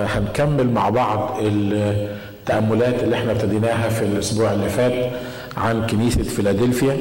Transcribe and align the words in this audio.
هنكمل 0.00 0.70
مع 0.70 0.88
بعض 0.90 1.36
التأملات 1.40 3.02
اللي 3.02 3.16
إحنا 3.16 3.32
ابتديناها 3.32 3.88
في 3.88 4.04
الأسبوع 4.04 4.52
اللي 4.52 4.68
فات 4.68 5.10
عن 5.56 5.86
كنيسة 5.86 6.22
فيلادلفيا 6.22 6.96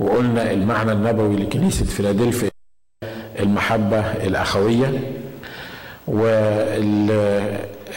وقلنا 0.00 0.50
المعنى 0.50 0.92
النبوي 0.92 1.36
لكنيسة 1.36 1.84
فيلادلفيا 1.84 2.50
المحبة 3.40 3.98
الأخوية. 4.00 5.00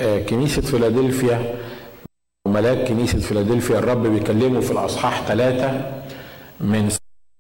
وكنيسة 0.01 0.61
فيلادلفيا 0.61 1.53
وملاك 2.47 2.87
كنيسة 2.87 3.19
فيلادلفيا 3.19 3.79
الرب 3.79 4.07
بيكلمه 4.07 4.59
في 4.59 4.71
الأصحاح 4.71 5.21
ثلاثة 5.27 5.91
من 6.59 6.89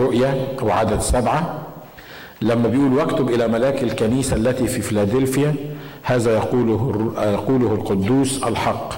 رؤيا 0.01 0.47
وعدد 0.61 0.99
سبعة 0.99 1.67
لما 2.41 2.67
بيقول 2.69 2.93
واكتب 2.93 3.29
إلى 3.29 3.47
ملاك 3.47 3.83
الكنيسة 3.83 4.35
التي 4.35 4.67
في 4.67 4.81
فيلادلفيا 4.81 5.55
هذا 6.07 6.33
يقوله 6.33 7.13
يقوله 7.17 7.73
القدوس 7.73 8.43
الحق 8.43 8.93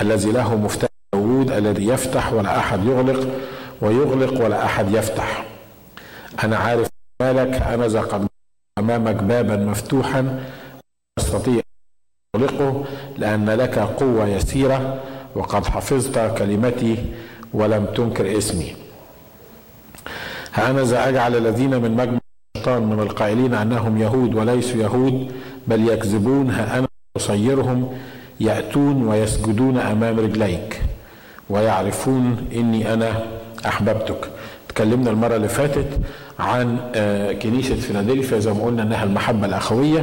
الذي 0.00 0.32
له 0.32 0.56
مفتاح 0.56 0.90
داوود 1.14 1.50
الذي 1.50 1.86
يفتح 1.86 2.32
ولا 2.32 2.58
أحد 2.58 2.84
يغلق 2.84 3.28
ويغلق 3.82 4.44
ولا 4.44 4.64
أحد 4.64 4.94
يفتح. 4.94 5.44
أنا 6.44 6.56
عارف 6.56 6.88
مالك 7.22 7.62
أنا 7.62 7.86
ذا 7.88 8.00
قد 8.00 8.26
أمامك 8.78 9.14
بابا 9.14 9.56
مفتوحا 9.56 10.44
تستطيع 11.18 11.62
تغلقه 12.32 12.84
لأن 13.16 13.50
لك 13.50 13.78
قوة 13.78 14.28
يسيرة 14.28 15.02
وقد 15.34 15.66
حفظت 15.66 16.18
كلمتي 16.38 16.96
ولم 17.52 17.86
تنكر 17.86 18.38
اسمي. 18.38 18.76
هأنذا 20.54 21.08
أجعل 21.08 21.36
الذين 21.36 21.82
من 21.82 21.90
مجمع 21.96 22.18
الشيطان 22.56 22.82
من 22.82 23.00
القائلين 23.00 23.54
أنهم 23.54 23.98
يهود 23.98 24.34
وليسوا 24.34 24.82
يهود 24.82 25.32
بل 25.68 25.88
يكذبون 25.88 26.50
ها 26.50 26.78
أنا 26.78 26.88
أصيرهم 27.16 27.88
يأتون 28.40 29.08
ويسجدون 29.08 29.78
أمام 29.78 30.20
رجليك 30.20 30.82
ويعرفون 31.50 32.36
إني 32.54 32.92
أنا 32.94 33.22
أحببتك. 33.66 34.28
تكلمنا 34.68 35.10
المرة 35.10 35.36
اللي 35.36 35.48
فاتت 35.48 36.00
عن 36.38 36.78
كنيسة 37.42 37.74
فيلادلفيا. 37.74 38.38
زي 38.38 38.52
ما 38.52 38.64
قلنا 38.64 38.82
إنها 38.82 39.04
المحبة 39.04 39.46
الأخوية 39.46 40.02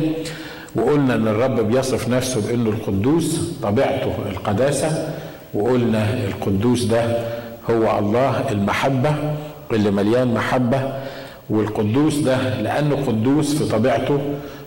وقلنا 0.75 1.15
إن 1.15 1.27
الرب 1.27 1.59
بيصف 1.59 2.09
نفسه 2.09 2.47
بإنه 2.47 2.69
القدوس 2.69 3.51
طبيعته 3.63 4.13
القداسة 4.31 5.13
وقلنا 5.53 6.13
القدوس 6.27 6.83
ده 6.83 7.17
هو 7.69 7.99
الله 7.99 8.51
المحبة 8.51 9.15
اللي 9.73 9.91
مليان 9.91 10.33
محبة 10.33 10.93
والقدوس 11.49 12.15
ده 12.17 12.61
لأنه 12.61 12.95
قدوس 13.07 13.55
في 13.55 13.69
طبيعته 13.71 14.19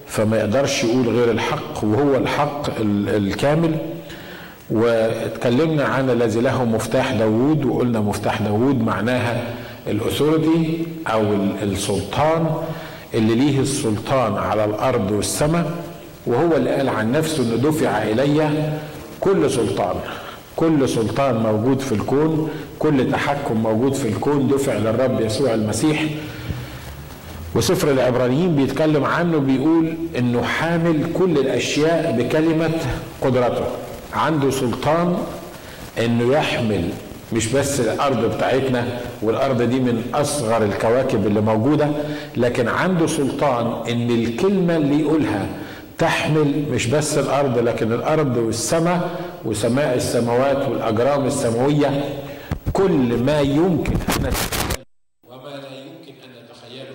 فما 0.07 0.37
يقدرش 0.39 0.85
يقول 0.85 1.09
غير 1.09 1.31
الحق 1.31 1.85
وهو 1.85 2.17
الحق 2.17 2.71
الكامل. 3.09 3.77
واتكلمنا 4.71 5.85
عن 5.85 6.11
الذي 6.11 6.41
له 6.41 6.65
مفتاح 6.65 7.13
داوود 7.13 7.65
وقلنا 7.65 8.01
مفتاح 8.01 8.43
داوود 8.43 8.81
معناها 8.81 9.43
الأثوريتي 9.87 10.87
أو 11.07 11.23
السلطان 11.63 12.47
اللي 13.15 13.35
ليه 13.35 13.61
السلطان 13.61 14.35
على 14.35 14.65
الأرض 14.65 15.11
والسماء 15.11 15.71
وهو 16.27 16.57
اللي 16.57 16.71
قال 16.71 16.89
عن 16.89 17.13
نفسه 17.13 17.43
إنه 17.43 17.57
دفع 17.57 18.03
إلي 18.03 18.51
كل 19.21 19.51
سلطان. 19.51 19.97
كل 20.57 20.89
سلطان 20.89 21.35
موجود 21.37 21.81
في 21.81 21.93
الكون 21.93 22.51
كل 22.79 23.11
تحكم 23.13 23.63
موجود 23.63 23.95
في 23.95 24.09
الكون 24.09 24.49
دفع 24.49 24.75
للرب 24.75 25.21
يسوع 25.21 25.55
المسيح. 25.55 26.05
وسفر 27.55 27.91
العبرانيين 27.91 28.57
بيتكلم 28.57 29.05
عنه 29.05 29.39
بيقول 29.39 29.95
إنه 30.19 30.43
حامل 30.43 31.07
كل 31.15 31.39
الأشياء 31.39 32.13
بكلمة 32.19 32.71
قدرته. 33.23 33.65
عنده 34.15 34.51
سلطان 34.51 35.17
إنه 35.99 36.33
يحمل 36.35 36.89
مش 37.33 37.47
بس 37.53 37.81
الأرض 37.81 38.35
بتاعتنا 38.35 39.01
والأرض 39.23 39.63
دي 39.63 39.81
من 39.81 40.03
أصغر 40.15 40.65
الكواكب 40.65 41.27
اللي 41.27 41.41
موجودة 41.41 41.89
لكن 42.37 42.69
عنده 42.69 43.07
سلطان 43.07 43.91
إن 43.91 44.11
الكلمة 44.11 44.77
اللي 44.77 45.01
يقولها 45.01 45.47
تحمل 45.99 46.65
مش 46.73 46.87
بس 46.87 47.19
الأرض 47.19 47.59
لكن 47.59 47.93
الأرض 47.93 48.37
والسماء 48.37 49.21
وسماء 49.45 49.95
السماوات 49.97 50.69
والأجرام 50.69 51.27
السماوية. 51.27 52.05
كل 52.73 53.23
ما 53.23 53.41
يمكن 53.41 53.93
أن 53.93 54.33
وما 55.25 55.49
لا 55.49 55.69
يمكن 55.79 56.15
ان 56.25 56.45
نتخيله 56.45 56.95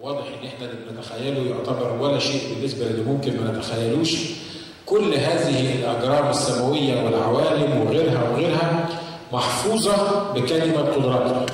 واضح 0.00 0.24
ان 0.26 0.46
إحنا 0.46 0.66
اللي 1.28 1.40
بنتخيله 1.40 1.56
يعتبر 1.56 1.96
ولا 2.00 2.18
شيء 2.18 2.40
بالنسبة 2.56 2.84
للي 2.84 3.02
ممكن 3.02 3.32
ما 3.44 3.58
نتخيلوش. 3.58 4.16
كل 4.86 5.14
هذه 5.14 5.74
الأجرام 5.74 6.30
السماوية 6.30 7.04
والعوالم 7.04 7.80
وغيرها 7.80 8.30
وغيرها 8.30 8.88
محفوظة 9.32 9.96
بكلمة 10.34 10.80
قدرته. 10.80 11.46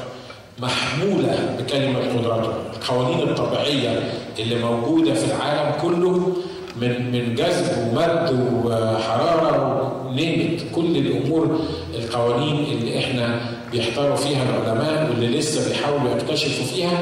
محمولة 0.59 1.57
بكلمة 1.59 1.99
قدرته. 1.99 2.53
القوانين 2.77 3.29
الطبيعية 3.29 4.13
اللي 4.39 4.55
موجودة 4.65 5.15
في 5.15 5.25
العالم 5.25 5.73
كله 5.83 6.33
من 6.77 7.13
من 7.13 7.35
جذب 7.35 7.89
ومد 7.89 8.47
وحرارة 8.65 9.93
ونيمت 10.07 10.61
كل 10.75 10.97
الأمور 10.97 11.61
القوانين 11.95 12.65
اللي 12.65 12.99
إحنا 12.99 13.41
بيحتاروا 13.73 14.17
فيها 14.17 14.43
العلماء 14.43 15.11
واللي 15.11 15.39
لسه 15.39 15.69
بيحاولوا 15.69 16.11
يكتشفوا 16.17 16.67
فيها 16.67 17.01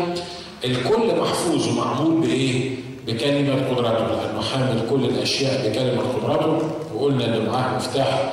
الكل 0.65 1.21
محفوظ 1.21 1.69
ومعمول 1.69 2.21
بإيه؟ 2.27 2.71
بكلمة 3.07 3.55
قدرته 3.71 4.07
لأنه 4.07 4.41
حامل 4.53 4.81
كل 4.91 5.05
الأشياء 5.05 5.69
بكلمة 5.69 6.03
قدرته 6.03 6.59
وقلنا 6.95 7.37
إن 7.37 7.47
معاه 7.47 7.77
مفتاح 7.77 8.33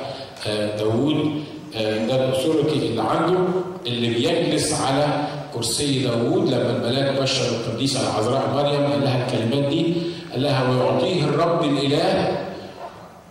داوود 0.78 1.44
ده 1.74 2.24
الأثوريتي 2.28 2.86
اللي 2.86 3.02
عنده 3.02 3.38
اللي 3.86 4.08
بيجلس 4.08 4.72
على 4.80 5.24
كرسي 5.54 5.98
داوود 6.02 6.48
لما 6.48 6.76
الملاك 6.76 7.22
بشر 7.22 7.42
القديسه 7.48 8.00
العذراء 8.00 8.50
مريم 8.54 8.92
قال 8.92 9.00
لها 9.04 9.26
الكلمات 9.26 9.68
دي 9.72 9.94
قال 10.32 10.42
لها 10.42 10.70
ويعطيه 10.70 11.24
الرب 11.24 11.64
الإله 11.64 12.38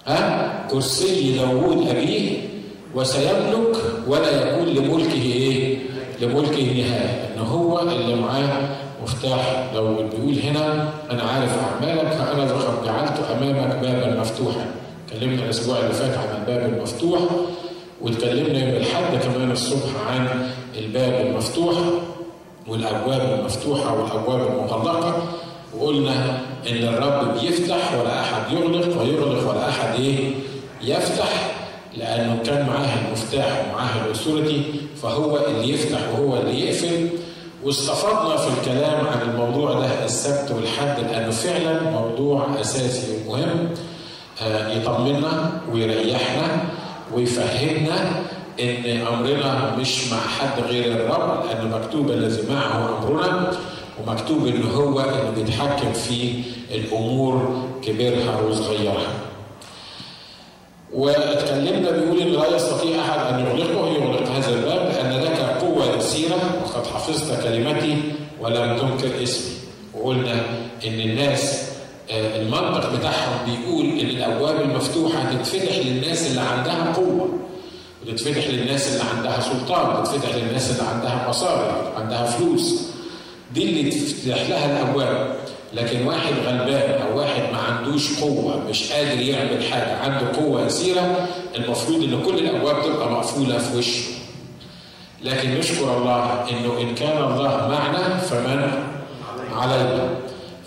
ها 0.08 0.68
كرسي 0.72 1.38
داوود 1.38 1.88
أبيه 1.88 2.38
وسيملك 2.96 3.76
ولا 4.08 4.50
يكون 4.50 4.68
لملكه 4.68 5.22
إيه؟ 5.22 5.78
لملكه 6.22 6.64
نهايه 6.64 7.30
إن 7.36 7.42
هو 7.42 7.80
اللي 7.80 8.16
معاه 8.16 8.70
مفتاح. 9.06 9.70
داوود 9.74 10.10
بيقول 10.10 10.40
هنا 10.40 10.90
أنا 11.12 11.24
عارف 11.24 11.52
أعمالك 11.64 12.08
فأنا 12.12 12.46
جعلت 12.86 13.20
أمامك 13.32 13.76
بابا 13.76 14.20
مفتوحا. 14.22 14.66
اتكلمنا 15.08 15.44
الأسبوع 15.44 15.80
اللي 15.80 15.94
فات 15.94 16.18
عن 16.18 16.42
الباب 16.42 16.74
المفتوح 16.74 17.20
واتكلمنا 18.02 18.60
يوم 18.60 18.70
الأحد 18.70 19.18
كمان 19.24 19.52
الصبح 19.52 19.90
عن 20.10 20.50
الباب 20.78 21.26
المفتوح 21.28 21.76
والأبواب 22.68 23.40
المفتوحة 23.40 23.94
والأبواب 24.02 24.48
المغلقة 24.52 25.24
وقلنا 25.78 26.38
إن 26.70 26.76
الرب 26.84 27.40
بيفتح 27.42 27.94
ولا 28.00 28.22
أحد 28.22 28.52
يغلق 28.52 29.02
ويغلق 29.02 29.50
ولا 29.50 29.70
أحد 29.70 30.00
إيه؟ 30.00 30.32
يفتح 30.82 31.52
لأنه 31.98 32.40
كان 32.46 32.66
معاه 32.68 32.90
المفتاح 33.08 33.66
ومعاه 33.70 34.06
الاثوريتي 34.06 34.64
فهو 35.02 35.38
اللي 35.48 35.70
يفتح 35.74 36.00
وهو 36.14 36.38
اللي 36.38 36.62
يقفل. 36.66 37.10
واستفدنا 37.66 38.38
في 38.38 38.48
الكلام 38.48 39.08
عن 39.08 39.22
الموضوع 39.30 39.74
ده 39.74 40.06
السبت 40.06 40.52
والحد 40.52 41.00
لأنه 41.00 41.32
فعلا 41.32 41.82
موضوع 41.92 42.48
أساسي 42.62 43.08
ومهم 43.28 43.70
يطمنا 44.78 45.52
ويريحنا 45.74 46.48
ويفهمنا 47.14 48.22
إن 48.60 49.02
أمرنا 49.08 49.76
مش 49.80 50.12
مع 50.12 50.18
حد 50.18 50.64
غير 50.70 50.92
الرب 50.92 51.46
لأن 51.46 51.72
مكتوب 51.72 52.12
الذي 52.12 52.42
معه 52.54 52.98
أمرنا 53.04 53.52
ومكتوب 54.02 54.48
إن 54.48 54.64
هو 54.76 55.00
اللي 55.02 55.32
بيتحكم 55.44 55.94
في 55.94 56.34
الأمور 56.72 57.64
كبيرها 57.84 58.42
وصغيرها. 58.42 59.14
واتكلمنا 60.94 61.92
بيقول 61.92 62.20
إن 62.22 62.28
لا 62.32 62.56
يستطيع 62.56 63.02
أحد 63.02 63.34
أن 63.34 63.40
يغلقه 63.40 63.88
يغلق 63.88 64.30
هذا 64.32 64.50
الباب 64.50 64.92
لأن 64.94 65.22
لك 65.24 65.40
يسيره 66.06 66.62
وقد 66.66 66.88
حفظت 66.88 67.44
كلمتي 67.44 67.98
ولم 68.42 68.78
تنكر 68.78 69.24
اسمي. 69.24 69.52
وقلنا 69.94 70.34
إن 70.88 71.00
الناس 71.00 71.62
المنطق 72.12 72.94
بتاعهم 72.96 73.46
بيقول 73.46 73.86
إن 73.86 74.10
الأبواب 74.10 74.62
المفتوحة 74.62 75.34
تتفتح 75.34 75.78
للناس 75.78 76.28
اللي 76.28 76.42
عندها 76.42 76.94
قوة 76.94 77.30
وتتفتح 78.04 78.48
للناس 78.48 78.88
اللي 78.88 79.04
عندها 79.16 79.40
سلطان 79.42 80.00
وتتفتح 80.00 80.36
للناس 80.36 80.72
اللي 80.72 80.84
عندها 80.84 81.30
مصاري 81.30 81.92
عندها 81.98 82.26
فلوس. 82.26 82.82
دي 83.54 83.64
اللي 83.64 83.92
تفتح 83.92 84.50
لها 84.50 84.66
الأبواب. 84.82 85.36
لكن 85.74 86.08
واحد 86.08 86.34
غلبان 86.46 87.02
أو 87.02 87.18
واحد 87.20 87.42
ما 87.54 87.58
عندوش 87.58 88.20
قوة 88.20 88.64
مش 88.70 88.92
قادر 88.92 89.22
يعمل 89.22 89.64
حاجة 89.64 89.98
عنده 89.98 90.38
قوة 90.40 90.66
يسيرة 90.66 91.28
المفروض 91.56 92.04
إن 92.04 92.22
كل 92.26 92.38
الأبواب 92.40 92.84
تبقى 92.84 93.12
مقفولة 93.12 93.58
في 93.58 93.78
وشه. 93.78 94.04
لكن 95.26 95.50
نشكر 95.58 95.98
الله 95.98 96.50
إنه 96.50 96.82
إن 96.82 96.96
كان 96.96 97.18
الله 97.24 97.68
معنا 97.68 98.18
فمن 98.18 98.72
علينا 99.54 100.10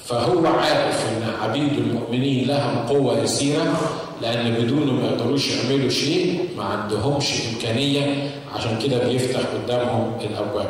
فهو 0.05 0.47
عارف 0.47 1.05
إن 1.09 1.31
عبيد 1.43 1.73
المؤمنين 1.73 2.49
لهم 2.49 2.79
قوة 2.89 3.19
يسيرة 3.23 3.81
لأن 4.23 4.55
بدونه 4.55 4.93
ما 4.93 5.07
يقدروش 5.07 5.51
يعملوا 5.51 5.91
شيء 5.91 6.49
ما 6.57 6.65
عندهمش 6.65 7.27
إمكانية 7.55 8.31
عشان 8.55 8.79
كده 8.79 8.99
بيفتح 9.09 9.41
قدامهم 9.41 10.13
الأبواب. 10.21 10.69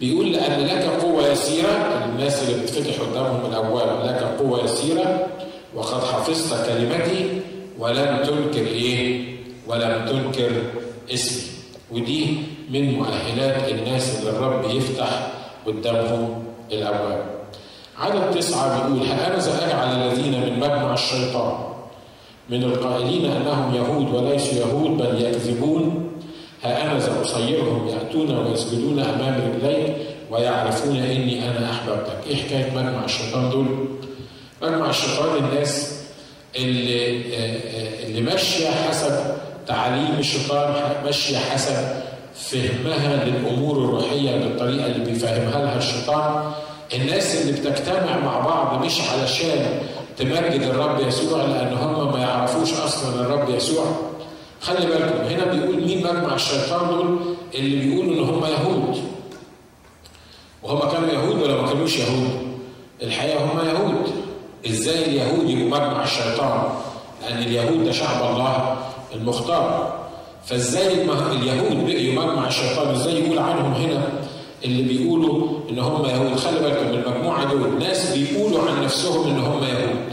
بيقول 0.00 0.32
لأن 0.32 0.66
لك 0.66 0.82
قوة 1.02 1.28
يسيرة 1.28 2.04
الناس 2.04 2.42
اللي 2.42 2.62
بتفتح 2.62 3.00
قدامهم 3.02 3.50
الأبواب 3.50 4.04
لك 4.06 4.22
قوة 4.38 4.64
يسيرة 4.64 5.26
وقد 5.74 6.04
حفظت 6.04 6.66
كلمتي 6.66 7.40
ولم 7.78 8.22
تنكر 8.24 8.66
إيه؟ 8.66 9.24
ولم 9.66 10.04
تنكر 10.08 10.50
اسمي 11.14 11.42
ودي 11.90 12.36
من 12.70 12.94
مؤهلات 12.94 13.68
الناس 13.68 14.18
اللي 14.18 14.30
الرب 14.30 14.70
يفتح 14.70 15.08
قدامهم 15.66 16.44
الأبواب. 16.72 17.24
عدد 17.98 18.30
تسعة 18.38 18.88
بيقول 18.88 19.06
ها 19.06 19.26
أنا 19.26 19.40
ساجعل 19.40 19.88
الذين 20.02 20.40
من 20.40 20.60
مجمع 20.60 20.94
الشيطان 20.94 21.52
من 22.50 22.62
القائلين 22.64 23.30
أنهم 23.30 23.74
يهود 23.74 24.14
وليسوا 24.14 24.58
يهود 24.58 24.98
بل 24.98 25.22
يكذبون 25.24 26.10
ها 26.62 26.82
أنا 26.82 27.00
سأصيرهم 27.00 27.88
يأتون 27.88 28.36
ويسجدون 28.36 28.98
أمام 28.98 29.40
رجليك 29.54 29.96
ويعرفون 30.30 30.96
إني 30.96 31.50
أنا 31.50 31.70
أحببتك. 31.70 32.18
إيه 32.26 32.36
حكاية 32.36 32.70
مجمع 32.70 33.04
الشيطان 33.04 33.50
دول؟ 33.50 33.66
مجمع 34.62 34.90
الشيطان 34.90 35.44
الناس 35.44 36.00
اللي 36.56 37.20
اللي 38.06 38.20
ماشية 38.20 38.68
حسب 38.68 39.12
تعاليم 39.66 40.16
الشيطان 40.18 40.74
ماشية 41.04 41.38
حسب 41.38 41.99
فهمها 42.40 43.24
للأمور 43.24 43.76
الروحية 43.78 44.36
بالطريقة 44.36 44.86
اللي 44.86 45.04
بيفهمها 45.04 45.62
لها 45.64 45.78
الشيطان. 45.78 46.52
الناس 46.94 47.36
اللي 47.40 47.52
بتجتمع 47.52 48.18
مع 48.18 48.40
بعض 48.40 48.84
مش 48.84 49.00
علشان 49.00 49.80
تمجد 50.16 50.62
الرب 50.62 51.00
يسوع 51.06 51.44
لأن 51.44 51.72
هم 51.76 52.12
ما 52.12 52.18
يعرفوش 52.18 52.72
أصلا 52.72 53.20
الرب 53.20 53.50
يسوع. 53.50 53.84
خلي 54.60 54.86
بالكم 54.86 55.18
هنا 55.24 55.44
بيقول 55.44 55.76
مين 55.84 55.98
مجمع 56.02 56.34
الشيطان 56.34 56.88
دول؟ 56.88 57.18
اللي 57.54 57.76
بيقولوا 57.76 58.14
إن 58.14 58.28
هم 58.34 58.44
يهود. 58.44 58.98
وهم 60.62 60.90
كانوا 60.90 61.08
يهود 61.08 61.42
ولا 61.42 61.62
ما 61.62 61.68
كانوش 61.68 61.96
يهود؟ 61.98 62.30
الحقيقة 63.02 63.44
هم 63.44 63.68
يهود. 63.68 64.12
إزاي 64.66 65.04
اليهود 65.04 65.50
يبقوا 65.50 65.80
مجمع 65.80 66.04
الشيطان؟ 66.04 66.62
لأن 67.22 67.38
اليهود 67.38 67.84
ده 67.84 67.92
شعب 67.92 68.30
الله 68.30 68.76
المختار. 69.14 69.99
فازاي 70.46 70.92
اليهود 71.32 71.86
بقيوا 71.86 72.14
مجمع 72.14 72.48
الشيطان. 72.48 72.94
إزاي 72.94 73.24
يقول 73.24 73.38
عنهم 73.38 73.72
هنا 73.72 74.08
اللي 74.64 74.82
بيقولوا 74.82 75.60
إن 75.70 75.78
هم 75.78 76.04
يهود؟ 76.04 76.36
خلي 76.36 76.60
بالكم 76.60 76.86
المجموعة 76.86 77.44
دول. 77.44 77.78
ناس 77.78 78.18
بيقولوا 78.18 78.70
عن 78.70 78.84
نفسهم 78.84 79.30
إن 79.30 79.38
هم 79.38 79.62
يهود. 79.64 80.10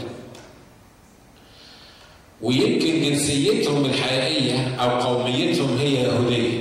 ويمكن 2.42 3.02
جنسيتهم 3.02 3.84
الحقيقية 3.84 4.74
أو 4.74 4.88
قوميتهم 5.00 5.76
هي 5.78 5.94
يهودية. 5.94 6.58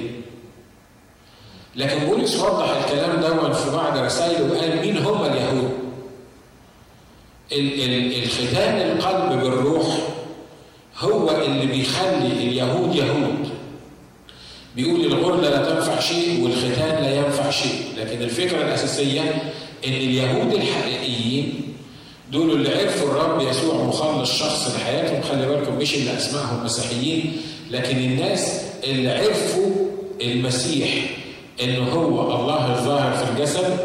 لكن 1.76 2.06
بولس 2.06 2.40
وضح 2.40 2.70
الكلام 2.78 3.22
ده 3.22 3.54
في 3.54 3.72
بعض 3.72 3.98
رسائله 3.98 4.54
وقال 4.54 4.80
مين 4.82 4.98
هم 4.98 5.26
اليهود. 5.26 5.72
الختان 8.24 8.92
القلب 8.92 9.42
بالروح 9.42 9.86
هو 11.00 11.30
اللي 11.30 11.66
بيخلي 11.66 12.28
اليهود 12.28 12.96
يهود. 12.96 13.50
بيقول 14.78 15.06
الغرلة 15.06 15.50
لا 15.50 15.70
تنفع 15.70 16.00
شيء 16.00 16.44
والختان 16.44 17.04
لا 17.04 17.16
ينفع 17.16 17.50
شيء 17.50 17.82
لكن 17.98 18.22
الفكرة 18.22 18.62
الأساسية 18.62 19.22
إن 19.88 19.94
اليهود 19.94 20.54
الحقيقيين 20.54 21.54
دول 22.32 22.52
اللي 22.52 22.70
عرفوا 22.76 23.10
الرب 23.10 23.42
يسوع 23.42 23.84
مخلص 23.84 24.40
شخص 24.40 24.76
لحياتهم 24.76 25.22
خلي 25.22 25.48
بالكم 25.48 25.76
مش 25.78 25.96
اللي 25.96 26.18
أسمائهم 26.18 26.66
مسيحيين 26.66 27.32
لكن 27.72 27.98
الناس 27.98 28.62
اللي 28.84 29.10
عرفوا 29.12 29.66
المسيح 30.22 30.90
إن 31.64 31.76
هو 31.88 32.22
الله 32.36 32.80
الظاهر 32.80 33.26
في 33.26 33.32
الجسد 33.32 33.80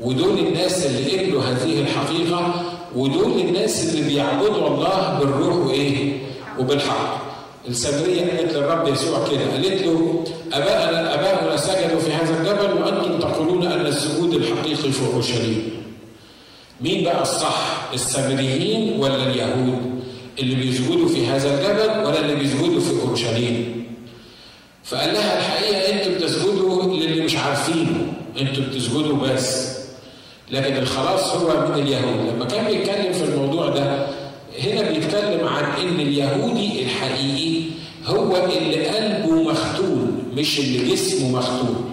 ودول 0.00 0.38
الناس 0.38 0.86
اللي 0.86 1.18
قبلوا 1.18 1.42
هذه 1.42 1.80
الحقيقة 1.80 2.54
ودول 2.96 3.40
الناس 3.40 3.84
اللي 3.94 4.08
بيعبدوا 4.08 4.68
الله 4.68 5.18
بالروح 5.18 5.56
وإيه؟ 5.66 6.12
وبالحق 6.58 7.29
السامرية 7.68 8.20
قالت 8.20 8.52
للرب 8.52 8.88
يسوع 8.88 9.28
كده 9.28 9.50
قالت 9.52 9.82
له 9.82 10.24
أباءنا 10.52 11.14
أباؤنا 11.14 11.56
سجدوا 11.56 12.00
في 12.00 12.12
هذا 12.12 12.40
الجبل 12.40 12.82
وأنتم 12.82 13.18
تقولون 13.18 13.66
أن 13.66 13.86
السجود 13.86 14.34
الحقيقي 14.34 14.92
في 14.92 15.06
أورشليم. 15.14 15.70
مين 16.80 17.04
بقى 17.04 17.22
الصح؟ 17.22 17.88
السامريين 17.94 19.00
ولا 19.00 19.16
اليهود؟ 19.16 20.00
اللي 20.38 20.54
بيسجدوا 20.54 21.08
في 21.08 21.26
هذا 21.26 21.54
الجبل 21.54 22.06
ولا 22.06 22.20
اللي 22.20 22.34
بيسجدوا 22.34 22.80
في 22.80 23.02
أورشليم؟ 23.02 23.84
فقال 24.84 25.12
لها 25.14 25.38
الحقيقة 25.38 25.92
أنتم 25.92 26.14
بتسجدوا 26.14 26.82
للي 26.96 27.20
مش 27.20 27.36
عارفينه، 27.36 28.12
أنتم 28.40 28.62
بتسجدوا 28.62 29.16
بس. 29.16 29.80
لكن 30.50 30.76
الخلاص 30.76 31.34
هو 31.34 31.66
من 31.68 31.82
اليهود، 31.82 32.34
لما 32.34 32.44
كان 32.44 32.64
بيتكلم 32.66 33.12
في 33.12 33.24
الموضوع 33.24 33.68
ده 33.68 34.06
هنا 34.64 34.90
بيتكلم 34.90 35.48
عن 35.48 35.64
إن 35.64 36.00
اليهودي 36.00 36.82
الحقيقي 36.82 37.62
هو 38.06 38.36
اللي 38.36 38.86
قلبه 38.88 39.42
مختون 39.42 40.22
مش 40.36 40.58
اللي 40.58 40.92
جسمه 40.92 41.38
مختون. 41.38 41.90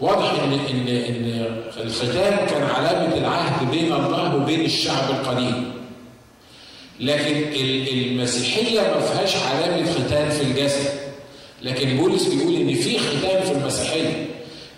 واضح 0.00 0.32
ان 0.42 0.52
ان 0.52 0.88
إن 0.88 1.46
الختان 1.84 2.46
كان 2.46 2.62
علامة 2.62 3.16
العهد 3.16 3.70
بين 3.70 3.92
الله 3.92 4.36
وبين 4.36 4.60
الشعب 4.64 5.10
القديم. 5.10 5.64
لكن 7.00 7.36
المسيحية 7.92 8.80
ما 8.80 9.00
فيهاش 9.00 9.36
علامة 9.36 9.92
ختان 9.92 10.30
في 10.30 10.42
الجسد. 10.42 10.90
لكن 11.62 11.96
بولس 11.96 12.22
بيقول 12.34 12.54
إن 12.54 12.74
في 12.74 12.98
ختان 12.98 13.42
في 13.42 13.52
المسيحية 13.52 14.26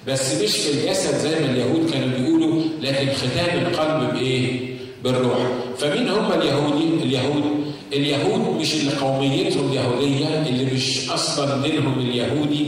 بس 0.06 0.42
مش 0.42 0.50
في 0.56 0.70
الجسد 0.72 1.14
زي 1.18 1.30
ما 1.40 1.50
اليهود 1.50 1.90
كانوا 1.90 2.18
بيقولوا 2.18 2.62
لكن 2.80 3.08
ختان 3.12 3.58
القلب 3.58 4.14
بإيه؟ 4.14 4.70
بالروح 5.04 5.38
فمين 5.80 6.08
هم 6.08 6.32
اليهودي 6.32 6.84
اليهود. 7.02 7.44
اليهود 7.92 8.60
مش 8.60 8.74
اللي 8.74 8.90
قوميتهم 9.00 9.72
يهوديه 9.72 10.26
اللي 10.48 10.64
مش 10.74 11.10
أصلا 11.10 11.62
دينهم 11.62 11.98
اليهودي 12.00 12.64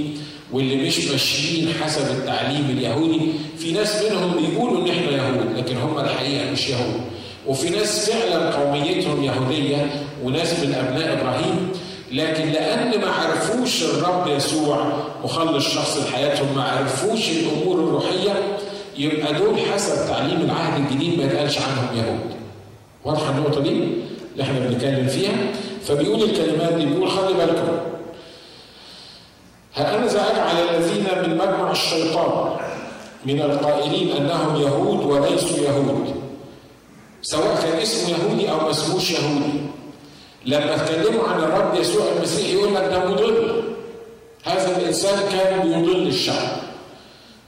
واللي 0.53 0.77
مش 0.77 1.09
ماشيين 1.09 1.69
حسب 1.83 2.11
التعليم 2.11 2.67
اليهودي. 2.79 3.21
في 3.59 3.73
ناس 3.73 4.03
منهم 4.05 4.33
بيقولوا 4.37 4.83
إن 4.85 4.89
إحنا 4.91 5.11
يهود 5.11 5.57
لكن 5.59 5.77
هم 5.77 5.99
الحقيقة 5.99 6.51
مش 6.51 6.69
يهود. 6.69 7.01
وفي 7.47 7.71
ناس 7.71 8.11
فعلا 8.11 8.51
قوميتهم 8.57 9.25
يهودية 9.25 9.91
وناس 10.25 10.53
من 10.61 10.75
أبناء 10.75 11.13
إبراهيم 11.21 11.69
لكن 12.13 12.49
لأن 12.53 13.01
ما 13.01 13.11
عرفوش 13.11 13.83
الرب 13.83 14.27
يسوع 14.37 14.93
مخلص 15.25 15.69
شخص 15.75 15.97
لحياتهم 15.99 16.55
ما 16.57 16.63
عرفوش 16.63 17.31
الأمور 17.31 17.77
الروحية 17.81 18.35
يبقى 18.99 19.35
دول 19.35 19.61
حسب 19.73 20.07
تعليم 20.09 20.41
العهد 20.41 20.81
الجديد 20.91 21.19
ما 21.19 21.25
يتقالش 21.25 21.59
عنهم 21.59 21.97
يهود. 21.97 22.42
واضحة 23.05 23.31
النقطة 23.31 23.61
دي 23.61 23.71
اللي 24.33 24.43
إحنا 24.43 24.59
بنتكلم 24.59 25.07
فيها. 25.07 25.33
فبيقول 25.85 26.23
الكلمات 26.23 26.73
دي 26.73 26.87
بيقول 26.87 27.11
خلي 27.11 27.35
بالكم. 27.35 27.79
ها 29.75 29.99
أنا 29.99 30.09
ساجعل 30.09 30.57
الذين 30.57 31.05
من 31.23 31.39
مجمع 31.39 31.71
الشيطان 31.71 32.57
من 33.27 33.41
القائلين 33.43 34.17
أنهم 34.17 34.57
يهود 34.57 35.05
وليسوا 35.05 35.59
يهود؟ 35.59 36.15
سواء 37.23 37.61
كان 37.63 37.79
اسمه 37.79 38.11
يهودي 38.11 38.51
أو 38.51 38.57
ما 38.57 38.71
اسموش 38.71 39.11
يهودي. 39.11 39.61
لما 40.47 40.75
اتكلموا 40.75 41.29
عن 41.29 41.39
الرب 41.39 41.75
يسوع 41.75 42.05
المسيح 42.17 42.49
يقول 42.49 42.75
لك 42.75 42.83
ده 42.83 43.09
مضل. 43.09 43.63
هذا 44.45 44.77
الإنسان 44.79 45.19
كان 45.33 45.61
بيضل 45.61 46.07
الشعب. 46.07 46.57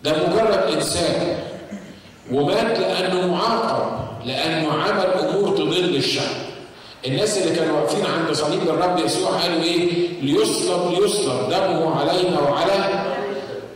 ده 0.03 0.13
مجرد 0.13 0.75
إنسان. 0.75 1.37
ومات 2.33 2.79
لأنه 2.79 3.27
معاقب. 3.27 4.05
لأنه 4.27 4.73
عمل 4.73 5.07
امور 5.29 5.57
تضل 5.57 5.97
الشعب. 5.97 6.35
الناس 7.07 7.39
اللي 7.39 7.57
كانوا 7.57 7.81
واقفين 7.81 8.05
عند 8.07 8.33
صليب 8.33 8.63
الرب 8.63 8.99
يسوع 8.99 9.31
قالوا 9.31 9.63
إيه؟ 9.63 9.89
ليصلب 10.23 10.93
ليصلب 10.93 11.49
دمه 11.51 12.01
علينا 12.01 12.41
وعلى 12.41 12.73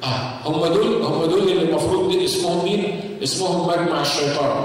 آه 0.05 0.49
هم 0.49 0.67
دول 0.67 1.02
هم 1.02 1.25
دول 1.25 1.38
اللي 1.49 1.62
المفروض 1.62 2.17
اسمهم 2.25 2.64
مين؟ 2.64 3.00
اسمهم 3.23 3.69
مجمع 3.69 4.00
الشيطان. 4.00 4.64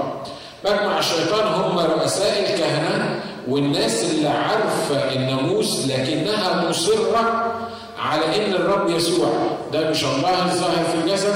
مجمع 0.64 0.98
الشيطان 0.98 1.46
هم 1.46 1.78
رؤساء 1.78 2.40
الكهنة 2.40 3.20
والناس 3.48 4.04
اللي 4.10 4.28
عارفة 4.28 5.12
الناموس 5.12 5.86
لكنها 5.88 6.68
مصرة 6.68 7.52
على 7.98 8.24
إن 8.46 8.52
الرب 8.52 8.90
يسوع 8.90 9.28
ده 9.72 9.90
مش 9.90 10.04
الله 10.04 10.44
الظاهر 10.44 10.84
في 10.84 10.94
الجسد 11.04 11.34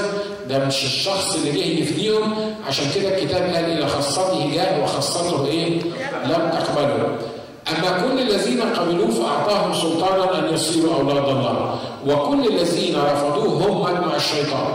ده 0.49 0.65
مش 0.65 0.83
الشخص 0.83 1.35
اللي 1.35 1.51
جه 1.51 1.81
يفديهم 1.81 2.55
عشان 2.67 2.85
كده 2.95 3.17
الكتاب 3.17 3.41
قال 3.41 3.65
إلى 3.65 3.87
خاصته 3.87 4.53
جاء 4.53 4.83
وخاصته 4.83 5.45
إيه؟ 5.45 5.69
لم 6.25 6.51
تقبله. 6.53 7.17
أما 7.69 8.01
كل 8.01 8.19
الذين 8.19 8.61
قبلوه 8.61 9.09
فأعطاهم 9.09 9.73
سلطانا 9.73 10.39
أن 10.39 10.53
يصيروا 10.53 10.95
أولاد 10.95 11.29
الله. 11.29 11.79
وكل 12.07 12.47
الذين 12.47 12.95
رفضوه 12.95 13.67
هم 13.67 13.81
مجمع 13.81 14.15
الشيطان. 14.15 14.73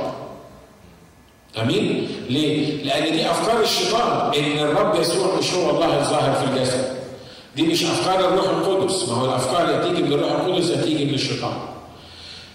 أمين؟ 1.63 2.09
ليه؟ 2.31 2.85
لأن 2.85 3.13
دي 3.13 3.31
أفكار 3.31 3.61
الشيطان. 3.63 4.35
إن 4.35 4.59
الرب 4.59 5.01
يسوع 5.01 5.39
مش 5.39 5.55
هو 5.55 5.71
الله 5.71 5.99
الظاهر 5.99 6.35
في 6.35 6.45
الجسد. 6.45 6.85
دي 7.57 7.63
مش 7.63 7.85
أفكار 7.85 8.21
الروح 8.21 8.49
القدس. 8.49 9.09
ما 9.09 9.15
هو 9.15 9.25
الأفكار 9.25 9.71
يا 9.71 9.89
تيجي 9.89 10.03
من 10.03 10.13
الروح 10.13 10.31
القدس 10.33 10.71
يا 10.71 10.83
تيجي 10.83 11.05
من 11.05 11.15
الشيطان. 11.15 11.53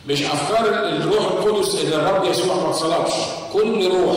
مش 0.07 0.23
أفكار 0.23 0.65
الروح 0.69 1.25
القدس 1.25 1.75
ان 1.81 1.93
الرب 1.93 2.25
يسوع 2.25 2.55
ما 2.55 2.69
اتصلبش 2.69 3.13
كل 3.53 3.87
روح 3.87 4.15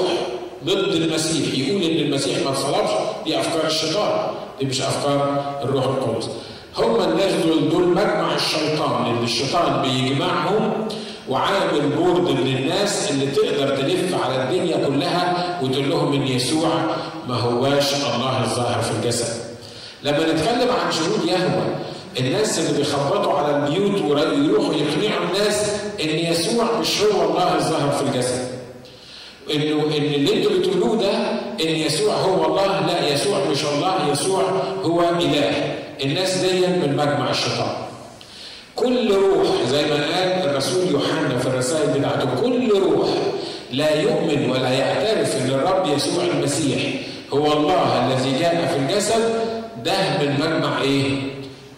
ضد 0.65 0.95
المسيح 0.95 1.55
يقول 1.55 1.83
إن 1.83 1.97
المسيح 2.07 2.39
ما 2.45 2.51
اتصلبش 2.51 2.91
دي 3.25 3.41
أفكار 3.41 3.67
الشيطان 3.67 4.31
دي 4.61 4.67
مش 4.67 4.81
أفكار 4.83 5.45
الروح 5.65 5.85
القدس 5.85 6.29
هم 6.77 7.01
الناس 7.01 7.33
دول 7.33 7.69
دول 7.69 7.89
مجمع 7.89 8.35
الشيطان 8.35 9.07
اللي 9.07 9.25
الشيطان 9.25 9.83
بيجمعهم 9.83 10.89
وعامل 11.29 11.81
بورد 11.97 12.29
للناس 12.31 13.11
اللي 13.11 13.27
تقدر 13.27 13.77
تلف 13.77 14.25
على 14.25 14.43
الدنيا 14.43 14.87
كلها 14.87 15.59
وتقول 15.63 15.91
لهم 15.91 16.13
إن 16.13 16.23
يسوع 16.27 16.69
ما 17.29 17.35
هواش 17.35 17.95
الله 17.95 18.41
الظاهر 18.45 18.83
في 18.83 18.91
الجسد. 18.91 19.43
لما 20.03 20.19
نتكلم 20.19 20.69
عن 20.85 20.93
شهود 20.93 21.25
يهوى 21.29 21.63
الناس 22.21 22.59
اللي 22.59 22.79
بيخبطوا 22.79 23.33
على 23.33 23.57
البيوت 23.57 24.01
ويروحوا 24.03 24.75
يقنعوا 24.75 25.25
الناس 25.33 25.71
إن 26.03 26.09
يسوع 26.09 26.65
مش 26.81 27.01
هو 27.03 27.31
الله 27.31 27.55
الظاهر 27.57 27.91
في 27.91 28.03
الجسد. 28.03 28.49
إنه 29.55 29.83
إن 29.97 30.03
اللي 30.15 30.35
أنتوا 30.39 30.59
بتقولوه 30.59 30.97
ده 31.03 31.13
إن 31.65 31.69
يسوع 31.77 32.15
هو 32.15 32.45
الله 32.47 32.87
لا 32.87 33.09
يسوع 33.09 33.39
مش 33.51 33.65
الله 33.65 34.09
يسوع 34.13 34.43
هو 34.83 35.01
إله. 35.01 35.75
الناس 36.05 36.37
دي 36.37 36.67
من 36.67 36.97
مجمع 36.97 37.31
الشيطان. 37.31 37.73
كل 38.77 39.15
روح 39.15 39.49
زي 39.71 39.83
ما 39.85 39.95
قال 39.95 40.51
الرسول 40.51 40.89
يوحنا 40.91 41.39
في 41.39 41.47
الرسائل 41.47 41.99
بتاعته 41.99 42.29
كل 42.43 42.71
روح 42.81 43.09
لا 43.73 44.01
يؤمن 44.01 44.51
ولا 44.51 44.71
يعترف 44.71 45.37
إن 45.37 45.51
الرب 45.51 45.87
يسوع 45.97 46.25
المسيح 46.25 46.79
هو 47.33 47.53
الله 47.53 48.07
الذي 48.07 48.39
جاء 48.39 48.67
في 48.73 48.77
الجسد 48.95 49.35
ده 49.85 49.93
من 50.21 50.35
مجمع 50.41 50.81
إيه؟ 50.83 51.13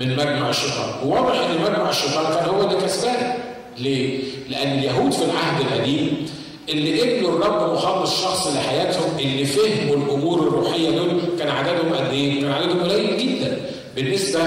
من 0.01 0.17
مجمع 0.17 0.51
الشيطان 0.51 0.89
وواضح 1.05 1.35
إن 1.41 1.63
مجمع 1.63 1.91
الشيطان 1.91 2.35
كان 2.35 2.49
هو 2.49 2.63
اللي 2.63 2.83
كسبان 2.85 3.33
ليه؟ 3.79 4.19
لأن 4.51 4.79
اليهود 4.79 5.13
في 5.13 5.23
العهد 5.25 5.61
القديم 5.61 6.27
اللي 6.69 7.01
قبلوا 7.01 7.31
الرب 7.39 7.73
مخلص 7.75 8.23
شخص 8.23 8.47
لحياتهم 8.57 9.19
اللي 9.19 9.45
فهموا 9.45 9.97
الأمور 9.97 10.41
الروحية 10.41 10.91
دول 10.91 11.21
كان 11.39 11.49
عددهم 11.49 11.93
قد 11.95 12.13
إيه؟ 12.13 12.41
كان 12.41 12.53
عددهم 12.53 12.81
قليل 12.83 13.19
جدا 13.19 13.57
بالنسبة 13.97 14.41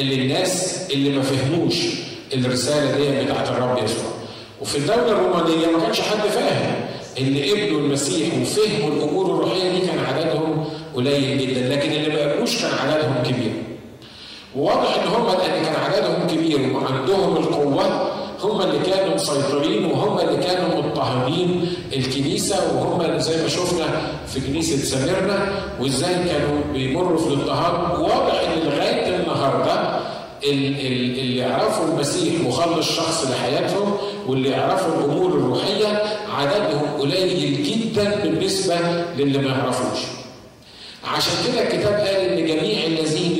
للناس 0.00 0.82
اللي 0.92 1.10
ما 1.10 1.22
فهموش 1.22 1.74
الرسالة 2.34 2.96
دي 2.96 3.24
بتاعت 3.24 3.48
الرب 3.48 3.84
يسوع. 3.84 4.10
وفي 4.62 4.78
الدولة 4.78 5.08
الرومانية 5.12 5.66
ما 5.66 5.84
كانش 5.84 6.00
حد 6.00 6.28
فاهم 6.28 6.74
اللي 7.18 7.50
قبلوا 7.50 7.80
المسيح 7.80 8.28
وفهموا 8.42 8.88
الأمور 8.96 9.26
الروحية 9.26 9.70
دي 9.70 9.80
كان 9.86 9.98
عددهم 9.98 10.64
قليل 10.94 11.38
جدا 11.38 11.68
لكن 11.76 11.92
اللي 11.92 12.08
ما 12.08 12.32
قبلوش 12.32 12.62
كان 12.62 12.70
عددهم 12.74 13.14
كبير. 13.24 13.52
وواضح 14.56 14.94
إن 15.02 15.08
هم 15.08 15.26
لأن 15.26 15.64
كان 15.64 15.74
عددهم 15.84 16.26
كبير 16.26 16.76
وعندهم 16.76 17.36
القوة 17.36 18.10
هم 18.42 18.60
اللي 18.62 18.78
كانوا 18.78 19.14
مسيطرين 19.14 19.84
وهم 19.84 20.18
اللي 20.20 20.42
كانوا 20.44 20.78
مضطهدين 20.82 21.68
الكنيسة 21.92 22.56
وهم 22.76 23.18
زي 23.18 23.42
ما 23.42 23.48
شفنا 23.48 23.86
في 24.26 24.40
كنيسة 24.40 24.76
سميرنا 24.76 25.52
وإزاي 25.80 26.14
كانوا 26.14 26.60
بيمروا 26.72 27.18
في 27.18 27.26
الاضطهاد 27.26 27.98
واضح 28.00 28.40
إن 28.40 28.58
لغاية 28.68 29.16
النهاردة 29.16 29.98
اللي 30.44 31.36
يعرفوا 31.36 31.84
المسيح 31.86 32.34
مخلص 32.40 32.96
شخص 32.96 33.26
لحياتهم 33.30 33.96
واللي 34.26 34.48
يعرفوا 34.48 34.94
الأمور 34.98 35.26
الروحية 35.32 36.02
عددهم 36.38 36.82
قليل 37.00 37.62
جدا 37.62 38.20
بالنسبة 38.22 38.76
للي 39.18 39.38
ما 39.38 39.48
يعرفوش. 39.48 39.98
عشان 41.04 41.32
كده 41.46 41.62
الكتاب 41.62 41.92
قال 41.94 42.16
إن 42.16 42.46
جميع 42.46 42.86
الذين 42.86 43.33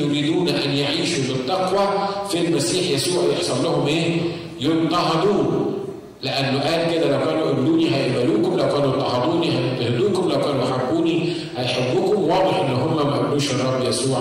بالتقوى 1.54 1.88
في 2.30 2.38
المسيح 2.38 2.90
يسوع 2.90 3.24
يحصل 3.32 3.64
لهم 3.64 3.86
إيه؟ 3.86 4.20
يضطهدون 4.60 5.74
لأنه 6.22 6.60
قال 6.60 6.94
كده 6.94 7.18
لو 7.18 7.26
كانوا 7.26 7.48
قبلوني 7.48 7.94
هيقبلوكم 7.94 8.56
لو 8.56 8.68
كانوا 8.68 8.84
اضطهدوني 8.94 9.50
هيضطهدوكم 9.52 10.28
لو 10.28 10.40
كانوا 10.40 10.64
حبوني 10.66 11.32
هيحبوكم 11.56 12.22
واضح 12.22 12.60
إن 12.60 12.74
هم 12.74 12.96
ما 12.96 13.12
قبلوش 13.16 13.50
الرب 13.50 13.84
يسوع 13.88 14.18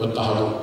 واضطهدوه. 0.00 0.54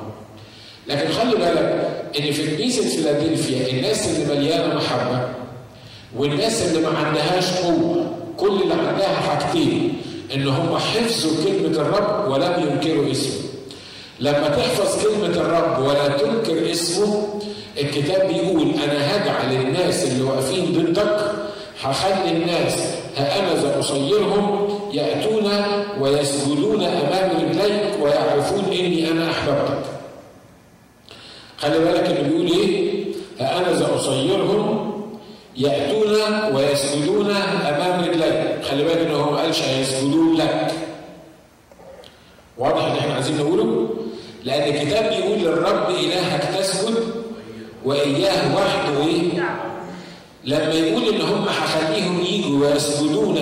لكن 0.87 1.11
خلي 1.11 1.31
بالك 1.35 1.91
إن 2.19 2.31
في 2.31 2.55
كنيسة 2.57 2.89
فيلادلفيا 2.89 3.69
الناس 3.71 4.07
اللي 4.07 4.35
مليانة 4.35 4.75
محبة 4.75 5.27
والناس 6.17 6.61
اللي 6.61 6.87
ما 6.87 6.97
عندهاش 6.97 7.51
قوة 7.57 8.05
كل 8.37 8.61
اللي 8.61 8.73
عندها 8.73 9.15
حاجتين 9.15 9.93
إن 10.35 10.47
هم 10.47 10.77
حفظوا 10.77 11.31
كلمة 11.45 11.77
الرب 11.81 12.31
ولم 12.31 12.69
ينكروا 12.69 13.11
اسمه. 13.11 13.42
لما 14.23 14.47
تحفظ 14.47 15.03
كلمة 15.03 15.35
الرب 15.35 15.85
ولا 15.87 16.07
تنكر 16.07 16.71
اسمه 16.71 17.39
الكتاب 17.81 18.27
بيقول 18.27 18.61
أنا 18.83 19.15
هجعل 19.15 19.53
الناس 19.53 20.03
اللي 20.07 20.23
واقفين 20.23 20.73
ضدك 20.73 21.31
هخلي 21.81 22.31
الناس 22.31 22.73
هأنذا 23.17 23.79
أصيرهم 23.79 24.69
يأتون 24.93 25.51
ويسجدون 25.99 26.83
أمام 26.83 27.31
رجليك 27.31 27.93
ويعرفون 28.01 28.63
إني 28.65 29.11
أنا 29.11 29.31
أحببتك. 29.31 29.83
خلي 31.57 31.79
بالك 31.79 32.05
إنه 32.05 32.29
بيقول 32.29 32.47
إيه؟ 32.51 33.03
هأنذا 33.39 33.95
أصيرهم 33.95 34.91
يأتون 35.57 36.15
ويسجدون 36.55 37.29
أمام 37.67 37.99
رجليك. 38.03 38.63
خلي 38.69 38.83
بالك 38.83 38.97
إنه 38.97 39.15
هو 39.15 39.31
ما 39.31 39.37
قالش 39.41 39.61
هيسجدون 39.61 40.35
لك. 40.37 40.71
واضح 42.57 42.83
اللي 42.85 42.99
إحنا 42.99 43.13
عايزين 43.13 43.37
نقوله؟ 43.37 43.89
لأن 44.45 44.75
الكتاب 44.75 45.09
بيقول 45.09 45.39
للرب 45.39 45.89
إلهك 45.89 46.43
تسجد 46.59 46.95
وإياه 47.85 48.55
وحده 48.55 49.07
إيه؟ 49.07 49.43
لما 50.45 50.73
يقول 50.73 51.15
إن 51.15 51.21
هم 51.21 51.45
هخليهم 51.47 52.21
يجوا 52.29 52.67
ويسجدون 52.67 53.37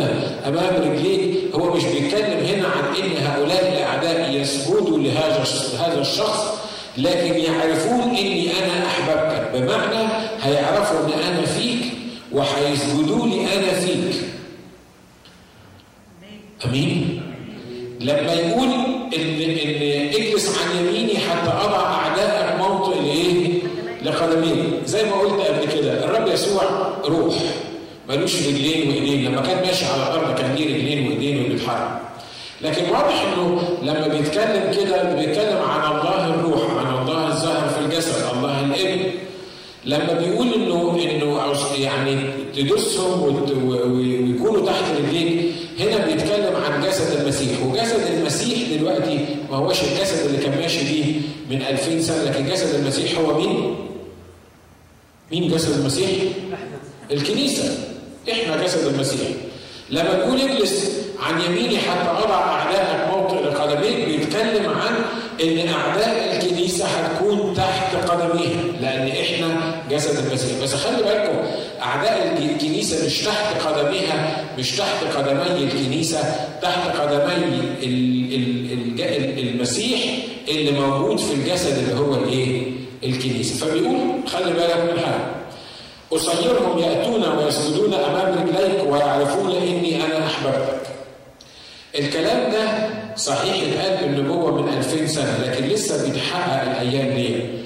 أمام 0.48 0.76
رجليك 0.92 1.56
هو 1.56 1.74
مش 1.74 1.84
بيتكلم 1.86 2.46
هنا 2.46 2.68
عن 2.68 2.96
إن 3.04 3.18
هؤلاء 3.26 3.74
الأعداء 3.74 4.32
يسجدوا 4.36 5.00
لهذا 5.00 5.44
هذا 5.80 6.02
الشخص 6.02 6.54
لكن 6.98 7.34
يعرفون 7.40 8.02
إني 8.02 8.50
أنا 8.52 8.86
أحببتك 8.88 9.52
بمعنى 9.54 10.08
هيعرفوا 10.42 11.00
إن 11.00 11.12
أنا 11.34 11.46
فيك 11.46 11.86
وهيسجدوا 12.32 13.28
لي 13.28 13.42
أنا 13.42 13.80
فيك. 13.80 14.16
أمين؟ 16.66 17.22
لما 18.00 18.34
يقول 18.34 18.70
إن 19.16 19.42
إن 19.42 20.08
إجلس 20.14 20.58
عن 20.58 20.78
يميني 20.86 21.18
حتى 21.18 21.50
أضع 21.66 21.94
أعدائك 21.94 22.60
موطئ 22.62 23.00
لإيه؟ 23.00 23.62
لقدمين. 24.04 24.74
زي 24.86 25.04
ما 25.04 25.12
قلت 25.12 25.42
قبل 25.42 25.66
كده 25.74 26.06
الرب 26.06 26.28
يسوع 26.28 26.62
روح 27.06 27.36
ملوش 28.10 28.48
رجلين 28.48 28.90
وإيدين. 28.90 29.26
لما 29.26 29.42
كان 29.42 29.66
ماشي 29.68 29.86
على 29.86 30.04
الأرض 30.04 30.38
كان 30.38 30.56
ليه 30.56 30.76
رجلين 30.76 31.08
وإيدين 31.08 31.46
وبيتحرك 31.46 32.00
لكن 32.62 32.84
واضح 32.90 33.22
إنه 33.22 33.62
لما 33.82 34.08
بيتكلم 34.08 34.72
كده 34.80 35.14
بيتكلم 35.16 35.58
عن 35.70 35.92
الله 35.92 36.26
الروح 36.26 36.62
عن 36.78 37.02
الله 37.02 37.28
الظاهر 37.28 37.70
في 37.70 37.80
الجسد 37.86 38.16
الله 38.36 38.60
الإبن. 38.66 39.12
لما 39.86 40.14
بيقول 40.14 40.54
انه 40.54 41.00
إنه 41.12 41.54
يعني 41.80 42.18
تدسهم 42.56 43.24
ويكونوا 43.68 44.66
تحت 44.66 44.84
رجليك 45.00 45.51
هنا 45.82 46.06
بيتكلم 46.06 46.56
عن 46.56 46.82
جسد 46.88 47.20
المسيح 47.20 47.64
وجسد 47.66 48.06
المسيح 48.18 48.70
دلوقتي 48.78 49.26
ما 49.52 49.58
هوش 49.58 49.82
الجسد 49.84 50.26
اللي 50.26 50.38
كان 50.38 50.58
ماشي 50.62 50.80
بيه 50.84 51.22
من 51.50 51.62
2000 51.62 52.02
سنة 52.02 52.24
لكن 52.24 52.50
جسد 52.50 52.76
المسيح 52.76 53.20
هو 53.20 53.38
مين؟ 53.40 53.76
مين 55.32 55.52
جسد 55.52 55.78
المسيح؟ 55.80 56.10
الكنيسة 57.12 57.78
إحنا 58.32 58.64
جسد 58.64 58.86
المسيح 58.88 59.28
لما 59.90 60.14
بيقول 60.14 60.42
اجلس 60.42 60.92
عن 61.20 61.42
يميني 61.42 61.78
حتى 61.78 62.10
أضع 62.26 62.36
أعدائك 62.36 63.08
موطئ 63.14 63.36
لقدميك 63.44 64.06
بيتكلم 64.06 64.70
عن 64.70 64.96
إن 65.44 65.68
أعداء 65.68 66.36
الكنيسة 66.36 66.86
هتكون 66.86 67.54
تحت 67.54 67.96
قدميها 67.96 68.62
لأن 68.82 69.08
إحنا 69.08 69.76
جسد 69.92 70.26
المسيح 70.28 70.64
بس 70.64 70.74
خلي 70.76 71.04
بالكم 71.04 71.38
أعداء 71.82 72.38
الكنيسة 72.38 73.06
مش 73.06 73.20
تحت 73.22 73.62
قدميها 73.62 74.44
مش 74.58 74.76
تحت 74.78 75.04
قدمي 75.18 75.64
الكنيسة 75.64 76.20
تحت 76.62 76.98
قدمي 76.98 77.62
المسيح 79.42 80.00
اللي 80.48 80.72
موجود 80.72 81.20
في 81.20 81.34
الجسد 81.34 81.78
اللي 81.78 82.00
هو 82.00 82.14
الإيه؟ 82.16 82.64
الكنيسة 83.04 83.66
فبيقول 83.66 83.98
خلي 84.28 84.54
بالك 84.54 84.78
من 84.94 85.00
حاجة 85.00 85.32
أصيرهم 86.14 86.80
يأتون 86.80 87.38
ويسجدون 87.38 87.94
أمام 87.94 88.38
رجليك 88.48 88.84
ويعرفون 88.88 89.52
إني 89.56 90.06
أنا 90.06 90.26
أحببتك. 90.26 90.82
الكلام 92.00 92.52
ده 92.52 92.90
صحيح 93.16 93.56
اتقال 93.56 93.98
بالنبوة 94.08 94.62
من 94.62 94.78
2000 94.78 95.08
سنة 95.08 95.38
لكن 95.46 95.66
لسه 95.66 96.06
بيتحقق 96.06 96.62
الأيام 96.72 97.16
دي. 97.16 97.61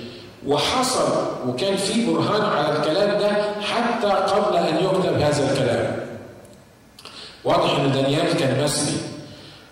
وحصل 0.47 1.25
وكان 1.47 1.75
في 1.75 2.05
برهان 2.05 2.41
على 2.41 2.77
الكلام 2.77 3.19
ده 3.19 3.31
حتى 3.61 4.07
قبل 4.07 4.57
أن 4.57 4.75
يكتب 4.85 5.21
هذا 5.21 5.51
الكلام. 5.51 5.95
واضح 7.43 7.79
إن 7.79 7.91
دانيال 7.91 8.37
كان 8.37 8.63
مسلي 8.63 8.97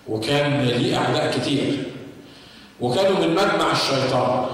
وكان 0.08 0.60
ليه 0.62 0.96
أعداء 0.96 1.38
كتير 1.38 1.82
وكانوا 2.80 3.18
من 3.18 3.34
مجمع 3.34 3.72
الشيطان. 3.72 4.46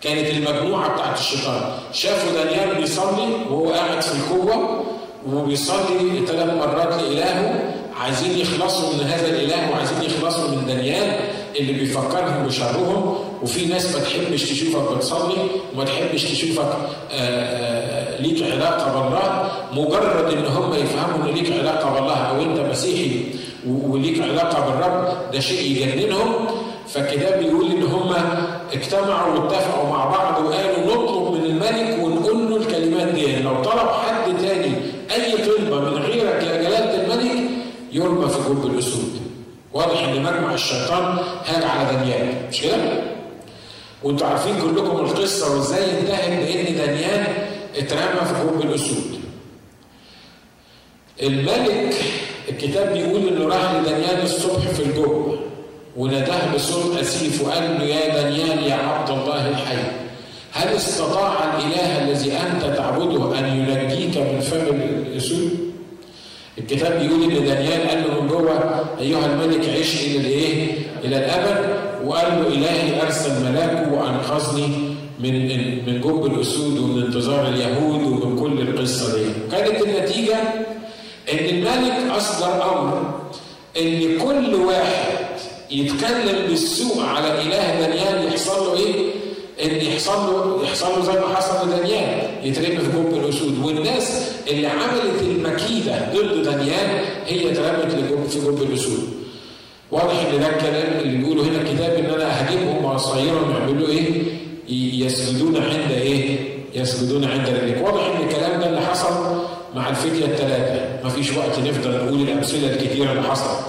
كانت 0.00 0.30
المجموعة 0.30 0.94
بتاعت 0.94 1.18
الشيطان. 1.18 1.62
شافوا 1.92 2.32
دانيال 2.32 2.74
بيصلي 2.74 3.34
وهو 3.50 3.72
قاعد 3.72 4.02
في 4.02 4.12
القوة 4.14 4.84
وبيصلي 5.32 6.26
ثلاث 6.26 6.54
مرات 6.54 7.02
لإلهه 7.02 7.74
عايزين 8.00 8.38
يخلصوا 8.38 8.94
من 8.94 9.00
هذا 9.00 9.26
الإله 9.26 9.70
وعايزين 9.70 10.02
يخلصوا 10.02 10.48
من 10.48 10.66
دانيال. 10.66 11.20
اللي 11.56 11.72
بيفكرهم 11.72 12.46
بشرهم 12.46 13.14
وفي 13.42 13.66
ناس 13.66 13.94
ما 13.94 14.00
تحبش 14.00 14.42
تشوفك 14.50 14.92
بتصلي 14.96 15.36
وما 15.74 15.84
تحبش 15.84 16.22
تشوفك 16.24 16.76
آآ 17.12 17.18
آآ 17.18 18.20
ليك 18.22 18.52
علاقة 18.52 18.92
بالله. 19.02 19.50
مجرد 19.72 20.32
إن 20.32 20.46
هم 20.46 20.74
يفهموا 20.74 21.28
إن 21.28 21.34
ليك 21.34 21.52
علاقة 21.60 21.90
بالله 21.94 22.14
أو 22.16 22.42
أنت 22.42 22.60
مسيحي 22.70 23.20
وليك 23.68 24.22
علاقة 24.22 24.60
بالرب 24.70 25.32
ده 25.32 25.40
شيء 25.40 25.70
يجننهم. 25.82 26.46
فالكتاب 26.88 27.38
بيقول 27.38 27.70
إن 27.70 27.82
هم 27.82 28.14
اجتمعوا 28.72 29.38
واتفقوا 29.38 29.88
مع 29.90 30.04
بعض 30.04 30.44
وقالوا 30.44 30.94
نطلب 30.94 31.32
من 31.34 31.44
الملك 31.44 31.98
ونقول 32.04 32.50
له 32.50 32.56
الكلمات 32.56 33.08
دي 33.14 33.36
لو 33.36 33.62
طلب 33.62 33.88
حد 33.88 34.36
تاني 34.40 34.72
اي 35.14 35.32
طلبه 35.46 35.80
من 35.80 35.96
غيرك 36.02 36.42
يا 36.42 36.62
جلاله 36.62 37.04
الملك 37.04 37.50
يرمى 37.92 38.28
في 38.28 38.38
جب 38.48 38.66
الاسود 38.66 39.12
واضح 39.72 40.02
ان 40.08 40.22
مجمع 40.22 40.43
الشيطان 40.54 41.18
هاج 41.46 41.64
على 41.64 41.96
دانيال 41.96 42.34
مش 42.50 42.60
كده؟ 42.60 42.76
وانتوا 44.02 44.26
عارفين 44.26 44.54
كلكم 44.60 44.96
القصة 44.96 45.56
وازاي 45.56 46.00
انتهت 46.00 46.28
بان 46.28 46.76
دانيال 46.76 47.26
اترمى 47.76 48.20
في 48.26 48.34
جب 48.44 48.70
الأسود. 48.70 49.20
الملك 51.22 51.94
الكتاب 52.48 52.92
بيقول 52.92 53.28
إنه 53.28 53.48
راح 53.48 53.72
لدانيال 53.74 54.22
الصبح 54.22 54.68
في 54.68 54.82
الجب 54.82 55.38
وناداه 55.96 56.54
بصوت 56.54 56.96
أسيف 56.96 57.42
وقال 57.42 57.62
له 57.78 57.84
يا 57.84 58.14
دانيال 58.22 58.62
يا 58.62 58.74
عبد 58.74 59.10
الله 59.10 59.48
الحي 59.48 59.76
هل 60.52 60.68
استطاع 60.68 61.32
الإله 61.56 62.04
الذي 62.04 62.32
أنت 62.32 62.76
تعبده 62.76 63.38
أن 63.38 63.46
ينجيك 63.46 64.16
من 64.16 64.40
فم 64.40 64.66
الأسود؟ 65.06 65.73
الكتاب 66.58 67.00
بيقول 67.00 67.22
إن 67.22 67.44
دانيال 67.44 67.88
قال 67.88 68.02
له 68.08 68.20
من 68.22 68.28
جوه 68.28 68.84
أيها 69.00 69.26
الملك 69.26 69.68
عش 69.68 69.94
إلى 70.06 70.16
الإيه؟ 70.20 70.72
إلى 71.04 71.16
الأبد 71.16 71.76
وقال 72.04 72.26
له 72.42 72.48
إلهي 72.48 73.02
أرسل 73.02 73.44
ملاكه 73.44 73.92
وأنقذني 73.92 74.66
من 75.20 75.32
من 75.86 76.00
جب 76.00 76.26
الأسود 76.26 76.78
ومن 76.78 77.02
انتظار 77.02 77.48
اليهود 77.48 78.02
ومن 78.02 78.38
كل 78.38 78.60
القصة 78.68 79.18
دي. 79.18 79.24
كانت 79.52 79.82
النتيجة 79.82 80.36
إن 81.32 81.38
الملك 81.48 82.10
أصدر 82.16 82.72
أمر 82.72 83.20
إن 83.80 84.18
كل 84.18 84.54
واحد 84.54 85.14
يتكلم 85.70 86.46
بالسوء 86.48 87.02
على 87.04 87.42
إله 87.42 87.80
دانيال 87.80 88.26
يحصل 88.28 88.66
له 88.66 88.76
إيه؟ 88.76 88.94
ان 89.62 89.76
يحصل 89.86 90.12
له 90.26 90.64
يحصل 90.64 90.86
له 90.86 91.04
زي 91.04 91.20
ما 91.20 91.36
حصل 91.36 91.68
لدانيال 91.68 92.30
يترمي 92.42 92.76
في 92.78 92.90
جب 92.96 93.24
الأسود 93.24 93.58
والناس 93.64 94.30
اللي 94.50 94.66
عملت 94.66 95.22
المكيدة 95.22 96.08
ضد 96.14 96.42
دانيال 96.42 97.04
هي 97.26 97.52
اترمت 97.52 97.92
في 98.30 98.38
جب 98.40 98.62
الأسود. 98.62 99.08
واضح 99.90 100.14
إن 100.32 100.40
ده 100.40 100.48
الكلام 100.48 101.00
اللي 101.00 101.18
بيقوله 101.18 101.42
هنا 101.42 101.60
الكتاب 101.60 101.90
إن 101.98 102.04
أنا 102.20 102.48
هجيبهم 102.48 102.84
واصيرهم 102.84 103.50
يعملوا 103.50 103.88
إيه؟ 103.88 104.22
يسجدون 105.06 105.56
عند 105.56 105.92
إيه؟ 105.92 106.38
يسجدون 106.74 107.24
عند 107.24 107.48
رجلك. 107.48 107.82
واضح 107.84 108.06
إن 108.06 108.28
الكلام 108.28 108.60
ده 108.60 108.68
اللي 108.68 108.80
حصل 108.80 109.42
مع 109.74 109.88
الفتية 109.88 110.24
الثلاثه، 110.24 111.06
مفيش 111.06 111.36
وقت 111.36 111.58
نفضل 111.58 111.90
نقول 112.04 112.20
الأمثلة 112.20 112.70
الكتيرة 112.74 113.12
اللي 113.12 113.22
حصلت. 113.22 113.60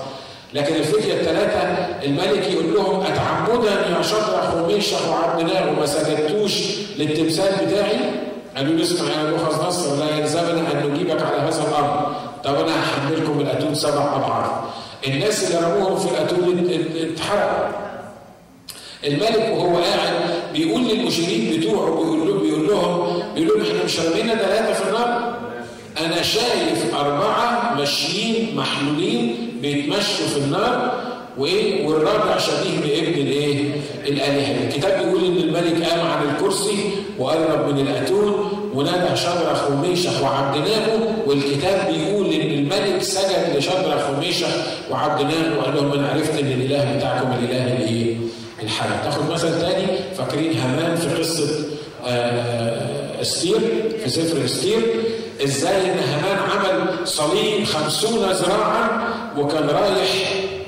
لكن 0.55 0.75
الفتية 0.75 1.13
الثلاثة 1.13 1.59
الملك 2.05 2.51
يقول 2.51 2.73
لهم 2.73 3.01
أتعمدا 3.01 3.71
يا 3.97 4.01
شدرخ 4.01 4.53
وميشخ 4.55 5.09
وعبدناه 5.09 5.69
وما 5.71 5.85
سجدتوش 5.85 6.53
للتمثال 6.97 7.65
بتاعي؟ 7.65 7.97
قالوا 8.57 8.75
له 8.75 8.83
اسمع 8.83 9.11
يا 9.11 9.23
نبوخذ 9.23 9.67
نصر 9.67 9.95
لا 9.95 10.17
يلزمنا 10.17 10.71
أن 10.71 10.91
نجيبك 10.91 11.21
على 11.21 11.37
هذا 11.37 11.61
الأمر. 11.69 12.15
طب 12.43 12.55
أنا 12.55 12.83
هحملكم 12.83 13.39
الأتون 13.39 13.75
سبع 13.75 14.15
أضعاف. 14.15 14.51
الناس 15.07 15.43
اللي 15.51 15.67
رموهم 15.67 15.95
في 15.95 16.11
الأتون 16.11 16.69
اتحرقوا. 16.95 17.67
الملك 19.07 19.49
وهو 19.53 19.75
قاعد 19.77 20.13
بيقول 20.53 20.81
للمشيرين 20.83 21.59
بتوعه 21.59 21.85
بيقول 21.85 22.27
لهم 22.27 22.39
بيقول 22.39 22.67
لهم 22.67 23.23
بيقول 23.35 23.59
لهم 23.59 23.67
إحنا 23.67 23.83
مش 23.83 23.99
رمينا 23.99 24.35
ثلاثة 24.35 24.73
في 24.73 24.87
النار؟ 24.89 25.35
أنا 25.97 26.21
شايف 26.21 26.95
أربعة 26.95 27.73
ماشيين 27.77 28.55
محلولين 28.55 29.35
بيتمشوا 29.61 30.27
في 30.33 30.37
النار 30.37 31.01
وايه 31.37 31.87
والرابع 31.87 32.37
شبيه 32.37 32.79
بابن 32.79 33.21
الإيه؟ 33.21 33.71
الآلهة، 34.07 34.67
الكتاب 34.67 35.05
بيقول 35.05 35.25
إن 35.25 35.37
الملك 35.37 35.83
قام 35.89 35.99
عن 36.07 36.29
الكرسي 36.29 36.89
وقرب 37.19 37.73
من 37.73 37.87
الأتون 37.87 38.49
ونادى 38.73 39.15
شدرخ 39.17 39.71
وميشخ 39.71 40.21
وعبدناه 40.23 40.87
والكتاب 41.25 41.93
بيقول 41.93 42.33
إن 42.33 42.51
الملك 42.51 43.01
سجد 43.03 43.55
لشدرخ 43.57 44.09
وميشخ 44.09 44.47
وعبدناه 44.91 45.59
وقال 45.59 45.75
لهم 45.75 45.91
أنا 45.91 46.07
عرفت 46.09 46.39
إن 46.39 46.47
الإله 46.47 46.95
بتاعكم 46.97 47.27
الإله 47.31 47.73
الإيه؟ 47.77 48.15
الحي. 48.63 48.89
تاخد 49.03 49.31
مثل 49.31 49.61
تاني 49.61 49.85
فاكرين 50.17 50.57
هامان 50.57 50.95
في 50.95 51.07
قصة 51.07 51.65
أستير 53.21 53.59
في 54.03 54.09
سفر 54.09 54.45
أستير 54.45 54.81
إزاي 55.43 55.81
إن 55.91 55.99
هامان 55.99 56.37
عمل 56.49 57.07
صليب 57.07 57.65
خمسون 57.65 58.31
ذراعا 58.31 59.07
وكان 59.37 59.69
رايح 59.69 60.09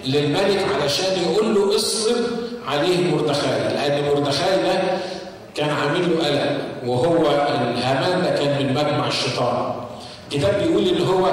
للملك 0.06 0.65
علشان 0.82 1.13
يقول 1.23 1.56
له 1.56 1.75
اصلب 1.75 2.25
عليه 2.67 3.12
مردخاي 3.15 3.60
لأن 3.73 4.03
مردخاي 4.15 4.56
ده 4.63 4.82
كان 5.56 5.69
عامل 5.69 6.01
له 6.10 6.25
قلق 6.27 6.58
وهو 6.86 7.25
هامان 7.84 8.21
ده 8.23 8.30
كان 8.30 8.63
من 8.65 8.73
مجمع 8.73 9.08
الشيطان. 9.08 9.73
الكتاب 10.34 10.62
بيقول 10.63 10.88
إن 10.88 11.01
هو 11.08 11.25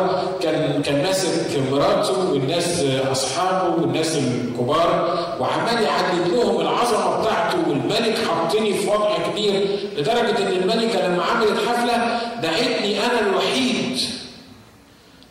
كان 0.42 0.82
كان 0.82 1.02
ماسك 1.02 1.30
مراته 1.72 2.30
والناس 2.32 2.84
أصحابه 3.12 3.74
والناس 3.82 4.16
الكبار 4.16 5.18
وعمال 5.40 5.82
يعدد 5.82 6.28
لهم 6.32 6.60
العظمة 6.60 7.20
بتاعته 7.20 7.58
والملك 7.68 8.14
حطني 8.28 8.74
في 8.74 8.88
وضع 8.88 9.10
كبير 9.30 9.66
لدرجة 9.98 10.38
إن 10.38 10.52
الملكة 10.62 11.06
لما 11.08 11.22
عملت 11.22 11.58
حفلة 11.68 11.93
دعتني 12.44 13.06
أنا 13.06 13.20
الوحيد 13.20 13.98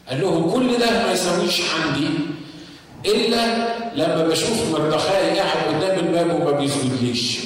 قال 0.10 0.22
لهم 0.22 0.52
كل 0.52 0.78
ده 0.78 1.06
ما 1.06 1.12
يساويش 1.12 1.62
عندي 1.76 2.08
إلا 3.06 3.46
لما 3.96 4.28
بشوف 4.28 4.72
مردخاي 4.80 5.40
قاعد 5.40 5.76
قدام 5.76 6.00
الباب 6.00 6.42
وما 6.42 6.52
بيسجدليش 6.52 7.38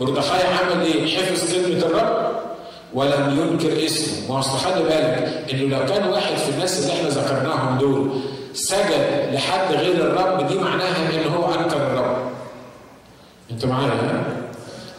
مردخاي 0.00 0.42
عمل 0.46 0.82
إيه؟ 0.86 1.16
حفظ 1.16 1.52
كلمة 1.54 1.78
الرب 1.78 2.38
ولم 2.94 3.38
ينكر 3.40 3.84
اسمه 3.84 4.32
ما 4.32 4.38
أصل 4.40 4.58
خلي 4.58 4.82
بالك 4.82 5.44
إنه 5.52 5.78
لو 5.78 5.86
كان 5.86 6.08
واحد 6.08 6.36
في 6.36 6.48
الناس 6.50 6.80
اللي 6.82 6.92
إحنا 6.92 7.08
ذكرناهم 7.08 7.78
دول 7.78 8.20
سجد 8.54 9.30
لحد 9.32 9.72
غير 9.74 9.94
الرب 9.94 10.46
دي 10.46 10.54
معناها 10.54 10.96
إن 11.26 11.32
هو 11.32 11.54
أنكر 11.54 11.76
الرب 11.76 12.16
أنتوا 13.50 13.68
معايا؟ 13.68 14.37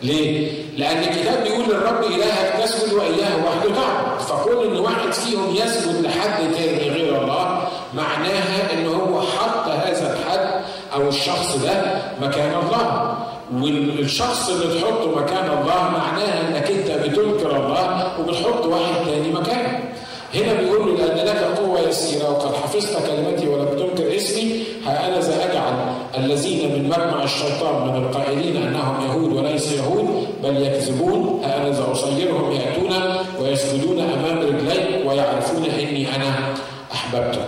ليه؟ 0.04 0.52
لأن 0.78 0.98
الكتاب 0.98 1.44
بيقول 1.44 1.66
للرب 1.66 2.04
إلهك 2.04 2.64
تسجد 2.64 2.94
وإياه 2.94 3.46
وحده 3.46 3.76
تعبد، 3.76 4.22
فكون 4.22 4.68
إن 4.68 4.78
واحد 4.80 5.12
فيهم 5.14 5.56
يسجد 5.56 6.02
لحد 6.06 6.38
تاني 6.54 6.90
غير 6.90 7.22
الله 7.22 7.68
معناها 7.94 8.74
إن 8.74 8.88
هو 8.88 9.22
حط 9.22 9.68
هذا 9.70 10.14
الحد 10.14 10.62
أو 10.94 11.10
الشخص 11.10 11.58
ده 11.58 12.02
مكان 12.22 12.54
الله. 12.66 13.16
والشخص 13.54 14.50
اللي 14.50 14.80
تحطه 14.80 15.16
مكان 15.22 15.46
الله 15.46 15.90
معناها 15.98 16.42
إنك 16.48 16.72
أنت 16.72 16.92
بتنكر 16.92 17.56
الله 17.56 18.08
وبتحط 18.20 18.66
واحد 18.66 19.06
تاني 19.06 19.30
مكانه. 19.34 19.89
هنا 20.36 20.54
بيقول 20.54 20.88
له 20.88 21.06
لأن 21.06 21.26
لك 21.28 21.44
قوة 21.60 21.80
يسيرة 21.80 22.30
وقد 22.32 22.56
حفظت 22.56 22.98
كلمتي 23.08 23.48
ولم 23.48 23.68
تنكر 23.68 24.16
اسمي 24.16 24.64
ها 24.86 25.08
أنا 25.08 25.22
سأجعل 25.22 25.74
الذين 26.18 26.72
من 26.74 26.90
مجمع 26.90 27.24
الشيطان 27.24 27.88
من 27.88 27.96
القائلين 27.96 28.58
أنهم 28.64 29.06
يهود 29.06 29.34
وليس 29.34 29.72
يهود 29.72 30.28
بل 30.44 30.62
يكذبون. 30.64 31.42
ها 31.44 31.58
أنا 31.62 31.74
سأصيرهم 31.74 32.52
يأتون 32.52 32.94
ويسجدون 33.42 34.00
أمام 34.00 34.38
رجلي 34.38 35.08
ويعرفون 35.08 35.66
إني 35.66 36.16
أنا 36.16 36.54
أحببتك. 36.94 37.46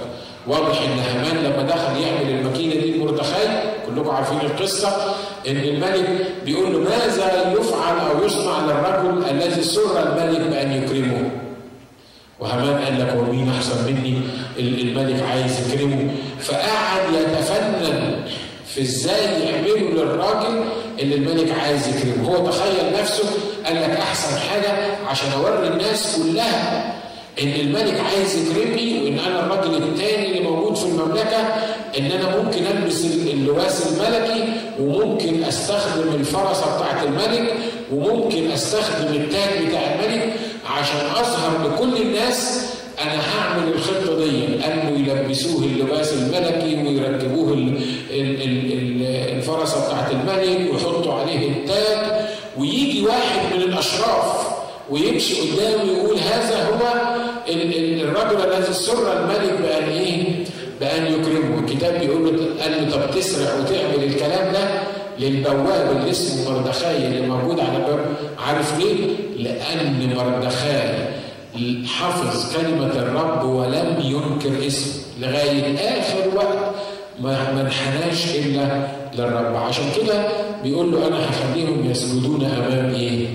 واضح 0.47 0.81
إن 0.81 0.99
هامان 0.99 1.43
لما 1.43 1.63
دخل 1.63 2.01
يعمل 2.01 2.29
الماكينة 2.39 2.73
دي 2.73 2.99
مردخاي 3.03 3.47
كلكم 3.87 4.09
عارفين 4.09 4.37
القصة 4.41 4.87
إن 5.47 5.57
الملك 5.57 6.09
بيقول 6.45 6.73
له 6.73 6.79
ماذا 6.79 7.53
يفعل 7.59 7.99
أو 8.11 8.25
يصنع 8.25 8.59
للرجل 8.65 9.29
الذي 9.29 9.63
سر 9.63 9.99
الملك 10.03 10.39
بأن 10.41 10.71
يكرمه؟ 10.71 11.31
وهامان 12.41 12.83
قال 12.83 12.99
لك 12.99 13.15
ومين 13.17 13.49
أحسن 13.49 13.85
مني 13.85 14.21
الملك 14.59 15.23
عايز 15.31 15.71
يكرمه. 15.73 16.09
فقعد 16.39 17.13
يتفنن 17.13 18.15
في 18.67 18.81
إزاي 18.81 19.23
يعملوا 19.45 19.77
للراجل 19.77 20.63
اللي 20.99 21.15
الملك 21.15 21.51
عايز 21.59 21.87
يكرمه. 21.87 22.27
هو 22.27 22.49
تخيل 22.49 22.93
نفسه 23.01 23.23
قال 23.65 23.75
لك 23.75 23.89
أحسن 23.89 24.37
حاجة 24.39 24.73
عشان 25.07 25.27
أوري 25.31 25.67
الناس 25.67 26.17
كلها 26.17 26.93
إن 27.43 27.47
الملك 27.59 27.99
عايز 27.99 28.35
يكرمني 28.35 29.03
وإن 29.03 29.19
أنا 29.19 29.39
الراجل 29.39 29.83
الثاني 29.83 30.25
اللي 30.27 30.39
موجود 30.49 30.75
في 30.75 30.85
المملكة 30.85 31.37
إن 31.99 32.05
أنا 32.11 32.37
ممكن 32.37 32.65
ألبس 32.67 33.05
اللباس 33.05 33.87
الملكي 33.87 34.43
وممكن 34.79 35.43
أستخدم 35.43 36.15
الفرسه 36.15 36.75
بتاعت 36.77 37.03
الملك 37.05 37.53
وممكن 37.93 38.51
أستخدم 38.51 39.13
التاج 39.13 39.65
بتاع 39.67 39.81
الملك. 39.81 40.33
عشان 40.71 40.99
أظهر 41.15 41.67
لكل 41.73 42.01
الناس 42.01 42.65
أنا 43.01 43.19
هعمل 43.35 43.73
الخطة 43.73 44.17
دي 44.17 44.45
أنه 44.65 45.11
يلبسوه 45.11 45.63
اللباس 45.63 46.13
الملكي 46.13 46.83
ويركبوه 46.87 47.53
الفرسه 49.37 49.87
بتاعت 49.87 50.11
الملك 50.11 50.73
ويحطوا 50.73 51.13
عليه 51.13 51.49
التاج 51.49 52.25
ويجي 52.57 53.05
واحد 53.05 53.55
من 53.55 53.61
الأشراف 53.61 54.47
ويمشي 54.89 55.33
قدامه 55.41 55.83
ويقول 55.91 56.17
هذا 56.17 56.65
هو 56.69 57.11
الرجل 58.03 58.51
الذي 58.53 58.73
سر 58.73 59.19
الملك 59.19 59.53
بأن 59.61 59.89
إيه؟ 59.89 60.43
بأن 60.79 61.05
يكرمه، 61.13 61.59
الكتاب 61.59 61.99
بيقول 61.99 62.23
له 62.37 62.63
قال 62.63 62.71
له 62.71 62.91
طب 62.91 63.11
تسرع 63.19 63.49
وتعمل 63.59 64.03
الكلام 64.03 64.53
ده 64.53 64.67
للبواب 65.19 65.91
اللي 65.97 66.11
اسمه 66.11 66.51
مردخاي 66.51 67.07
اللي 67.07 67.27
موجود 67.27 67.59
على 67.59 67.77
الباب 67.77 68.05
عارف 68.47 68.79
ليه؟ 68.79 69.15
لأن 69.37 70.13
مردخاي 70.15 71.11
حفظ 71.85 72.55
كلمة 72.55 72.85
الرب 72.91 73.45
ولم 73.45 73.97
ينكر 74.01 74.67
اسمه 74.67 75.01
لغاية 75.21 75.77
آخر 75.99 76.35
وقت 76.35 76.57
ما 77.21 77.61
انحناش 77.61 78.35
إلا 78.35 78.87
للرب 79.15 79.55
عشان 79.55 79.83
كده 79.97 80.27
بيقول 80.63 80.91
له 80.91 81.07
أنا 81.07 81.29
هخليهم 81.29 81.91
يسجدون 81.91 82.45
أمام 82.45 82.93
إيه؟ 82.93 83.27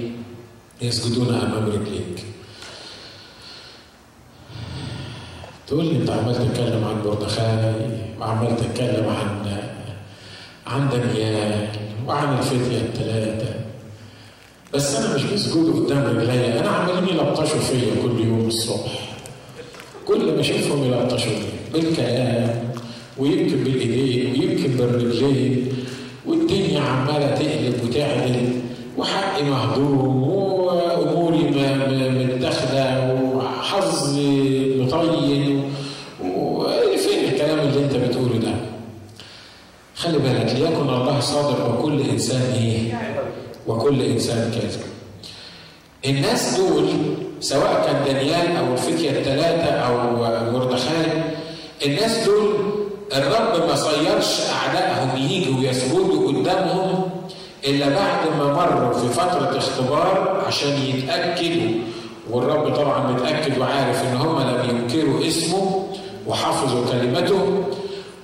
يسجدون 0.82 1.28
أمام 1.28 1.66
رجليك. 1.66 2.24
تقول 5.66 5.84
لي 5.84 5.96
أنت 5.96 6.10
عمال 6.10 6.34
تتكلم 6.34 6.84
عن 6.84 7.02
مردخاي 7.04 7.74
وعمال 8.20 8.56
تتكلم 8.56 9.08
عن 9.08 9.55
عن 10.66 10.88
دانيال 10.88 11.68
وعن 12.08 12.38
الفتية 12.38 12.76
الثلاثة 12.78 13.54
بس 14.74 14.96
أنا 14.96 15.14
مش 15.14 15.22
بسجد 15.24 15.72
قدام 15.76 16.02
رجليا 16.16 16.60
أنا 16.60 16.68
عمالين 16.68 17.16
يلطشوا 17.16 17.58
فيا 17.60 18.02
كل 18.02 18.20
يوم 18.26 18.44
الصبح. 18.46 19.16
كل 20.06 20.32
ما 20.34 20.40
اشوفهم 20.40 20.84
يلطشوا 20.84 21.32
بالكلام 21.72 22.64
ويمكن 23.18 23.56
بالإيدين 23.64 24.32
ويمكن 24.40 24.70
بالرجلين 24.76 25.68
والدنيا 26.26 26.80
عمالة 26.80 27.26
تقلب 27.34 27.74
وتعدل 27.84 28.48
وحقي 28.98 29.42
مهضوم 29.44 30.22
وأموري 30.22 31.38
متاخده 32.34 33.14
وحظي 33.34 34.74
مطين 34.82 35.62
وفين 36.24 37.24
الكلام 37.32 37.58
اللي 37.58 37.84
انت 37.84 37.94
بتقوله 37.96 38.38
ده 38.38 38.54
خلي 39.96 40.18
ليكن 40.76 40.88
الله 40.94 41.20
صادق 41.20 41.78
وكل 41.78 42.00
إنسان 42.00 42.52
إيه؟ 42.54 43.00
وكل 43.66 44.02
إنسان 44.02 44.50
كاذب. 44.50 44.80
الناس 46.06 46.56
دول 46.60 46.88
سواء 47.40 47.84
كان 47.86 48.04
دانيال 48.14 48.56
أو 48.56 48.72
الفتية 48.72 49.10
الثلاثه 49.10 49.70
أو 49.70 50.16
مردخاي 50.52 51.06
الناس 51.86 52.24
دول 52.26 52.54
الرب 53.16 53.68
ما 53.68 53.74
صيرش 53.74 54.40
أعدائهم 54.50 55.16
ييجوا 55.16 55.58
ويسجدوا 55.58 56.28
قدامهم 56.28 57.02
إلا 57.64 57.88
بعد 57.88 58.38
ما 58.38 58.52
مروا 58.52 58.92
في 58.98 59.08
فترة 59.08 59.58
اختبار 59.58 60.42
عشان 60.46 60.72
يتأكدوا. 60.86 61.70
والرب 62.30 62.74
طبعا 62.74 63.12
متأكد 63.12 63.58
وعارف 63.58 64.02
إن 64.02 64.16
هم 64.16 64.40
لم 64.40 64.70
ينكروا 64.70 65.26
اسمه 65.26 65.86
وحفظوا 66.26 66.84
كلمته. 66.92 67.64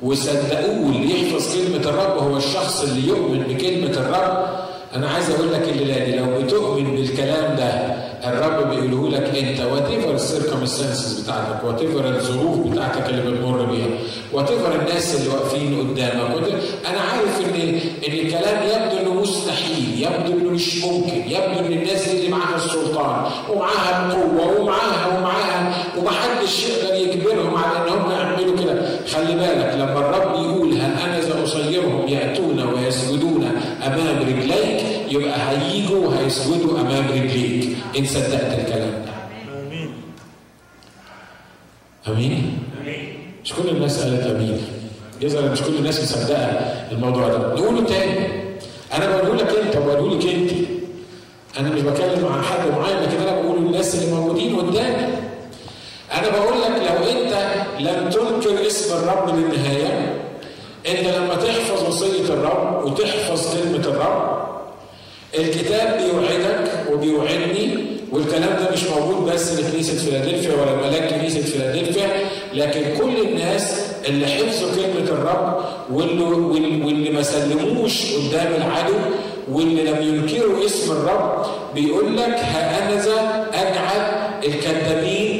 وصدقوه 0.02 0.90
اللي 0.90 1.10
يحفظ 1.28 1.54
كلمة 1.54 1.84
الرب 1.90 2.18
هو 2.18 2.36
الشخص 2.36 2.82
اللي 2.82 3.08
يؤمن 3.08 3.38
بكلمة 3.38 3.90
الرب. 3.90 4.46
أنا 4.96 5.08
عايز 5.10 5.30
أقول 5.30 5.52
لك 5.52 5.68
الليلة 5.68 6.04
دي 6.04 6.16
لو 6.16 6.42
بتؤمن 6.42 6.96
بالكلام 6.96 7.56
ده 7.56 7.68
الرب 8.30 8.70
بيقوله 8.70 9.08
لك 9.08 9.36
أنت 9.38 9.60
whatever 9.60 9.86
ال 9.90 10.14
circumstances 10.14 11.20
بتاعتك 11.20 11.64
whatever 11.64 12.08
الظروف 12.08 12.58
بتاعتك 12.66 13.08
اللي 13.10 13.30
بتمر 13.30 13.64
بيها 13.64 13.86
whatever 14.32 14.74
الناس 14.80 15.14
اللي 15.16 15.28
واقفين 15.28 15.78
قدامك. 15.90 16.52
أنا 16.90 17.00
عارف 17.00 17.40
ان 17.40 17.60
إن 18.08 18.12
الكلام 18.12 18.62
يبدو 18.66 18.98
إنه 19.10 19.20
مستحيل 19.20 20.02
يبدو 20.02 20.38
إنه 20.38 20.50
مش 20.50 20.84
ممكن 20.84 21.16
يبدو 21.16 21.60
إن 21.66 21.72
الناس 21.72 22.08
اللي 22.08 22.28
معاها 22.28 22.56
السلطان 22.56 23.24
ومعاها 23.50 24.06
القوة 24.12 24.60
ومعاها 24.60 25.18
ومعاها 25.18 25.74
ومحدش 25.98 26.64
يقدر 26.68 26.94
يجبرهم 26.94 27.54
على 27.56 27.78
ان 27.78 27.92
هم 27.98 28.10
يعملوا 28.10 28.56
كده 28.64 28.82
خلي 29.32 29.40
بالك 29.40 29.74
لما 29.74 29.98
الرب 29.98 30.34
يقول 30.44 30.72
ها 30.76 31.04
أنا 31.04 31.20
سأصيرهم 31.20 32.08
يأتون 32.08 32.58
ويسجدون 32.62 33.44
أمام 33.86 34.18
رجليك؟ 34.18 34.82
يبقى 35.08 35.38
هيجوا 35.50 36.06
وهيسجدوا 36.06 36.80
أمام 36.80 37.04
رجليك. 37.08 37.76
إن 37.98 38.04
صدقت 38.06 38.58
الكلام 38.58 38.90
ده. 38.90 39.12
آمين. 39.66 39.90
آمين؟ 42.08 42.58
مش 43.44 43.52
كل 43.52 43.68
الناس 43.68 44.02
قالت 44.02 44.26
آمين. 44.26 44.58
يظهر 45.20 45.52
مش 45.52 45.62
كل 45.62 45.74
الناس 45.74 46.02
مصدقة 46.02 46.38
الموضوع 46.92 47.28
ده. 47.28 47.38
نقوله 47.38 47.84
تاني. 47.84 48.28
أنا 48.94 49.16
بقول 49.16 49.38
لك 49.38 49.48
أنت 49.64 49.76
وبقول 49.76 50.18
لك 50.18 50.26
أنت. 50.26 50.50
أنا 51.60 51.68
مش 51.70 51.80
بتكلم 51.80 52.26
عن 52.26 52.42
حد 52.42 52.68
معين 52.78 52.96
لكن 53.02 53.16
أنا 53.22 53.40
بقول 53.40 53.62
للناس 53.64 53.94
اللي 53.94 54.14
موجودين 54.14 54.56
قدامي. 54.56 55.06
أنا 56.14 56.28
بقول 56.30 56.60
لك 56.62 56.68
لو 56.68 57.04
أنت 57.20 57.34
لم 57.80 58.10
تنكر 58.10 58.66
اسم 58.66 58.94
الرب 58.96 59.28
للنهاية. 59.38 60.14
إنت 60.88 61.08
لما 61.16 61.34
تحفظ 61.34 61.88
وصية 61.88 62.24
الرب 62.34 62.84
وتحفظ 62.84 63.54
كلمة 63.56 63.84
الرب 63.86 64.42
الكتاب 65.38 65.98
بيوعدك 66.02 66.70
وبيوعدني 66.92 67.78
والكلام 68.12 68.50
ده 68.64 68.70
مش 68.72 68.84
موجود 68.84 69.32
بس 69.32 69.52
لكنيسه 69.60 69.96
فيلادلفيا 70.04 70.52
ولا 70.52 70.74
ملاك 70.88 71.14
كنيسة 71.14 71.40
فيلادلفيا 71.40 72.08
لكن 72.54 72.80
كل 72.98 73.20
الناس 73.28 73.80
اللي 74.08 74.26
حفظوا 74.26 74.68
كلمة 74.76 75.08
الرب 75.10 75.64
واللي, 75.92 76.24
واللي 76.84 77.10
ما 77.10 77.22
سلموش 77.22 78.02
قدام 78.14 78.52
العدو 78.56 78.94
واللي 79.52 79.82
لم 79.84 80.02
ينكروا 80.02 80.66
اسم 80.66 80.92
الرب 80.92 81.46
بيقول 81.74 82.16
لك 82.16 82.34
هانذا 82.38 83.46
أجعل 83.54 84.30
الكذابين 84.44 85.31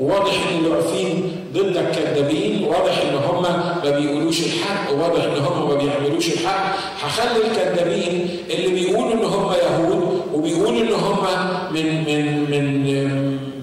واضح 0.00 0.48
إن 0.50 0.66
واقفين 0.66 1.32
ضد 1.54 1.76
الكذابين 1.76 2.64
واضح 2.64 2.98
إن 3.00 3.14
هم 3.14 3.42
ما 3.84 3.90
بيقولوش 3.98 4.40
الحق 4.40 4.92
واضح 4.94 5.24
إن 5.24 5.36
هم 5.44 5.68
ما 5.68 5.74
بيعملوش 5.74 6.28
الحق. 6.28 6.76
هخلي 7.00 7.46
الكذابين 7.46 8.28
اللي 8.50 8.68
بيقولوا 8.68 9.12
إن 9.12 9.24
هم 9.24 9.52
يهود 9.52 10.20
وبيقولوا 10.34 10.80
إن 10.80 10.92
هم 10.92 11.26
من 11.74 12.04
من 12.04 12.50
من 12.50 12.86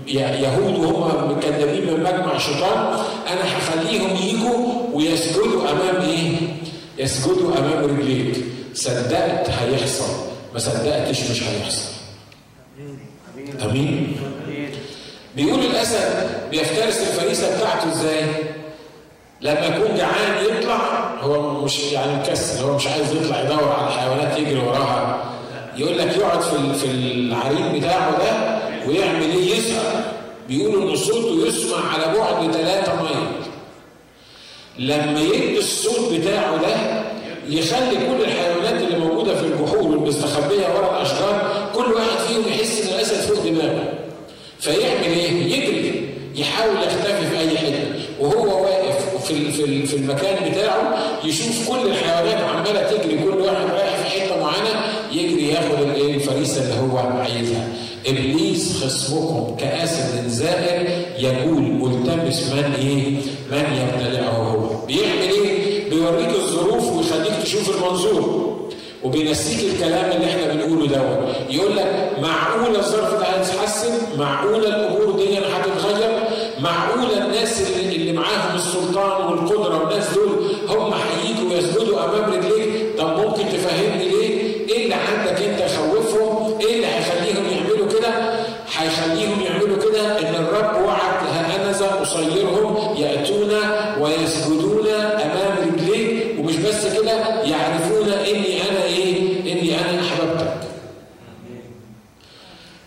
يهود 0.07 0.77
وهم 0.79 1.39
كذابين 1.39 1.93
من 1.93 1.99
مجمع 2.03 2.37
شيطان 2.37 2.77
أنا 3.27 3.57
هخليهم 3.57 4.09
يجوا 4.15 4.65
ويسجدوا 4.93 5.61
أمام 5.71 6.01
إيه؟ 6.01 6.29
يسجدوا 6.97 7.51
أمام 7.57 7.83
رجليك. 7.97 8.35
صدقت 8.73 9.49
هيحصل 9.49 10.13
ما 10.53 10.59
صدقتش 10.59 11.31
مش 11.31 11.43
هيحصل. 11.43 11.91
آمين. 13.69 14.15
بيقول 15.35 15.59
الاسد 15.59 16.29
بيفترس 16.51 16.97
الفريسة 17.01 17.57
بتاعته 17.57 17.91
إزاي؟ 17.91 18.21
لما 19.41 19.65
يكون 19.65 19.97
جعان 19.97 20.45
يطلع 20.45 21.09
هو 21.21 21.51
مش 21.63 21.79
يعني 21.91 22.15
مكسل 22.15 22.63
هو 22.63 22.75
مش 22.75 22.87
عايز 22.87 23.13
يطلع 23.13 23.41
يدور 23.41 23.71
على 23.79 23.91
حيوانات 23.91 24.37
يجري 24.39 24.59
وراها 24.59 25.23
يقول 25.77 25.97
لك 25.97 26.17
يقعد 26.17 26.41
في 26.41 26.73
في 26.73 26.85
العرين 26.91 27.79
بتاعه 27.79 28.11
ده 28.17 28.59
ويعمل 28.87 29.21
إيه؟ 29.21 29.57
يسهر 29.57 30.03
بيقولوا 30.47 30.91
إن 30.91 30.95
صوته 30.95 31.47
يسمع 31.47 31.77
على 31.93 32.17
بعد 32.17 32.51
ثلاثة 32.51 33.03
ميل 33.03 33.27
لما 34.79 35.19
يدي 35.19 35.57
الصوت 35.57 36.13
بتاعه 36.13 36.57
ده 36.61 36.75
يخلي 37.49 37.95
كل 37.95 38.21
الحيوانات 38.23 38.81
اللي 38.81 38.97
موجودة 38.99 39.35
في 39.35 39.43
الجحور 39.45 39.81
والمستخبية 39.81 40.67
ورا 40.75 40.97
الأشجار 40.97 41.67
كل 41.75 41.93
واحد 41.93 42.17
فيهم 42.27 42.43
يحس 42.47 42.81
ان 42.81 42.93
الاسد 42.95 43.15
فوق 43.33 43.43
دماغه 43.45 43.83
فيعمل 44.65 45.03
إيه؟ 45.03 45.31
يجري. 45.31 46.09
يحاول 46.35 46.75
يختفي 46.75 47.29
في 47.29 47.39
أي 47.39 47.57
حتة. 47.57 47.83
وهو 48.19 48.63
واقف 48.63 49.27
في 49.27 49.51
في 49.87 49.95
المكان 49.95 50.51
بتاعه 50.51 50.97
يشوف 51.25 51.69
كل 51.69 51.87
الحيوانات 51.87 52.43
عمالة 52.43 52.91
تجري. 52.91 53.17
كل 53.17 53.29
واحد 53.41 53.65
رايح 53.71 53.95
في 53.97 54.19
حتة 54.21 54.39
معينة 54.43 54.81
يجري 55.11 55.47
ياخد 55.49 55.81
الايه 55.81 56.13
الفريسة 56.15 56.63
اللي 56.63 56.93
هو 56.93 56.97
عايزها. 56.97 57.67
إبليس 58.07 58.83
خصمكم 58.83 59.55
كاسد 59.59 60.27
زائر 60.27 60.89
يقول 61.19 61.61
ملتمس 61.61 62.43
من 62.53 62.73
إيه؟ 62.81 63.11
من 63.51 63.77
يبتلعه 63.77 64.29
هو. 64.31 64.85
بيعمل 64.85 65.29
إيه؟ 65.45 65.89
بيوريك 65.89 66.29
الظروف 66.29 66.91
ويخليك 66.97 67.33
تشوف 67.43 67.75
المنظور. 67.77 68.54
وبينسيك 69.05 69.73
الكلام 69.73 70.11
اللي 70.11 70.25
إحنا 70.31 70.53
بنقوله 70.53 70.87
دوت 70.87 71.35
يقول 71.49 71.77
لك 71.77 72.11
معقولة 72.21 72.79
الظرف 72.79 73.13
ده 73.19 73.25
هيتحسن؟ 73.25 74.17
معقولة 74.19 74.67
الأمور 74.67 75.11
دي 75.15 75.37
هتتغير؟ 75.37 76.19
الناس 77.45 77.61
اللي, 77.61 77.95
اللي 77.95 78.13
معاهم 78.13 78.55
السلطان 78.55 79.25
والقدرة 79.25 79.79
والناس 79.79 80.13
دول 80.13 80.45
هم 80.69 80.93
هييجوا 80.93 81.53
يسجدوا 81.57 82.05
أمام 82.05 82.33
رجليك 82.33 82.97
طب 82.97 83.17
ممكن 83.17 83.43
تفهمني 83.49 84.09
ليه؟ 84.09 84.29
إيه 84.69 84.83
اللي 84.83 84.95
عندك 84.95 85.41
انت 85.41 85.59
يخوفهم؟ 85.71 86.59
إيه 86.61 86.75
اللي 86.75 86.87
هيخليهم 86.87 87.45
يعملوا 87.51 87.87
كده؟ 87.87 88.09
هيخليهم 88.77 89.41
يعملوا 89.41 89.77
كده 89.77 90.19
ان 90.19 90.35
الرب 90.35 90.85
وعد 90.85 91.25
هانذا 91.33 92.01
اصيرهم 92.01 92.95
ياتون 92.97 93.51
ويسجدون 93.99 94.87
امام 95.15 95.57
رجليك 95.73 96.39
ومش 96.39 96.55
بس 96.55 96.85
كده 96.93 97.11
يعرفون 97.43 98.09
اني 98.09 98.61
أنا 98.71 98.83
إيه؟ 98.85 99.41
اني 99.53 99.75
أنا 99.79 100.01
احببتك. 100.01 100.55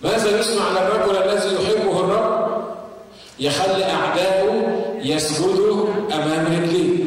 ماذا 0.02 0.40
يصنع 0.40 0.62
للرجل 0.70 1.16
الذي 1.16 1.48
يحبه 1.54 2.00
الرب؟ 2.00 2.48
اعدائه 4.08 4.78
يسجدوا 5.04 5.86
أمام 6.14 6.46
رجليه. 6.46 6.98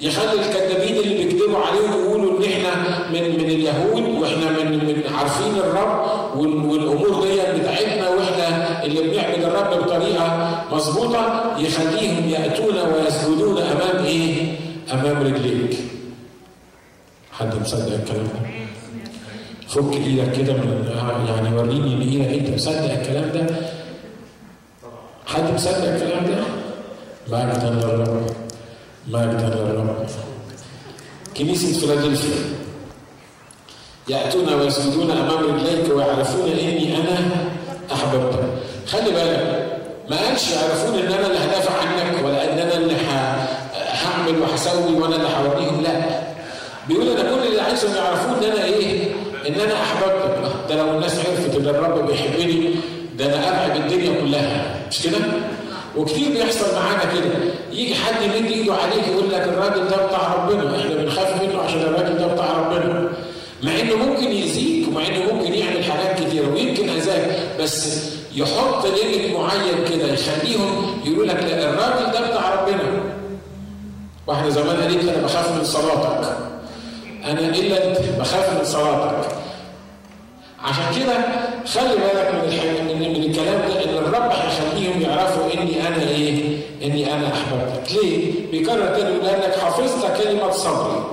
يخلي 0.00 0.32
الكذابين 0.32 0.96
اللي 0.96 1.24
بيكذبوا 1.24 1.58
عليه 1.58 1.80
ويقولوا 1.96 2.38
إن 2.38 2.44
إحنا 2.44 3.08
من 3.12 3.22
من 3.38 3.50
اليهود 3.50 4.02
وإحنا 4.22 4.50
من 4.50 4.76
من 4.86 5.02
عارفين 5.18 5.54
الرب 5.56 6.02
والأمور 6.36 7.22
دي 7.26 7.60
بتاعتنا 7.60 8.08
وإحنا 8.08 8.84
اللي 8.84 9.00
بنعبد 9.02 9.44
الرب 9.44 9.84
بطريقة 9.84 10.64
مظبوطة 10.72 11.54
يخليهم 11.58 12.28
يأتون 12.28 12.74
ويسجدون 12.92 13.58
أمام 13.58 14.04
إيه؟ 14.04 14.34
أمام 14.92 15.22
رجليك. 15.22 15.76
حد 17.32 17.60
مصدق 17.60 17.94
الكلام 17.94 18.24
ده؟ 18.24 18.50
فك 19.68 19.92
إيدك 19.96 20.32
كده 20.36 20.52
من 20.52 20.90
يعني 21.28 21.56
وريني 21.56 21.96
بإيدك 21.96 22.38
أنت 22.38 22.54
مصدق 22.54 22.92
الكلام 23.00 23.30
ده؟ 23.34 23.46
حد 25.34 25.54
مصدق 25.54 25.76
الكلام 25.94 26.24
ده؟ 26.26 26.42
مجدا 27.28 27.70
للرب 27.70 28.26
مجدا 29.08 29.46
للرب 29.54 30.06
كنيسة 31.36 31.80
فيلادلفيا 31.80 32.36
يأتون 34.08 34.52
ويسجدون 34.54 35.10
أمام 35.10 35.38
رجليك 35.44 35.96
ويعرفون 35.96 36.48
إني 36.50 36.96
أنا 36.96 37.30
أحببتك 37.92 38.38
خلي 38.86 39.10
بالك 39.10 39.66
ما 40.10 40.16
قالش 40.16 40.50
يعرفون 40.50 40.98
إن 40.98 41.12
أنا 41.12 41.26
اللي 41.26 41.38
هدافع 41.38 41.72
عنك 41.78 42.24
ولا 42.24 42.52
إن 42.52 42.58
أنا 42.58 42.74
اللي 42.76 42.94
هعمل 43.92 44.38
وهسوي 44.40 44.94
وأنا 44.94 45.16
اللي 45.16 45.28
هوريهم. 45.28 45.82
لا. 45.82 46.20
بيقول 46.88 47.08
أنا 47.08 47.30
كل 47.34 47.46
اللي 47.46 47.60
عايزهم 47.60 47.94
يعرفون 47.96 48.44
إن 48.44 48.52
أنا 48.52 48.64
إيه؟ 48.64 49.04
إن 49.48 49.54
أنا 49.54 49.74
أحببتك 49.82 50.52
ده 50.68 50.74
لو 50.76 50.90
الناس 50.94 51.18
عرفت 51.18 51.54
إن 51.56 51.68
الرب 51.68 52.06
بيحبني 52.06 52.70
ده 53.18 53.26
أنا 53.26 53.66
أبعد 53.66 53.76
الدنيا 53.80 54.20
كلها. 54.20 54.81
مش 54.92 55.02
كده؟ 55.02 55.18
وكتير 55.96 56.28
بيحصل 56.32 56.74
معانا 56.74 57.04
كده. 57.04 57.30
يجي 57.72 57.94
حد 57.94 58.22
يمد 58.22 58.50
ايده 58.50 58.74
عليك 58.74 59.08
يقول 59.08 59.32
لك 59.32 59.42
الراجل 59.42 59.88
ده 59.88 60.06
بتاع 60.06 60.34
ربنا. 60.34 60.80
إحنا 60.80 60.94
بنخاف 60.94 61.42
منه 61.42 61.62
عشان 61.62 61.80
الراجل 61.80 62.18
ده 62.18 62.26
بتاع 62.26 62.52
ربنا. 62.52 63.08
مع 63.62 63.80
إنه 63.80 63.96
ممكن 63.96 64.24
يأذيك 64.32 64.88
ومع 64.88 65.06
إنه 65.06 65.32
ممكن 65.34 65.54
يعمل 65.54 65.84
حاجات 65.84 66.20
كتيرة 66.20 66.48
ويمكن 66.54 66.88
أذاك 66.88 67.38
بس 67.60 67.98
يحط 68.34 68.86
ليميت 68.86 69.36
معين 69.36 69.84
كده 69.90 70.12
يخليهم 70.12 71.00
يقول 71.04 71.28
لك 71.28 71.36
لا 71.36 71.70
الراجل 71.70 72.12
ده 72.12 72.30
بتاع 72.30 72.54
ربنا. 72.54 73.02
واحدة 74.26 74.50
زمان 74.50 74.76
قالت 74.76 75.08
أنا 75.08 75.22
بخاف 75.22 75.58
من 75.58 75.64
صلاتك. 75.64 76.36
أنا 77.24 77.40
إلا 77.40 77.78
بخاف 78.18 78.58
من 78.58 78.64
صلاتك. 78.64 79.28
عشان 80.64 80.84
كده 81.02 81.14
خلي 81.66 81.94
بالك 81.96 82.30
من 82.34 82.52
الحاجة 82.52 82.82
من, 82.82 83.22
الكلام 83.24 83.60
ده 83.68 83.84
إن 83.84 83.88
الرب 83.98 84.30
هيخليهم 84.30 85.02
يعرفوا 85.02 85.44
إني 85.54 85.88
أنا 85.88 86.02
إيه؟ 86.10 86.58
إني 86.82 87.14
أنا 87.14 87.26
أحببتك، 87.32 87.92
ليه؟ 87.94 88.32
بيكرر 88.50 88.86
تاني 88.86 89.18
لأنك 89.18 89.54
حفظت 89.58 90.22
كلمة 90.22 90.50
صبري. 90.50 91.04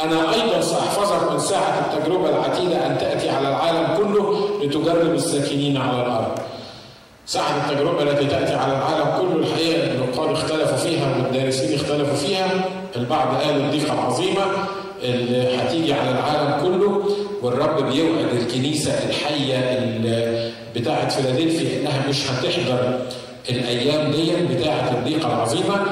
أنا 0.00 0.34
أيضا 0.34 0.60
سأحفظك 0.60 1.32
من 1.32 1.38
ساعة 1.38 1.86
التجربة 1.86 2.28
العتيدة 2.28 2.86
أن 2.86 2.98
تأتي 2.98 3.30
على 3.30 3.48
العالم 3.48 3.86
كله 3.96 4.48
لتجرب 4.62 5.14
الساكنين 5.14 5.76
على 5.76 6.06
الأرض. 6.06 6.38
ساعة 7.26 7.70
التجربة 7.70 8.02
التي 8.02 8.24
تأتي 8.26 8.54
على 8.54 8.72
العالم 8.72 9.20
كله 9.20 9.36
الحقيقة 9.46 9.92
النقاد 9.92 10.30
اختلفوا 10.30 10.76
فيها 10.76 11.16
والدارسين 11.16 11.74
اختلفوا 11.74 12.16
فيها، 12.16 12.48
البعض 12.96 13.34
قال 13.42 13.56
الضيقة 13.56 13.94
العظيمة 13.94 14.42
اللي 15.02 15.56
هتيجي 15.56 15.92
على 15.94 16.10
العالم 16.10 16.60
كله 16.62 17.02
والرب 17.42 17.90
بيوعد 17.92 18.26
الكنيسة 18.40 18.92
الحية 19.08 19.88
بتاعة 20.76 21.08
فيلادلفيا 21.08 21.80
إنها 21.80 22.08
مش 22.08 22.30
هتحضر 22.30 22.98
الأيام 23.50 24.10
دي 24.10 24.54
بتاعة 24.56 24.90
الضيقة 24.98 25.26
العظيمة. 25.26 25.86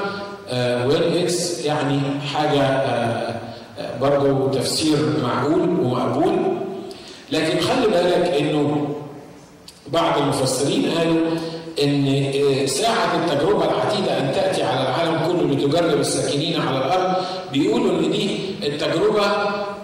ويل 0.87 1.31
يعني 1.65 2.01
حاجة 2.35 2.61
آه 2.63 3.35
برضه 4.01 4.51
تفسير 4.51 4.97
معقول 5.23 5.61
ومقبول. 5.81 6.37
لكن 7.33 7.61
خلي 7.61 7.87
بالك 7.87 8.35
إنه 8.41 8.95
بعض 9.89 10.19
المفسرين 10.23 10.87
قالوا 10.99 11.27
إن 11.83 12.67
ساعة 12.67 13.17
التجربة 13.25 13.65
العتيدة 13.65 14.19
أن 14.19 14.33
تأتي 14.35 14.63
على 14.63 14.81
العالم 14.81 15.19
كله 15.27 15.55
لتجرب 15.55 16.01
الساكنين 16.01 16.61
على 16.61 16.79
الأرض 16.79 17.15
بيقولوا 17.53 17.91
إن 18.01 18.11
دي 18.11 18.31
التجربة 18.63 19.23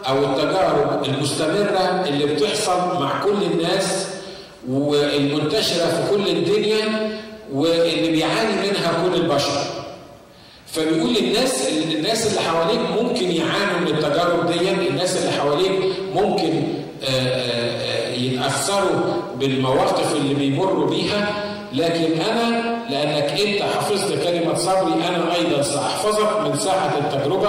أو 0.08 0.24
التجارب 0.24 1.04
المستمرة 1.08 2.04
اللي 2.08 2.26
بتحصل 2.26 2.78
مع 3.00 3.22
كل 3.24 3.42
الناس 3.52 4.06
والمنتشرة 4.68 5.86
في 5.86 6.10
كل 6.10 6.28
الدنيا 6.28 7.18
واللي 7.52 8.10
بيعاني 8.10 8.52
منها 8.68 9.04
كل 9.04 9.14
البشر. 9.14 9.60
فبيقول 10.66 11.16
الناس 11.16 11.68
الناس 11.94 12.26
اللي 12.26 12.40
حواليك 12.40 12.80
ممكن 13.02 13.30
يعانوا 13.30 13.80
من 13.80 13.88
التجارب 13.88 14.52
دي 14.52 14.70
الناس 14.88 15.16
اللي 15.16 15.30
حواليك 15.32 15.72
ممكن 16.14 16.62
يتأثروا 18.14 19.00
بالمواقف 19.38 20.16
اللي 20.16 20.34
بيمروا 20.34 20.86
بيها. 20.90 21.34
لكن 21.76 22.20
أنا 22.20 22.76
لأنك 22.90 23.40
أنت 23.40 23.62
حفظت 23.62 24.24
كلمة 24.24 24.54
صبري 24.54 24.94
أنا 25.08 25.34
أيضا 25.34 25.62
سأحفظك 25.62 26.40
من 26.46 26.58
ساعة 26.58 26.98
التجربة 26.98 27.48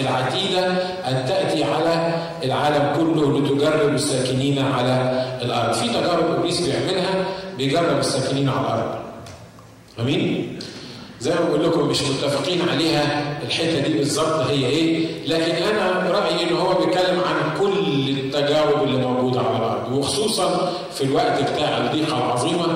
العتيدة 0.00 0.66
أن 1.08 1.24
تأتي 1.28 1.64
على 1.64 2.14
العالم 2.44 2.92
كله 2.96 3.38
لتجرب 3.40 3.94
الساكنين 3.94 4.58
على 4.58 5.24
الأرض 5.42 5.72
في 5.74 5.88
تجارب 5.88 6.34
إبليس 6.38 6.60
بيعملها 6.60 7.24
بيجرب 7.58 7.98
الساكنين 7.98 8.48
على 8.48 8.60
الأرض 8.66 8.98
أمين؟ 10.00 10.58
زي 11.20 11.30
ما 11.30 11.40
بقول 11.48 11.64
لكم 11.64 11.88
مش 11.88 12.02
متفقين 12.02 12.68
عليها 12.68 13.22
الحتة 13.46 13.78
دي 13.80 13.92
بالظبط 13.98 14.46
هي 14.50 14.66
إيه 14.66 15.06
لكن 15.26 15.52
أنا 15.62 16.10
رأيي 16.10 16.50
إن 16.50 16.56
هو 16.56 16.74
بيتكلم 16.74 17.20
عن 17.20 17.58
كل 17.60 18.08
التجارب 18.18 18.82
اللي 18.84 18.96
موجوده 19.06 19.40
على 19.40 19.56
الأرض 19.56 19.92
وخصوصا 19.92 20.72
في 20.94 21.04
الوقت 21.04 21.42
بتاع 21.52 21.78
الضيقة 21.78 22.18
العظيمة 22.18 22.66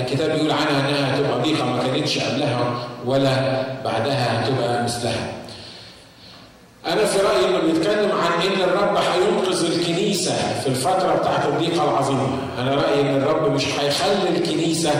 الكتاب 0.00 0.30
بيقول 0.30 0.50
عنها 0.50 0.80
أنها 0.88 1.16
هتبقى 1.16 1.40
ضيقة 1.42 1.64
ما 1.64 1.82
كانتش 1.82 2.18
قبلها 2.18 2.86
ولا 3.06 3.62
بعدها 3.84 4.40
هتبقى 4.44 4.84
مثلها. 4.84 5.32
أنا 6.86 7.04
في 7.04 7.18
رأيي 7.18 7.48
إنه 7.48 7.72
بيتكلم 7.72 8.10
عن 8.12 8.32
إن 8.46 8.60
الرب 8.68 8.96
هينقذ 8.96 9.64
الكنيسة 9.64 10.32
في 10.60 10.66
الفترة 10.66 11.14
بتاعت 11.14 11.46
الضيقة 11.46 11.84
العظيمة، 11.84 12.28
أنا 12.58 12.74
رأيي 12.74 13.00
إن 13.00 13.16
الرب 13.16 13.52
مش 13.54 13.64
هيخلي 13.64 14.28
الكنيسة 14.36 14.90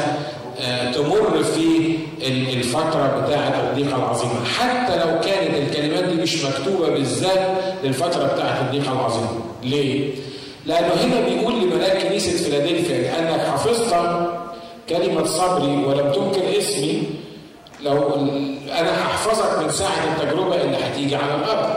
تمر 0.95 1.43
في 1.45 1.97
الفترة 2.57 3.25
بتاعة 3.27 3.61
الضيقة 3.71 3.97
العظيمة 3.97 4.45
حتى 4.59 4.97
لو 4.99 5.21
كانت 5.21 5.57
الكلمات 5.57 6.05
دي 6.05 6.23
مش 6.23 6.45
مكتوبة 6.45 6.89
بالذات 6.91 7.49
للفترة 7.85 8.25
بتاعة 8.27 8.61
الضيقة 8.61 8.93
العظيمة 8.93 9.29
ليه؟ 9.63 10.11
لأنه 10.67 10.89
هنا 10.95 11.21
بيقول 11.29 11.55
لملاك 11.61 12.07
كنيسة 12.07 12.45
فيلادلفيا 12.45 12.99
لأنك 12.99 13.41
حفظت 13.41 13.95
كلمة 14.89 15.25
صبري 15.25 15.85
ولم 15.85 16.13
تنكر 16.13 16.59
اسمي 16.59 17.03
لو 17.85 18.15
أنا 18.79 19.03
هحفظك 19.07 19.63
من 19.63 19.71
ساعة 19.71 20.05
التجربة 20.17 20.63
اللي 20.63 20.77
هتيجي 20.77 21.17
على 21.17 21.35
الأرض. 21.35 21.71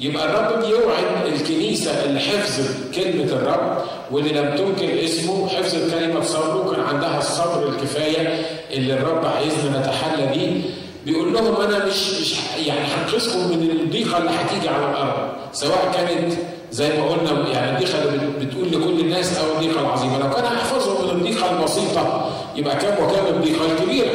يبقى 0.00 0.24
الرب 0.24 0.64
بيوعد 0.64 1.26
الكنيسة 1.32 2.04
اللي 2.04 2.20
حفظت 2.20 2.94
كلمة 2.94 3.24
الرب 3.24 3.82
واللي 4.10 4.32
لم 4.32 4.56
تنكر 4.56 5.04
اسمه 5.04 5.48
حفظت 5.48 5.94
كلمة 5.94 6.20
صبره 6.20 6.66
وكان 6.68 6.80
عندها 6.80 7.18
الصبر 7.18 7.68
الكفاية 7.68 8.40
اللي 8.70 8.94
الرب 8.94 9.24
عايزنا 9.26 9.80
نتحلى 9.80 10.26
بيه. 10.26 10.60
بيقول 11.06 11.32
لهم 11.32 11.56
أنا 11.60 11.84
مش 11.86 12.20
مش 12.20 12.34
يعني 12.66 12.80
هنقذكم 12.86 13.38
من 13.48 13.70
الضيقة 13.70 14.18
اللي 14.18 14.30
هتيجي 14.30 14.68
على 14.68 14.90
الأرض 14.90 15.32
سواء 15.52 15.90
كانت 15.94 16.32
زي 16.72 16.88
ما 16.98 17.08
قلنا 17.08 17.48
يعني 17.48 17.70
الضيقة 17.78 18.02
اللي 18.04 18.46
بتقول 18.46 18.68
لكل 18.68 19.00
الناس 19.00 19.38
أو 19.38 19.52
الضيقة 19.52 19.80
العظيمة. 19.80 20.18
لو 20.18 20.30
كان 20.30 20.44
هيحفظهم 20.44 21.04
من 21.04 21.10
الضيقة 21.10 21.50
البسيطة 21.58 22.30
يبقى 22.56 22.76
كم 22.76 23.04
وكم 23.04 23.26
الضيقة 23.36 23.66
الكبيرة. 23.72 24.10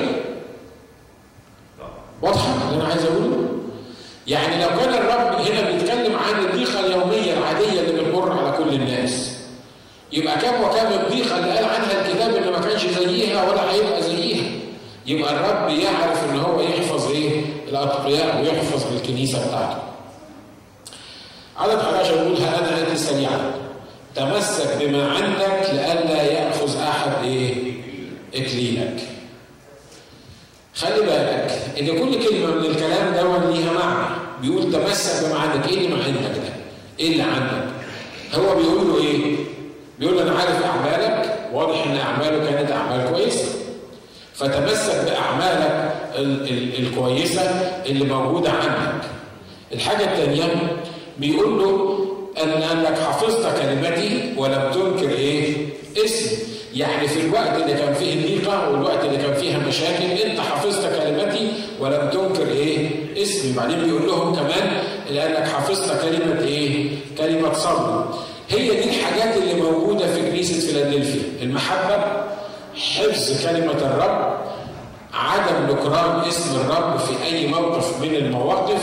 واضحة 2.21 2.47
اللي 2.71 2.81
أنا 2.83 2.89
عايز 2.91 3.03
أقوله؟ 3.05 3.45
يعني 4.27 4.63
لو 4.63 4.69
كان 4.69 4.93
الرب 4.93 5.35
هنا 5.47 5.71
بيتكلم 5.71 6.15
عن 6.15 6.45
الضيقة 6.45 6.79
اليومية 6.85 7.33
العادية 7.37 7.79
اللي 7.81 8.01
بتمر 8.03 8.31
على 8.31 8.57
كل 8.57 8.73
الناس 8.73 9.31
يبقى 10.13 10.37
كم 10.37 10.63
وكم 10.63 10.87
الضيقة 11.03 11.37
اللي 11.39 11.51
قال 11.51 11.65
عنها 11.65 12.01
الكتاب 12.07 12.35
إن 12.35 12.51
ما 12.51 12.59
كانش 12.59 12.81
زيها 12.85 13.49
ولا 13.49 13.71
هيبقى 13.73 14.01
زيها. 14.03 14.34
يبقى 15.07 15.33
الرب 15.33 15.69
يعرف 15.69 16.23
إن 16.29 16.39
هو 16.39 16.61
يحفظ 16.61 17.11
إيه؟ 17.11 17.41
الأتقياء 17.69 18.41
ويحفظ 18.41 18.93
الكنيسة 18.93 19.47
بتاعته. 19.47 19.77
عدد 21.57 21.79
11 21.79 22.13
يقول 22.15 22.37
ها 22.37 22.59
أنا 22.59 22.81
آتي 22.87 22.97
سريعا. 22.97 23.51
تمسك 24.15 24.77
بما 24.81 25.11
عندك 25.11 25.69
لئلا 25.73 26.23
يأخذ 26.23 26.77
أحد 26.77 27.23
إيه؟ 27.23 27.73
إكليلك. 28.35 29.01
خلي 30.75 30.99
بالك 31.01 31.61
إن 31.79 31.85
كل 31.87 32.29
كلمة 32.29 32.55
من 32.55 32.65
الكلام 32.65 33.13
ده 33.13 33.49
ليها 33.49 33.73
معنى. 33.73 34.15
بيقول 34.41 34.71
تمسك 34.71 35.27
بما 35.27 35.39
عندك. 35.39 35.67
إيه 35.69 35.77
اللي 35.77 35.87
ما 35.95 36.03
عندك 36.03 36.21
ده؟ 36.37 36.53
إيه 36.99 37.11
اللي 37.11 37.23
عندك؟ 37.23 37.65
هو 38.33 38.55
بيقول 38.55 38.87
له 38.87 38.97
إيه؟ 38.97 39.35
بيقول 39.99 40.17
له 40.17 40.23
أنا 40.23 40.39
عارف 40.39 40.65
أعمالك. 40.65 41.39
واضح 41.53 41.85
إن 41.87 41.97
أعماله 41.97 42.49
كانت 42.51 42.71
أعمال 42.71 43.09
كويسة. 43.11 43.64
فتمسك 44.37 45.05
بأعمالك 45.05 45.95
ال- 46.15 46.49
ال- 46.49 46.79
الكويسة 46.87 47.41
اللي 47.85 48.05
موجودة 48.05 48.51
عندك. 48.51 49.05
الحاجة 49.73 50.03
الثانية 50.03 50.43
بيقول 51.19 51.59
له 51.59 51.99
إن 52.43 52.49
أنك 52.77 52.97
حفظت 52.99 53.61
كلمتي 53.61 54.33
ولم 54.37 54.71
تنكر 54.73 55.09
إيه؟ 55.09 55.55
اسمي. 56.05 56.37
يعني 56.75 57.07
في 57.07 57.21
الوقت 57.21 57.61
اللي 57.61 57.73
كان 57.73 57.93
فيه 57.93 58.13
الضيقه 58.13 58.69
والوقت 58.69 59.05
اللي 59.05 59.17
كان 59.17 59.33
فيها 59.33 59.57
مشاكل 59.59 60.03
أنت 60.03 60.39
حفظت 60.39 60.85
كلمتي 61.01 61.51
ولم 61.79 62.09
تنكر 62.09 62.47
إيه؟ 62.51 62.89
اسمي، 63.23 63.53
بعدين 63.53 63.83
بيقول 63.85 64.07
لهم 64.07 64.35
كمان 64.35 64.83
لانك 65.11 65.47
حفظت 65.47 66.01
كلمة 66.01 66.41
إيه؟ 66.41 66.89
كلمة 67.17 67.53
صبر. 67.53 68.05
هي 68.49 68.67
دي 68.69 68.89
الحاجات 68.89 69.37
اللي 69.37 69.53
موجودة 69.61 70.13
في 70.13 70.21
كنيسة 70.29 70.67
فيلادلفيا، 70.67 71.21
المحبة، 71.41 71.95
حفظ 72.75 73.45
كلمة 73.47 73.71
الرب، 73.81 74.37
عدم 75.13 75.71
نكران 75.75 76.27
اسم 76.27 76.55
الرب 76.59 76.97
في 76.99 77.25
أي 77.25 77.47
موقف 77.47 78.01
من 78.01 78.15
المواقف، 78.15 78.81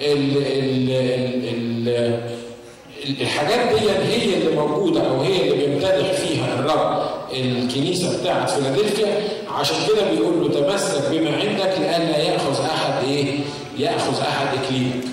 ال 0.00 0.36
ال 0.36 0.90
ال 0.90 1.88
ال 1.88 3.20
الحاجات 3.20 3.68
دي 3.68 3.90
هي 3.90 4.34
اللي 4.34 4.56
موجودة 4.56 5.00
أو 5.08 5.20
هي 5.20 5.40
اللي 5.50 5.66
بيمتدح 5.66 6.12
فيها 6.12 6.54
الرب 6.58 7.04
الكنيسة 7.32 8.20
بتاعت 8.20 8.50
فيلادلفيا 8.50 9.22
عشان 9.58 9.76
كده 9.88 10.10
بيقول 10.10 10.40
له 10.40 10.48
تمسك 10.48 11.10
بما 11.10 11.30
عندك 11.36 11.74
لئلا 11.78 12.18
يأخذ 12.18 12.64
أحد 12.64 13.04
إيه؟ 13.08 13.38
يأخذ 13.78 14.20
أحد 14.20 14.46
اكليلك. 14.64 15.04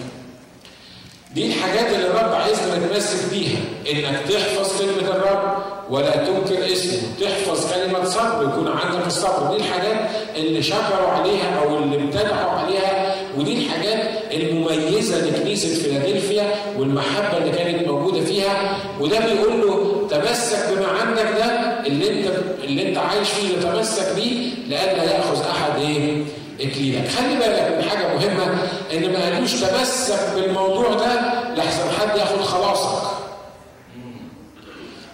دي 1.34 1.48
الحاجات 1.48 1.86
اللي 1.96 2.08
الرب 2.08 2.34
عايزنا 2.34 2.78
نتمسك 2.78 3.30
بيها 3.32 3.60
إنك 3.92 4.20
تحفظ 4.30 4.82
كلمة 4.82 5.10
الرب 5.16 5.61
ولا 5.90 6.12
تنكر 6.16 6.72
اسمه، 6.74 7.00
تحفظ 7.22 7.74
كلمة 7.74 8.04
صبر 8.06 8.44
يكون 8.44 8.68
عندك 8.68 9.08
الصبر، 9.08 9.52
دي 9.52 9.58
الحاجات 9.58 10.10
اللي 10.36 10.64
شكروا 10.64 11.08
عليها 11.08 11.60
أو 11.64 11.78
اللي 11.78 11.96
امتدحوا 11.98 12.52
عليها 12.52 13.16
ودي 13.38 13.66
الحاجات 13.66 14.10
المميزة 14.34 15.26
لكنيسة 15.26 15.84
فيلادلفيا 15.84 16.48
والمحبة 16.78 17.38
اللي 17.38 17.52
كانت 17.52 17.88
موجودة 17.88 18.26
فيها 18.26 18.78
وده 19.00 19.20
بيقول 19.20 19.62
له 19.62 20.08
تمسك 20.10 20.70
بما 20.72 20.88
عندك 20.88 21.28
ده 21.38 21.46
اللي 21.88 22.10
انت 22.10 22.28
اللي 22.64 22.90
انت 22.90 22.98
عايش 22.98 23.30
فيه 23.30 23.58
تمسك 23.58 24.16
بيه 24.16 24.50
لئلا 24.68 25.04
يأخذ 25.04 25.42
أحد 25.50 25.82
إيه؟ 25.82 26.24
إكليلك. 26.62 27.08
خلي 27.08 27.36
بالك 27.36 27.76
من 27.78 27.90
حاجة 27.90 28.08
مهمة 28.16 28.58
إن 28.94 29.12
ما 29.14 29.24
قالوش 29.34 29.52
تمسك 29.54 30.20
بالموضوع 30.36 30.90
ده 30.94 31.22
لحسن 31.58 31.84
حد 32.00 32.18
ياخد 32.18 32.42
خلاصك. 32.42 33.08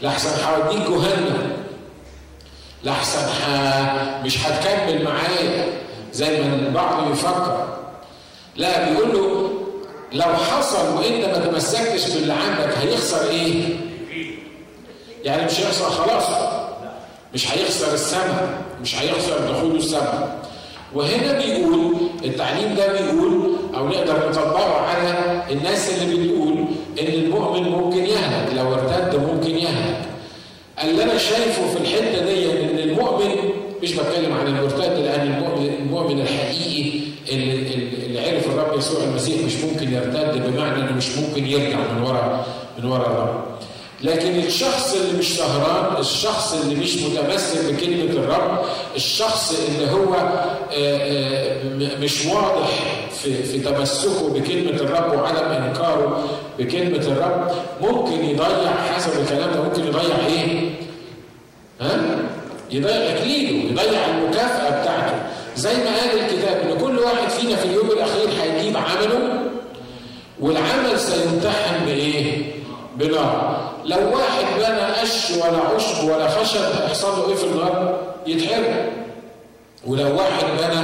لحسن 0.02 0.30
هوديك 0.44 0.88
جهنم. 0.90 1.52
لحسن 2.84 3.20
ح... 3.30 3.48
مش 4.26 4.46
هتكمل 4.48 5.04
معايا 5.04 5.66
زي 6.14 6.42
ما 6.42 6.56
البعض 6.56 7.08
بيفكر. 7.08 7.68
لا 8.56 8.90
بيقول 8.90 9.14
له 9.14 9.50
لو 10.14 10.34
حصل 10.36 10.98
وانت 10.98 11.26
ما 11.26 11.46
تمسكتش 11.46 12.10
باللي 12.12 12.34
عندك 12.34 12.78
هيخسر 12.78 13.30
إيه؟ 13.30 13.64
يعني 15.24 15.46
مش 15.46 15.60
هيخسر 15.60 15.90
خلاص 15.90 16.24
مش 17.34 17.52
هيخسر 17.52 17.94
السماء 17.94 18.62
مش 18.82 18.96
هيخسر 18.96 19.40
دخوله 19.52 19.76
السماء 19.76 20.40
وهنا 20.94 21.34
بيقول 21.34 21.96
التعليم 22.26 22.76
ده 22.76 22.88
بيقول 22.92 23.56
أو 23.76 23.88
نقدر 23.88 24.30
نطبقه 24.30 24.82
على 24.82 25.42
الناس 25.52 25.90
اللي 25.90 26.16
بتقول 26.28 26.66
إن 27.00 27.08
المؤمن 27.08 27.64
ممكن 27.70 28.06
يهلك 28.06 28.54
لو 28.54 28.74
ارتد 28.74 29.07
اللي 30.84 31.04
أنا 31.04 31.18
شايفه 31.18 31.68
في 31.68 31.78
الحتة 31.82 32.26
دي 32.26 32.52
إن 32.52 32.80
المؤمن 32.80 33.32
مش 33.84 33.94
بتكلم 33.94 34.34
عن 34.34 34.48
المرتد 34.48 35.00
لأن 35.00 35.22
المؤمن 35.34 35.74
المؤمن 35.80 36.22
الحقيقي 36.22 37.00
اللي, 37.30 37.74
اللي 38.06 38.20
عرف 38.30 38.48
الرب 38.48 38.78
يسوع 38.78 39.04
المسيح 39.04 39.42
مش 39.46 39.56
ممكن 39.56 39.94
يرتد 39.94 40.48
بمعنى 40.48 40.82
إنه 40.84 40.92
مش 40.98 41.10
ممكن 41.18 41.48
يرجع 41.48 41.78
من 41.78 42.04
ورا 42.04 42.46
من 42.80 42.86
ورا 42.86 43.08
الرب. 43.08 43.44
لكن 44.04 44.40
الشخص 44.40 44.94
اللي 44.96 45.20
مش 45.20 45.38
سهران 45.38 46.02
الشخص 46.02 46.54
اللي 46.54 46.76
مش 46.76 46.98
متمسك 46.98 47.66
بكلمة 47.74 48.12
الرب 48.12 48.60
الشخص 48.96 49.54
اللي 49.70 49.92
هو 49.92 50.16
مش 52.00 52.26
واضح 52.26 52.97
في, 53.24 53.44
في 53.44 53.60
تمسكه 53.60 54.30
بكلمة 54.30 54.70
الرب 54.82 55.14
وعدم 55.20 55.46
إنكاره 55.46 56.24
بكلمة 56.60 56.98
الرب 57.08 57.52
ممكن 57.82 58.26
يضيع 58.26 58.72
حسب 58.96 59.12
الكلام 59.22 59.52
ده 59.54 59.62
ممكن 59.64 59.88
يضيع 59.88 60.16
إيه؟ 60.28 60.70
ها؟ 61.82 62.00
يضيع 62.72 62.96
إكليله 62.96 63.72
يضيع 63.72 64.06
المكافأة 64.06 64.82
بتاعته 64.82 65.16
زي 65.56 65.74
ما 65.74 65.98
قال 66.00 66.20
الكتاب 66.20 66.58
إن 66.70 66.78
كل 66.78 67.00
واحد 67.00 67.30
فينا 67.30 67.56
في 67.56 67.66
اليوم 67.66 67.92
الأخير 67.92 68.28
هيجيب 68.42 68.78
عمله 68.78 69.40
والعمل 70.40 71.00
سيمتحن 71.00 71.86
بإيه؟ 71.86 72.52
بنار 72.96 73.68
لو 73.86 73.98
واحد 73.98 74.46
بنى 74.58 74.82
قش 75.02 75.32
ولا 75.32 75.58
عشب 75.76 76.04
ولا 76.04 76.28
خشب 76.30 76.60
هيحصل 76.82 77.20
له 77.20 77.30
إيه 77.30 77.36
في 77.36 77.44
النار؟ 77.44 78.00
يتحرق 78.28 78.90
ولو 79.88 80.16
واحد 80.18 80.44
بنى 80.60 80.82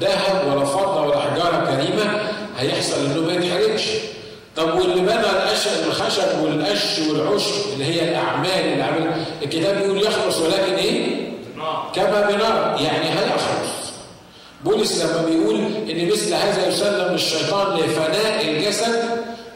ذهب 0.00 0.52
ولا 0.56 0.64
فضة 0.64 1.00
ولا 1.06 1.20
حجارة 1.20 1.64
كريمة 1.76 2.20
هيحصل 2.58 3.04
إنه 3.06 3.20
ما 3.20 3.32
يتحرقش 3.32 3.82
طب 4.56 4.74
واللي 4.74 5.00
بنى 5.00 5.20
الخشب 5.86 6.40
والقش 6.42 6.98
والعشب 6.98 7.72
اللي 7.72 7.84
هي 7.84 8.08
الأعمال 8.08 8.50
اللي 8.72 8.82
عملها 8.82 9.16
الكتاب 9.42 9.76
بيقول 9.82 10.02
يخلص 10.02 10.38
ولكن 10.38 10.74
إيه؟ 10.74 11.28
كما 11.94 12.20
بنار 12.30 12.76
يعني 12.80 13.08
هيخلص 13.10 13.92
بولس 14.64 15.04
لما 15.04 15.22
بيقول 15.26 15.54
إن 15.90 16.08
مثل 16.12 16.34
هذا 16.34 16.68
يسلم 16.68 17.14
الشيطان 17.14 17.76
لفناء 17.76 18.48
الجسد 18.48 19.02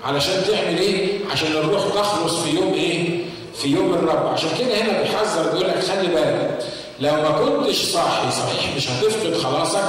علشان 0.05 0.43
تعمل 0.49 0.79
إيه؟ 0.79 1.09
عشان 1.33 1.53
الروح 1.53 1.83
تخلص 1.95 2.41
في 2.41 2.51
يوم 2.57 2.75
إيه؟ 2.75 3.21
في 3.63 3.69
يوم 3.69 3.95
الرب، 3.95 4.27
عشان 4.27 4.49
كده 4.59 4.75
هنا 4.77 5.03
بيحذر 5.03 5.51
بيقول 5.53 5.69
لك 5.69 5.79
خلي 5.85 6.07
بالك 6.09 6.59
لو 7.01 7.13
ما 7.13 7.31
كنتش 7.31 7.77
صاحي 7.85 8.31
صحيح 8.31 8.77
مش 8.77 8.89
هتفقد 8.91 9.35
خلاصك، 9.37 9.85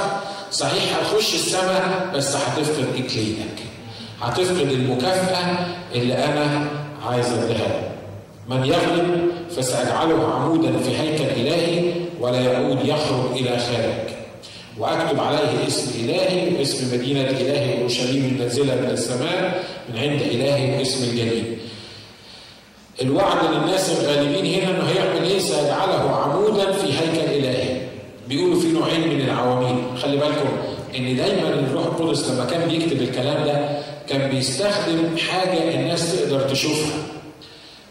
صحيح 0.54 0.96
هتخش 0.96 1.34
السماء 1.34 2.10
بس 2.14 2.36
هتفقد 2.36 2.86
اكليلك. 2.96 3.58
هتفقد 4.20 4.70
المكافأة 4.70 5.66
اللي 5.94 6.14
أنا 6.14 6.68
عايز 7.06 7.32
أديها. 7.32 7.92
من 8.48 8.64
يغلب 8.64 9.30
فسأجعله 9.56 10.34
عمودا 10.34 10.78
في 10.78 10.96
هيكل 10.96 11.24
إلهي 11.24 11.92
ولا 12.20 12.40
يعود 12.40 12.78
يخرج 12.84 13.32
إلى 13.36 13.58
خارج. 13.58 14.14
وأكتب 14.78 15.20
عليه 15.20 15.66
اسم 15.66 16.04
إلهي 16.04 16.58
واسم 16.58 16.94
مدينة 16.94 17.30
إلهي 17.30 17.80
اورشليم 17.82 18.24
النازله 18.24 18.74
من 18.74 18.90
السماء 18.90 19.64
من 19.88 19.98
عند 19.98 20.22
إلهي 20.22 20.78
واسم 20.78 21.04
الجليل. 21.04 21.58
الوعد 23.02 23.54
للناس 23.54 23.90
الغالبين 23.90 24.62
هنا 24.62 24.70
إنه 24.70 24.84
هيعمل 24.88 25.22
إيه؟ 25.30 25.38
سيجعله 25.38 26.10
عمودا 26.16 26.72
في 26.72 26.86
هيكل 26.86 27.32
إلهي. 27.34 27.83
بيقولوا 28.28 28.60
في 28.60 28.68
نوعين 28.72 29.08
من 29.08 29.20
العواميد، 29.20 29.76
خلي 30.02 30.16
بالكم 30.16 30.48
إن 30.96 31.16
دايما 31.16 31.48
الروح 31.48 31.84
القدس 31.84 32.30
لما 32.30 32.44
كان 32.44 32.68
بيكتب 32.68 33.02
الكلام 33.02 33.44
ده 33.44 33.78
كان 34.08 34.30
بيستخدم 34.30 35.16
حاجة 35.28 35.74
الناس 35.74 36.16
تقدر 36.20 36.40
تشوفها. 36.40 36.98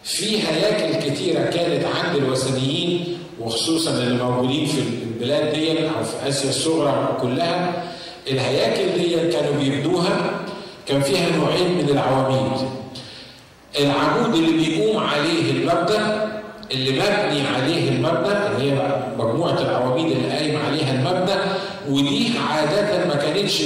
في 0.04 0.38
هياكل 0.48 1.10
كتيرة 1.10 1.40
كانت 1.44 1.86
عند 1.86 2.16
الوثنيين 2.16 3.18
وخصوصا 3.40 3.92
اللي 3.92 4.24
موجودين 4.24 4.66
في 4.66 4.80
البلاد 4.80 5.54
دي 5.54 5.80
أو 5.80 6.04
في 6.04 6.30
آسيا 6.30 6.50
الصغرى 6.50 7.18
كلها 7.22 7.84
الهياكل 8.28 8.98
دي 9.02 9.32
كانوا 9.32 9.54
بيبنوها 9.60 10.40
كان 10.88 11.02
فيها 11.02 11.30
نوعين 11.38 11.78
من 11.78 11.90
العواميد 11.90 12.52
العمود 13.80 14.36
اللي 14.36 14.66
بيقوم 14.66 14.98
عليه 15.04 15.52
المبنى 15.52 16.33
اللي 16.72 16.92
مبني 16.92 17.48
عليه 17.48 17.90
المبنى 17.90 18.48
اللي 18.48 18.72
هي 18.72 19.02
مجموعة 19.18 19.60
العواميد 19.62 20.12
اللي 20.12 20.30
قايم 20.30 20.60
عليها 20.68 20.94
المبنى 20.94 21.36
ودي 21.90 22.32
عادة 22.50 23.06
ما 23.06 23.16
كانتش 23.16 23.64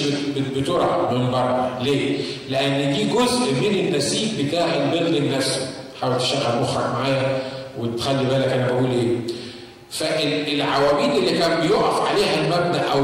بترعى 0.56 1.16
من 1.16 1.32
بره. 1.32 1.80
ليه؟ 1.82 2.18
لأن 2.50 2.94
دي 2.94 3.04
جزء 3.04 3.54
من 3.62 3.80
النسيج 3.88 4.42
بتاع 4.42 4.66
البيلدنج 4.76 5.34
نفسه. 5.34 5.62
حاول 6.02 6.18
تشغل 6.18 6.62
مخك 6.62 6.86
معايا 6.94 7.40
وتخلي 7.80 8.24
بالك 8.24 8.48
أنا 8.48 8.68
بقول 8.68 8.92
إيه. 8.92 9.18
فالعواميد 9.92 11.16
اللي 11.16 11.40
كان 11.40 11.62
بيقف 11.62 12.02
عليها 12.10 12.36
المبنى 12.36 12.82
أو 12.94 13.02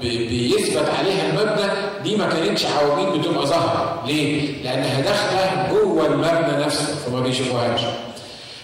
بيثبت 0.00 0.88
عليها 0.98 1.30
المبنى 1.30 1.68
دي 2.04 2.16
ما 2.16 2.26
كانتش 2.28 2.66
عواميد 2.66 3.20
بتبقى 3.20 3.46
ظاهرة. 3.46 4.02
ليه؟ 4.06 4.62
لأنها 4.64 5.00
داخلة 5.00 5.68
جوه 5.70 6.06
المبنى 6.06 6.64
نفسه 6.64 6.94
فما 6.94 7.20
بيشوفوهاش. 7.20 7.80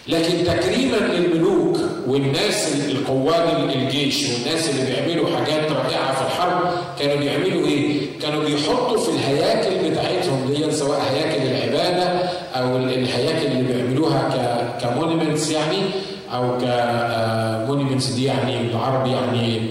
لكن 0.09 0.45
تكريما 0.45 0.97
للملوك 0.97 1.79
والناس 2.07 2.75
القواد 2.89 3.71
الجيش 3.71 4.25
والناس 4.31 4.71
اللي 4.71 4.85
بيعملوا 4.87 5.37
حاجات 5.37 5.73
رائعة 5.73 6.15
في 6.15 6.21
الحرب 6.27 6.61
كانوا 6.99 7.17
بيعملوا 7.17 7.67
إيه؟ 7.67 8.01
كانوا 8.23 8.45
بيحطوا 8.45 8.99
في 8.99 9.09
الهياكل 9.11 9.91
بتاعتهم 9.91 10.53
دي 10.53 10.73
سواء 10.73 11.01
هياكل 11.13 11.43
العبادة 11.43 12.05
أو 12.55 12.77
الهياكل 12.77 13.47
اللي 13.47 13.73
بيعملوها 13.73 14.79
ك 14.83 14.90
monuments 14.90 15.51
يعني 15.51 15.79
أو 16.35 16.59
ك 16.59 16.74
monuments 16.74 18.07
دي 18.07 18.25
يعني 18.25 18.69
بالعربي 18.69 19.11
يعني 19.11 19.71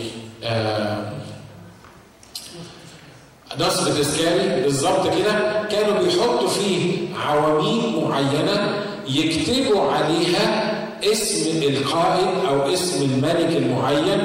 نصب 3.59 3.88
تذكاري 4.01 4.61
بالظبط 4.63 5.07
كده 5.07 5.63
كانوا 5.71 6.03
بيحطوا 6.03 6.47
فيه 6.47 6.97
عواميد 7.27 7.83
معينة 8.03 8.73
يكتبوا 9.09 9.91
عليها 9.91 10.73
اسم 11.03 11.63
القائد 11.63 12.27
أو 12.49 12.73
اسم 12.73 13.03
الملك 13.03 13.57
المعين 13.57 14.19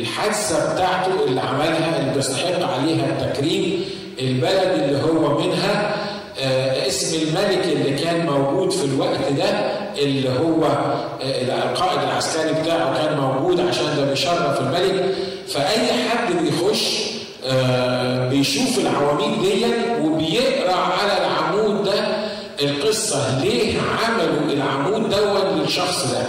الحادثة 0.00 0.74
بتاعته 0.74 1.24
اللي 1.28 1.40
عملها 1.40 2.00
اللي 2.00 2.12
بيستحق 2.14 2.72
عليها 2.72 3.06
التكريم 3.06 3.84
البلد 4.20 4.82
اللي 4.82 5.02
هو 5.02 5.38
منها 5.38 5.94
اسم 6.88 7.16
الملك 7.22 7.64
اللي 7.64 7.98
كان 8.04 8.26
موجود 8.26 8.70
في 8.72 8.84
الوقت 8.84 9.32
ده 9.38 9.48
اللي 9.98 10.28
هو 10.28 10.66
القائد 11.22 12.02
العسكري 12.02 12.52
بتاعه 12.62 12.94
كان 13.06 13.18
موجود 13.20 13.60
عشان 13.60 13.96
ده 13.96 14.04
بيشرف 14.10 14.60
الملك. 14.60 15.14
فأي 15.48 15.92
حد 16.08 16.32
بيخش 16.42 16.98
بيشوف 18.30 18.78
العواميد 18.78 19.40
دي 19.42 19.64
وبيقرأ 20.02 20.74
على 20.76 21.12
العمود 21.26 21.84
ده 21.84 22.15
القصة 22.62 23.44
ليه 23.44 23.74
عملوا 23.80 24.52
العمود 24.52 25.10
دوت 25.10 25.44
للشخص 25.62 26.12
ده؟ 26.12 26.22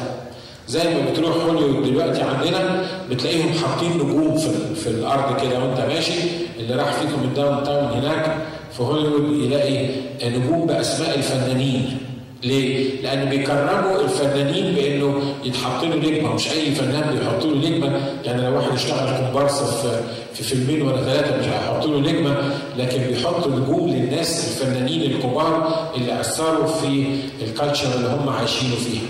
زي 0.67 0.84
ما 0.84 1.11
بتروح 1.11 1.36
هوليوود 1.36 1.84
دلوقتي 1.86 2.21
عندنا 2.21 2.86
بتلاقيهم 3.09 3.53
حاطين 3.53 3.91
نجوم 3.97 4.38
في, 4.38 4.75
في 4.75 4.88
الأرض 4.89 5.41
كده 5.41 5.59
وأنت 5.59 5.80
ماشي 5.80 6.13
اللي 6.59 6.75
راح 6.75 6.91
فيكم 6.93 7.23
ال 7.24 7.64
downtown 7.64 7.86
هناك 7.86 8.38
في 8.78 8.84
هوليوود 8.84 9.43
يلاقي 9.43 9.88
نجوم 10.23 10.65
بأسماء 10.65 11.17
الفنانين. 11.17 11.97
ليه؟ 12.44 13.02
لأن 13.02 13.30
بيكرموا 13.30 14.02
الفنانين 14.02 14.76
بإنه 14.76 15.36
يتحط 15.44 15.84
له 15.84 15.96
نجمة 15.96 16.34
مش 16.34 16.52
أي 16.52 16.72
فنان 16.76 17.16
بيحط 17.18 17.46
له 17.46 17.70
نجمة 17.70 18.02
يعني 18.26 18.42
لو 18.42 18.56
واحد 18.56 18.72
اشتغل 18.72 19.18
كومبارس 19.18 19.62
في 19.64 20.02
في 20.34 20.44
فيلمين 20.44 20.82
ولا 20.82 21.02
ثلاثة 21.02 21.38
مش 21.38 21.46
هيحطوا 21.46 21.92
له 21.92 22.12
نجمة 22.12 22.36
لكن 22.78 22.98
بيحطوا 22.98 23.52
نجوم 23.52 23.90
للناس 23.90 24.48
الفنانين 24.62 25.02
الكبار 25.02 25.90
اللي 25.96 26.20
أثروا 26.22 26.68
في 26.68 27.06
ال 27.41 27.48
culture 27.48 27.95
اللي 27.96 28.08
هم 28.08 28.30
عايشينه 28.30 28.76
فيها. 28.76 29.10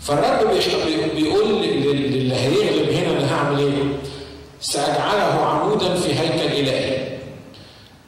فالرب 0.00 0.50
بيقول 1.16 1.62
للي 1.62 2.34
هيغلب 2.34 2.90
هنا 2.90 3.18
أنا 3.18 3.34
هعمل 3.34 3.58
إيه؟ 3.58 3.72
سأجعله 4.60 5.44
عمودا 5.44 5.94
في 5.94 6.08
هيكل 6.14 6.54
إلهي. 6.60 7.04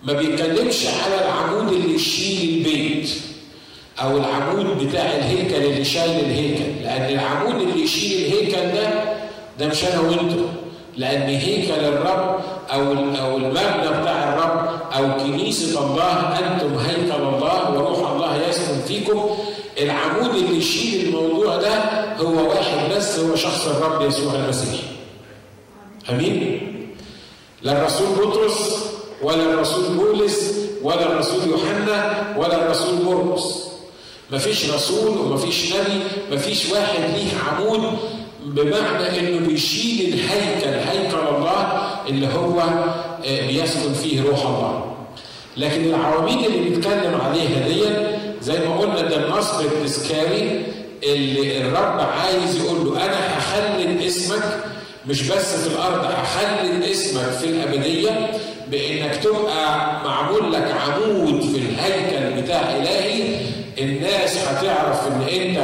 ما 0.04 0.12
بيتكلمش 0.12 0.86
على 0.86 1.24
العمود 1.24 1.72
اللي 1.72 1.94
يشيل 1.94 2.58
البيت 2.58 3.10
أو 4.02 4.16
العمود 4.16 4.86
بتاع 4.86 5.02
الهيكل 5.02 5.54
اللي 5.54 5.84
شايل 5.84 6.20
الهيكل. 6.20 6.82
لأن 6.82 7.14
العمود 7.18 7.60
اللي 7.62 7.82
يشيل 7.82 8.26
الهيكل 8.26 8.74
ده 8.76 8.90
ده 9.58 9.66
مش 9.66 9.84
أنا 9.84 10.00
وأنتم 10.00 10.46
لأن 10.96 11.22
هيكل 11.22 11.84
الرب 11.84 12.40
أو 12.72 12.82
أو 13.20 13.36
المبنى 13.36 14.00
بتاع 14.00 14.28
الرب 14.34 14.68
أو 14.96 15.22
كنيسة 15.24 15.86
الله 15.86 16.38
أنتم 16.38 16.78
هيكل 16.78 17.12
الله 17.12 17.70
وروح 17.70 18.10
الله 18.10 18.48
يسكن 18.48 18.80
فيكم. 18.88 19.30
العمود 19.80 20.34
اللي 20.34 20.58
يشيل 20.58 21.06
الموضوع 21.08 21.56
ده 21.56 21.74
هو 22.18 22.48
واحد 22.48 22.92
بس 22.96 23.18
هو 23.18 23.36
شخص 23.36 23.66
الرب 23.66 24.02
يسوع 24.08 24.34
المسيح. 24.34 24.80
أمين؟ 26.10 26.60
لا 27.62 27.72
الرسول 27.80 28.06
بطرس 28.26 28.86
ولا 29.22 29.42
الرسول 29.42 29.96
بولس 29.96 30.54
ولا 30.82 31.06
الرسول 31.12 31.48
يوحنا 31.50 32.26
ولا 32.38 32.62
الرسول 32.64 33.04
مرقس. 33.04 33.65
مفيش 34.32 34.70
رسول 34.70 35.18
ومفيش 35.18 35.72
نبي 35.74 36.00
مفيش 36.32 36.70
واحد 36.70 36.98
ليه 37.00 37.30
عمود 37.48 37.98
بمعنى 38.44 39.18
إنه 39.20 39.46
بيشيل 39.46 40.14
الهيكل 40.14 40.68
هيكل 40.88 41.16
الله 41.36 41.88
اللي 42.08 42.26
هو 42.34 42.62
بيسكن 43.48 43.92
فيه 43.92 44.22
روح 44.22 44.46
الله. 44.46 44.96
لكن 45.56 45.84
العواميد 45.84 46.44
اللي 46.44 46.70
بيتكلم 46.70 47.20
عليها 47.20 47.68
دي 47.68 47.82
زي 48.42 48.58
ما 48.68 48.76
قلنا 48.78 49.00
ده 49.00 49.16
النصب 49.26 49.60
التذكاري 49.60 50.62
اللي 51.02 51.58
الرب 51.62 52.00
عايز 52.00 52.56
يقول 52.64 52.86
له 52.86 53.04
أنا 53.04 53.38
هخلد 53.38 54.00
اسمك 54.02 54.64
مش 55.06 55.22
بس 55.28 55.54
في 55.56 55.66
الأرض 55.74 56.04
هخلد 56.04 56.82
اسمك 56.82 57.30
في 57.30 57.44
الأبدية 57.46 58.30
بإنك 58.70 59.16
تبقى 59.16 59.92
معمول 60.04 60.52
لك 60.52 60.74
عمود 60.86 61.40
في 61.42 61.58
الهيكل 61.58 62.42
بتاع 62.42 62.60
إلهي 62.76 63.36
الناس 63.78 64.38
هتعرف 64.48 65.06
إن 65.06 65.40
أنت 65.40 65.58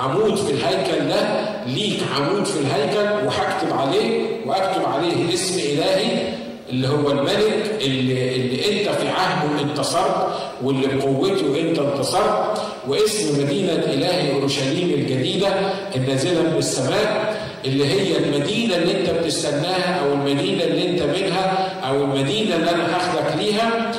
عمود 0.00 0.36
في 0.36 0.50
الهيكل 0.52 1.08
ده 1.08 1.20
ليك 1.66 2.00
عمود 2.16 2.44
في 2.44 2.58
الهيكل 2.60 3.26
وهكتب 3.26 3.72
عليه 3.78 4.20
وأكتب 4.46 4.84
عليه 4.84 5.34
اسم 5.34 5.58
إلهي 5.58 6.22
اللي 6.70 6.88
هو 6.88 7.10
الملك 7.10 7.70
اللي, 7.80 8.36
اللي 8.36 8.56
أنت 8.80 8.88
في 8.96 9.08
عهده 9.08 9.60
انتصرت 9.62 10.26
واللي 10.62 10.86
بقوته 10.86 11.60
أنت 11.60 11.78
انتصرت 11.78 12.62
واسم 12.88 13.42
مدينة 13.44 13.72
الهي 13.72 14.32
أورشليم 14.32 14.90
الجديدة 14.90 15.48
النازلة 15.96 16.42
من 16.42 16.56
السماء 16.58 17.36
اللي 17.64 17.86
هي 17.86 18.16
المدينة 18.18 18.76
اللي 18.76 19.00
أنت 19.00 19.10
بتستناها 19.10 20.00
أو 20.04 20.12
المدينة 20.12 20.64
اللي 20.64 20.90
أنت 20.90 21.02
منها 21.02 21.68
أو 21.88 22.04
المدينة 22.04 22.56
اللي 22.56 22.70
أنا 22.70 22.96
هاخدك 22.96 23.36
ليها. 23.42 23.92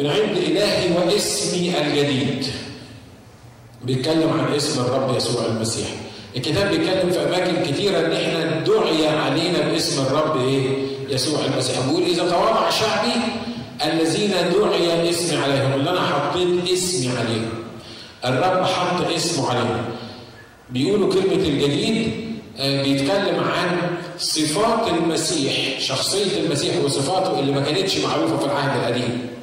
من 0.00 0.06
عند 0.06 0.36
إلهي 0.36 0.92
واسمي 0.96 1.72
الجديد. 1.80 2.46
بيتكلم 3.84 4.30
عن 4.30 4.54
اسم 4.54 4.80
الرب 4.80 5.16
يسوع 5.16 5.46
المسيح. 5.46 5.86
الكتاب 6.36 6.70
بيتكلم 6.70 7.10
في 7.10 7.18
أماكن 7.22 7.70
كثيرة 7.70 7.98
إن 7.98 8.12
إحنا 8.12 8.60
دعي 8.60 9.08
علينا 9.08 9.60
باسم 9.60 10.02
الرب 10.02 10.48
إيه؟ 10.48 10.68
يسوع 11.10 11.38
المسيح. 11.44 11.80
بيقول 11.86 12.02
إذا 12.02 12.30
تواضع 12.30 12.70
شعبي 12.70 13.12
الذين 13.84 14.30
دعي 14.30 15.10
اسمي 15.10 15.38
عليهم 15.38 15.72
اللي 15.72 15.90
أنا 15.90 16.00
حطيت 16.00 16.72
اسمي 16.72 17.08
عليهم. 17.18 17.50
الرب 18.24 18.64
حط 18.64 19.12
اسمه 19.16 19.50
عليهم. 19.50 19.84
بيقولوا 20.70 21.12
كلمة 21.12 21.32
الجديد 21.48 22.12
بيتكلم 22.58 23.40
عن 23.40 23.80
صفات 24.18 24.88
المسيح 24.88 25.80
شخصية 25.80 26.40
المسيح 26.44 26.74
وصفاته 26.84 27.38
اللي 27.38 27.52
ما 27.52 27.60
كانتش 27.60 27.98
معروفة 27.98 28.36
في 28.38 28.44
العهد 28.44 28.80
القديم. 28.80 29.33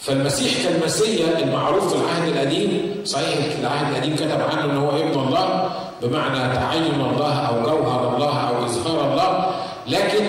فالمسيح 0.00 0.52
كالمسيا 0.68 1.38
المعروف 1.38 1.94
في 1.94 2.00
العهد 2.02 2.28
القديم 2.28 3.00
صحيح 3.04 3.38
العهد 3.60 3.94
القديم 3.94 4.16
كتب 4.16 4.40
عنه 4.42 4.64
إن 4.64 4.76
هو 4.76 4.90
ابن 4.90 5.20
الله 5.20 5.70
بمعنى 6.02 6.54
تعين 6.56 6.94
الله 6.94 7.34
أو 7.34 7.62
جوهر 7.62 8.14
الله 8.16 8.40
أو 8.48 8.64
إظهار 8.64 9.12
الله 9.12 9.50
لكن 9.88 10.24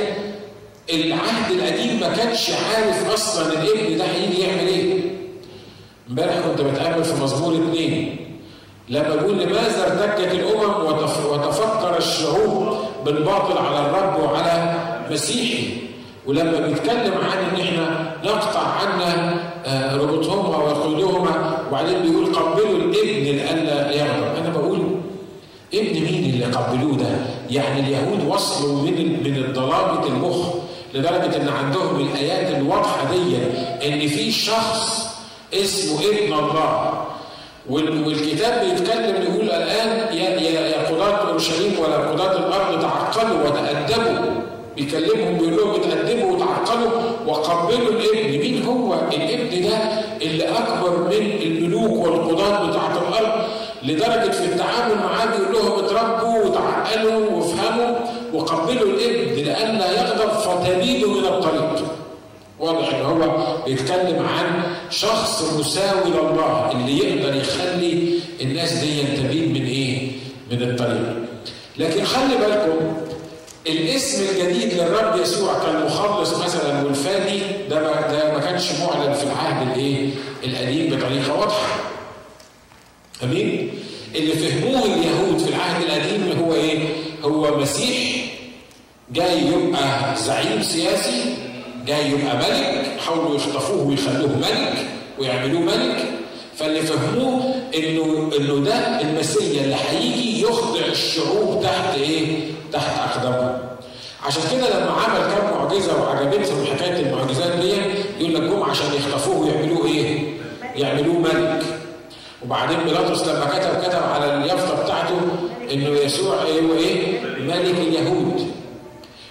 العهد 0.93 1.51
القديم 1.51 1.99
ما 1.99 2.13
كانش 2.15 2.49
عارف 2.49 3.13
أصلا 3.13 3.45
الابن 3.53 3.97
ده 3.97 4.05
هيجي 4.05 4.41
يعمل 4.41 4.67
إيه. 4.67 4.99
امبارح 6.09 6.33
كنت 6.39 6.61
بتقابل 6.61 7.03
في 7.03 7.23
مزمور 7.23 7.53
اثنين 7.53 8.15
لما 8.89 9.15
بيقول 9.15 9.39
لماذا 9.39 9.83
ارتكت 9.91 10.33
الأمم 10.33 10.85
وتفكر 11.31 11.97
الشعوب 11.97 12.77
بالباطل 13.05 13.57
على 13.57 13.85
الرب 13.85 14.23
وعلى 14.23 14.75
مسيحه؟ 15.11 15.71
ولما 16.29 16.59
بيتكلم 16.67 17.13
عن 17.31 17.37
إن 17.37 17.61
إحنا 17.61 18.11
نقطع 18.25 18.59
عنا 18.59 19.33
ربطهما 19.95 20.57
وقيودهما 20.57 21.57
وبعدين 21.69 21.99
بيقول 22.01 22.25
قبلوا 22.35 22.77
الابن 22.77 23.23
لئلا 23.23 23.91
يغضب 23.95 24.35
أنا 24.37 24.49
بقول 24.57 24.79
ابن 25.73 25.93
مين 25.93 26.33
اللي 26.33 26.45
قبلوه 26.45 26.97
ده؟ 26.97 27.05
يعني 27.49 27.79
اليهود 27.79 28.27
وصلوا 28.27 28.81
من 28.81 29.23
من 29.23 29.53
ضلامه 29.53 30.05
المخ 30.07 30.37
لدرجة 30.93 31.35
إن 31.41 31.49
عندهم 31.49 32.07
الآيات 32.07 32.57
الواضحة 32.57 33.07
دي 33.13 33.37
إن 33.87 34.07
في 34.07 34.31
شخص 34.31 35.07
اسمه 35.53 35.99
ابن 36.09 36.33
الله. 36.33 36.93
والكتاب 37.69 38.65
بيتكلم 38.65 39.21
يقول 39.23 39.45
الآن 39.49 40.13
يا 40.17 40.89
قضاة 40.89 41.29
أورشليم 41.29 41.79
ولا 41.79 41.97
قضاة 41.97 42.37
الأرض 42.37 42.81
تعقلوا 42.81 43.47
وتأدبوا. 43.47 44.48
بيكلمهم 44.79 45.37
بيقول 45.37 45.57
لهم 45.57 45.75
اتقدموا 45.75 46.31
وتعقلوا 46.35 46.91
وقبلوا 47.27 47.89
الابن 47.91 48.39
مين 48.39 48.63
هو 48.65 48.93
الابن 48.93 49.61
ده 49.69 49.77
اللي 50.21 50.43
أكبر 50.49 50.97
من 50.97 51.41
الملوك 51.41 52.05
والقضاة 52.05 52.69
بتاعت 52.69 52.97
الأرض 52.97 53.43
لدرجة 53.83 54.31
في 54.31 54.45
التعامل 54.45 54.95
معاه 54.95 55.25
بيقول 55.25 55.53
لهم 55.55 55.85
اتربوا 55.85 56.45
وتعقلوا 56.45 57.29
وافهموا 57.31 57.95
وقبلوا 58.33 58.89
الابن 58.93 59.33
لئلا 59.35 59.91
يغضب 59.91 60.29
فتميلوا 60.31 61.11
من 61.21 61.25
الطريق 61.25 61.83
واضح 62.59 62.93
إن 62.93 63.01
هو 63.05 63.45
بيتكلم 63.65 64.25
عن 64.37 64.63
شخص 64.89 65.53
مساوي 65.59 66.09
لله 66.11 66.71
اللي 66.71 66.97
يقدر 66.97 67.35
يخلي 67.35 68.09
الناس 68.41 68.73
دي 68.73 69.01
تميل 69.17 69.49
من 69.49 69.65
إيه؟ 69.65 70.11
من 70.51 70.61
الطريق. 70.61 71.15
لكن 71.77 72.03
خلي 72.05 72.35
بالكم 72.37 72.93
الاسم 73.71 74.23
الجديد 74.29 74.73
للرب 74.73 75.21
يسوع 75.21 75.53
كالمخلص 75.65 76.33
مثلا 76.33 76.83
والفادي 76.83 77.39
ده 77.69 77.81
ده 78.11 78.33
ما 78.33 78.39
كانش 78.39 78.71
معلن 78.71 79.13
في 79.13 79.23
العهد 79.23 79.67
الإيه؟ 79.71 80.09
القديم 80.43 80.95
بطريقة 80.97 81.33
واضحة. 81.39 81.75
أمين؟ 83.23 83.69
اللي 84.15 84.33
فهموه 84.33 84.85
اليهود 84.85 85.37
في 85.39 85.49
العهد 85.49 85.81
القديم 85.83 86.39
هو 86.43 86.53
إيه؟ 86.53 86.79
هو 87.23 87.57
مسيح 87.57 88.25
جاي 89.11 89.41
يبقى 89.47 90.15
زعيم 90.15 90.63
سياسي 90.63 91.35
جاي 91.87 92.09
يبقى 92.11 92.37
ملك 92.37 92.99
حاولوا 93.07 93.35
يخطفوه 93.35 93.87
ويخلوه 93.87 94.37
ملك 94.37 94.85
ويعملوه 95.19 95.61
ملك 95.61 96.05
فاللي 96.59 96.81
فهموه 96.81 97.41
إنه 97.75 98.31
إنه 98.37 98.65
ده 98.65 99.01
المسيا 99.01 99.63
اللي 99.63 99.75
هيجي 99.89 100.41
يخضع 100.41 100.79
الشعوب 100.85 101.63
تحت 101.63 101.95
إيه؟ 101.97 102.37
تحت 102.73 102.91
أقدامه. 102.99 103.57
عشان 104.25 104.41
كده 104.51 104.79
لما 104.79 104.91
عمل 104.91 105.19
كام 105.35 105.57
معجزة 105.57 106.01
وعجبتهم 106.01 106.65
حكاية 106.65 106.99
المعجزات 107.01 107.51
دي 107.51 107.73
يقول 108.19 108.35
لك 108.35 108.41
جم 108.41 108.63
عشان 108.63 108.85
يخطفوه 108.93 109.37
ويعملوه 109.45 109.85
إيه؟ 109.85 110.19
يعملوه 110.75 111.19
ملك. 111.19 111.63
وبعدين 112.45 112.79
بيلاطس 112.83 113.27
لما 113.27 113.45
كتب 113.45 113.89
كتب 113.89 114.03
على 114.13 114.33
اليافطة 114.33 114.83
بتاعته 114.83 115.19
إنه 115.73 115.89
يسوع 115.89 116.35
هو 116.35 116.73
إيه؟ 116.77 117.19
ملك 117.39 117.75
اليهود. 117.77 118.51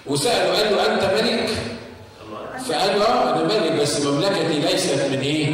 وسالوا 0.06 0.54
قال 0.56 0.76
له 0.76 0.94
أنت 0.94 1.22
ملك؟ 1.22 1.48
فقال 2.68 3.02
آه 3.02 3.30
أنا 3.36 3.42
مالك 3.44 3.80
بس 3.80 4.00
مملكتي 4.06 4.58
ليست 4.72 5.04
من 5.10 5.20
إيه؟ 5.20 5.46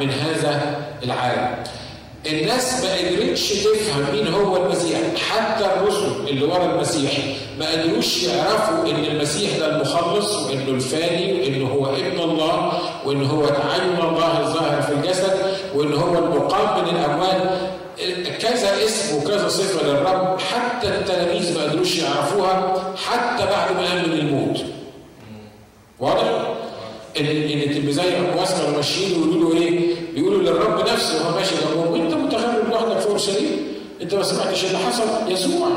من 0.00 0.10
هذا 0.10 0.76
العالم. 1.04 1.54
الناس 2.26 2.84
ما 2.84 2.94
قدرتش 2.94 3.48
تفهم 3.52 4.06
مين 4.12 4.26
هو 4.28 4.56
المسيح 4.66 4.98
حتى 5.30 5.64
الرسل 5.66 6.28
اللي 6.28 6.44
ورا 6.44 6.64
المسيح 6.74 7.10
ما 7.58 7.70
قدروش 7.70 8.22
يعرفوا 8.22 8.90
إن 8.90 9.04
المسيح 9.04 9.58
ده 9.58 9.76
المخلص 9.76 10.34
وإنه 10.34 10.68
الفاني 10.68 11.32
وإنه 11.32 11.68
هو 11.68 11.86
ابن 11.96 12.20
الله 12.20 12.72
وإنه 13.04 13.26
هو 13.26 13.46
تعين 13.46 13.96
الله 14.08 14.40
الظاهر 14.40 14.82
في 14.82 14.92
الجسد 14.92 15.32
وإنه 15.74 15.96
هو 15.96 16.18
المقام 16.18 16.84
من 16.84 16.90
الاموات 16.96 17.42
كذا 18.40 18.84
اسم 18.84 19.16
وكذا 19.16 19.48
صفة 19.48 19.86
للرب 19.86 20.40
حتى 20.40 20.88
التلاميذ 20.88 21.54
ما 21.58 21.62
قدروش 21.62 21.96
يعرفوها 21.96 22.76
حتى 23.06 23.46
بعد 23.46 23.72
ما 23.76 23.88
قام 23.88 24.08
من 24.10 24.18
الموت. 24.18 24.60
واضح؟ 26.00 26.54
ان 27.20 27.24
إن 27.26 27.58
التلميذين 27.60 28.14
امواس 28.32 28.54
كانوا 28.54 28.76
ماشيين 28.76 29.22
ويقولوا 29.22 29.54
إيه؟ 29.54 29.80
بيقولوا 30.14 30.42
للرب 30.42 30.80
نفسه 30.88 31.26
وهو 31.26 31.38
ماشي 31.38 31.54
جنبهم. 31.54 31.92
وانت 31.92 32.14
متغرب 32.14 32.70
لوحدك 32.70 32.98
في 33.00 33.06
اورشليم 33.08 33.70
أنت 34.02 34.14
ما 34.14 34.22
سمعتش 34.22 34.64
اللي 34.64 34.78
حصل؟ 34.78 35.02
يسوع 35.32 35.68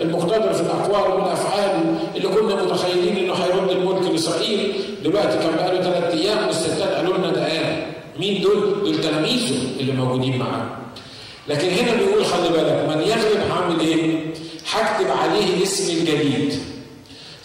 المقتدر 0.00 0.52
في 0.52 0.60
الأقوال 0.60 1.12
والافعال 1.20 1.94
اللي 2.16 2.28
كنا 2.28 2.62
متخيلين 2.64 3.16
إنه 3.16 3.32
هيرد 3.34 3.70
الملك 3.70 4.10
لإسرائيل 4.12 4.72
دلوقتي 5.04 5.38
كان 5.38 5.56
بقاله 5.56 5.82
ثلاث 5.82 6.14
أيام 6.14 6.46
والستات 6.46 6.82
قالوا 6.94 7.18
لنا 7.18 7.30
ده 7.30 7.44
قال 7.48 7.82
مين 8.20 8.42
دول؟ 8.42 8.82
دول 8.84 9.00
تلاميذه 9.00 9.56
اللي 9.80 9.92
موجودين 9.92 10.38
معاه. 10.38 10.66
لكن 11.48 11.68
هنا 11.68 11.94
بيقول 11.94 12.24
خلي 12.24 12.48
بالك 12.48 12.86
من 12.88 13.00
يغلب 13.02 13.50
هعمل 13.50 13.80
إيه؟ 13.80 14.20
هكتب 14.70 15.10
عليه 15.10 15.56
الاسم 15.56 15.92
الجديد. 15.96 16.54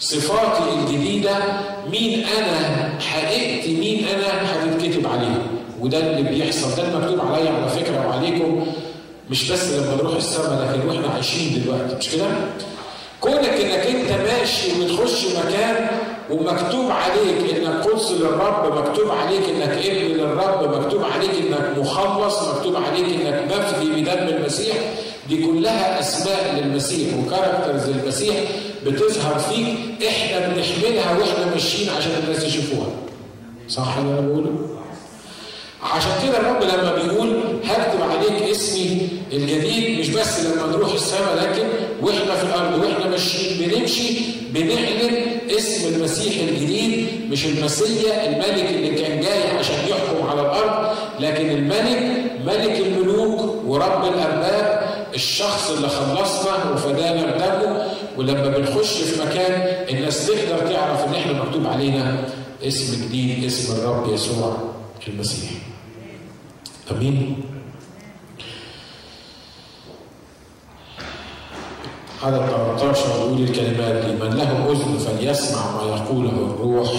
صفاتي 0.00 0.62
الجديدة 0.78 1.34
مين 1.90 2.24
أنا؟ 2.38 2.88
حقيقتي 3.00 3.74
مين 3.74 4.04
أنا؟ 4.08 4.52
هتتكتب 4.52 5.06
عليه. 5.06 5.46
وده 5.80 5.98
اللي 5.98 6.30
بيحصل 6.30 6.76
ده 6.76 6.82
المكتوب 6.88 7.32
عليا 7.32 7.50
على 7.50 7.68
فكرة 7.68 8.06
وعليكم 8.08 8.66
مش 9.30 9.50
بس 9.52 9.70
لما 9.72 9.94
نروح 9.94 10.14
السماء 10.16 10.68
لكن 10.74 10.88
وإحنا 10.88 11.08
عايشين 11.14 11.62
دلوقتي 11.64 11.96
مش 11.96 12.08
كده؟ 12.10 12.26
كونك 13.20 13.48
إنك 13.48 13.86
أنت 13.86 14.10
ماشي 14.12 14.68
وبتخش 14.82 15.24
مكان 15.26 15.86
ومكتوب 16.30 16.90
عليك 16.90 17.54
إنك 17.56 17.84
قدس 17.86 18.10
للرب 18.10 18.78
مكتوب 18.78 19.10
عليك 19.10 19.42
إنك 19.48 19.86
ابن 19.86 20.14
للرب 20.16 20.76
مكتوب 20.84 21.04
عليك 21.04 21.30
إنك 21.30 21.78
مخلص 21.78 22.42
مكتوب 22.48 22.76
عليك 22.76 23.04
إنك 23.04 23.52
مفدي 23.52 24.00
بدم 24.02 24.36
المسيح 24.36 24.76
دي 25.28 25.46
كلها 25.46 26.00
أسماء 26.00 26.54
للمسيح 26.60 27.08
وكاركترز 27.18 27.90
للمسيح 27.90 28.34
بتظهر 28.86 29.38
فيك 29.38 29.76
إحنا 30.08 30.38
بنحملها 30.48 31.18
وإحنا 31.18 31.46
ماشيين 31.54 31.88
عشان 31.98 32.10
الناس 32.24 32.44
يشوفوها 32.44 32.86
صح 33.68 33.96
اللي 33.96 34.18
أنا 34.18 34.20
بقوله 34.20 34.50
عشان 35.94 36.10
كده 36.24 36.38
الرب 36.40 36.62
لما 36.62 36.94
بيقول 36.94 37.42
هكتب 37.64 38.02
عليك 38.02 38.42
اسمي 38.50 39.08
الجديد 39.32 40.00
مش 40.00 40.08
بس 40.10 40.40
لما 40.40 40.66
نروح 40.72 40.92
السماء 40.92 41.36
لكن 41.36 41.62
وإحنا 42.02 42.34
في 42.34 42.44
الأرض 42.44 42.78
وإحنا 42.84 43.08
ماشيين 43.10 43.68
بنمشي 43.68 44.18
بنعلن 44.50 45.16
اسم 45.58 45.94
المسيح 45.94 46.42
الجديد 46.48 47.06
مش 47.30 47.46
المسيا 47.46 48.26
الملك 48.26 48.70
اللي 48.70 48.90
كان 49.02 49.20
جاي 49.20 49.50
عشان 49.58 49.74
يحكم 49.88 50.26
على 50.30 50.40
الأرض 50.40 50.96
لكن 51.20 51.50
الملك 51.50 52.22
ملك 52.46 52.80
الملوك 52.86 53.64
ورب 53.66 54.04
الأرباب 54.14 54.86
الشخص 55.14 55.70
اللي 55.70 55.88
خلصنا 55.88 56.70
وفدانا 56.74 57.22
بدمه 57.26 57.86
ولما 58.18 58.48
بنخش 58.58 58.92
في 58.96 59.22
مكان 59.22 59.52
الناس 59.96 60.26
تقدر 60.26 60.58
تعرف 60.72 61.04
إن 61.08 61.14
إحنا 61.14 61.32
مكتوب 61.32 61.66
علينا 61.66 62.24
اسم 62.66 63.04
جديد 63.08 63.44
اسم 63.44 63.72
الرب 63.76 64.14
يسوع 64.14 64.56
المسيح. 65.08 65.50
آمين. 66.90 67.36
عدد 72.22 72.36
13 72.36 73.08
يقول 73.08 73.42
الكلمات 73.42 74.04
دي 74.04 74.12
من 74.12 74.30
له 74.36 74.72
أذن 74.72 74.98
فليسمع 74.98 75.70
ما 75.76 75.82
يقوله 75.96 76.30
الروح 76.30 76.90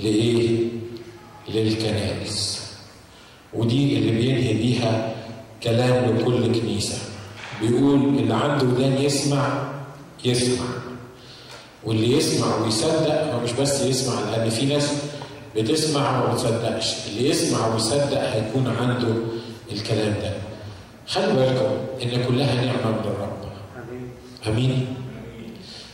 لإيه؟ 0.00 0.58
للكنائس. 1.48 2.60
ودي 3.54 3.98
اللي 3.98 4.10
بينهي 4.10 4.52
بيها 4.54 5.14
كلام 5.62 6.16
لكل 6.16 6.60
كنيسة. 6.60 6.98
بيقول 7.62 7.94
اللي 8.18 8.34
عنده 8.34 8.66
ودان 8.66 8.92
يسمع 9.02 9.68
يسمع. 10.24 10.66
واللي 11.84 12.12
يسمع 12.16 12.56
ويصدق 12.56 13.34
هو 13.34 13.40
مش 13.40 13.52
بس 13.52 13.82
يسمع 13.82 14.20
لأن 14.30 14.50
في 14.50 14.66
ناس 14.66 14.92
بتسمع 15.56 16.24
وما 16.24 16.32
بتصدقش 16.34 16.94
اللي 17.08 17.28
يسمع 17.30 17.66
ويصدق 17.74 18.20
هيكون 18.20 18.66
عنده 18.80 19.14
الكلام 19.72 20.14
ده. 20.22 20.32
خلي 21.06 21.26
بالكم 21.32 21.70
إن 22.02 22.24
كلها 22.28 22.54
نعمة 22.54 22.90
من 22.90 23.04
الرب. 23.04 23.30
آمين. 24.46 24.86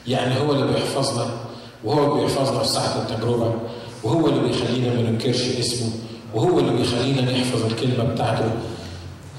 يعني 0.06 0.40
هو 0.40 0.52
اللي 0.52 0.66
بيحفظنا 0.72 1.26
وهو 1.84 2.14
بيحفظنا 2.14 2.58
في 2.58 2.68
ساعة 2.68 3.02
التجربة 3.02 3.54
وهو 4.04 4.26
اللي 4.28 4.40
بيخلينا 4.40 4.94
ما 4.94 5.10
ننكرش 5.10 5.40
اسمه 5.60 5.90
وهو 6.34 6.58
اللي 6.58 6.72
بيخلينا 6.72 7.22
نحفظ 7.22 7.64
الكلمة 7.64 8.04
بتاعته. 8.04 8.50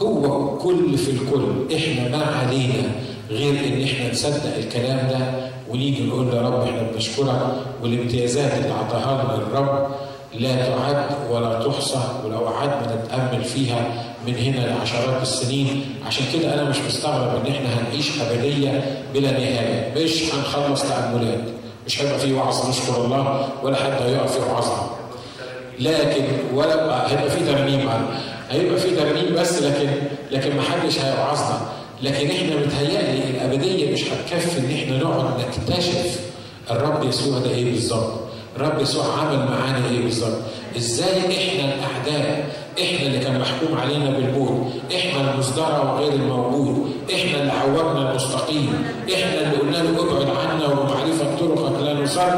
هو 0.02 0.58
كل 0.58 0.98
في 0.98 1.12
الكل. 1.12 1.76
إحنا 1.76 2.18
ما 2.18 2.24
علينا 2.26 2.90
غير 3.30 3.68
إن 3.68 3.84
إحنا 3.84 4.12
نصدق 4.12 4.56
الكلام 4.58 5.08
ده 5.10 5.48
ونيجي 5.70 6.04
نقول 6.08 6.28
يا 6.34 6.42
رب 6.42 6.62
إحنا 6.62 6.82
بنشكرك 6.94 7.56
والامتيازات 7.84 8.54
اللي 8.54 8.72
اعطاها 8.72 9.24
لنا 9.24 9.36
الرب 9.36 9.88
لا 10.34 10.56
تعد 10.66 11.06
ولا 11.32 11.64
تحصى 11.68 12.00
ولو 12.26 12.38
قعدنا 12.38 12.96
نتأمل 13.06 13.44
فيها 13.44 14.06
من 14.28 14.36
هنا 14.36 14.60
لعشرات 14.66 15.22
السنين. 15.22 15.86
عشان 16.08 16.26
كده 16.34 16.54
أنا 16.54 16.64
مش 16.70 16.78
مستغرب 16.88 17.46
إن 17.46 17.52
إحنا 17.54 17.68
هنعيش 17.80 18.12
أبدية 18.22 18.98
بلا 19.14 19.32
نهاية. 19.32 19.94
مش 20.04 20.34
هنخلص 20.34 20.82
تأملات. 20.84 21.40
مش 21.86 22.02
هيبقى 22.02 22.20
في 22.20 22.34
وعظ 22.34 22.70
نشكر 22.70 23.06
الله 23.06 23.50
ولا 23.64 23.76
حد 23.76 23.92
هيقف 24.02 24.36
يوعظنا 24.38 24.90
لكن 25.80 26.24
ولا 26.54 27.12
هيبقى 27.12 27.30
في 27.30 27.46
ترنيم 27.46 27.90
هيبقى 28.50 28.80
في 28.80 28.96
ترنيم 28.96 29.36
بس 29.36 29.62
لكن 29.62 29.90
لكن 30.32 30.56
ما 30.56 30.62
حدش 30.62 31.00
هيوعظنا. 31.00 31.60
لكن 32.04 32.32
إحنا 32.32 32.56
متهيألي 32.56 33.24
الأبدية 33.30 33.94
مش 33.94 34.04
هتكفي 34.04 34.60
إن 34.60 34.72
إحنا 34.76 34.98
نقعد 34.98 35.40
نكتشف 35.40 36.20
الرب 36.72 37.04
يسوع 37.10 37.40
ده 37.40 37.50
إيه 37.50 37.72
بالظبط. 37.72 38.20
الرب 38.60 38.82
يسوع 38.82 39.06
عمل 39.20 39.38
معانا 39.38 39.90
إيه 39.92 40.04
بالظبط؟ 40.04 40.38
إزاي 40.78 41.18
إحنا 41.20 41.74
الاعداء 41.74 42.50
إحنا 42.82 43.08
اللي 43.08 43.20
كان 43.20 43.40
محكوم 43.40 43.78
علينا 43.78 44.10
بالموت 44.10 44.68
إحنا 44.96 45.34
المصدرة 45.34 45.94
وغير 45.94 46.14
الموجود 46.14 46.92
إحنا 47.14 47.42
اللي 47.42 47.52
عوجنا 47.52 48.12
المستقيم 48.12 48.74
إحنا 49.14 49.42
اللي 49.42 49.58
قلنا 49.58 49.78
له 49.78 50.02
ابعد 50.02 50.28
عنا 50.38 50.66
ومعرفة 50.68 51.36
طرقك 51.40 51.82
لا 51.82 51.94
نصر. 51.94 52.30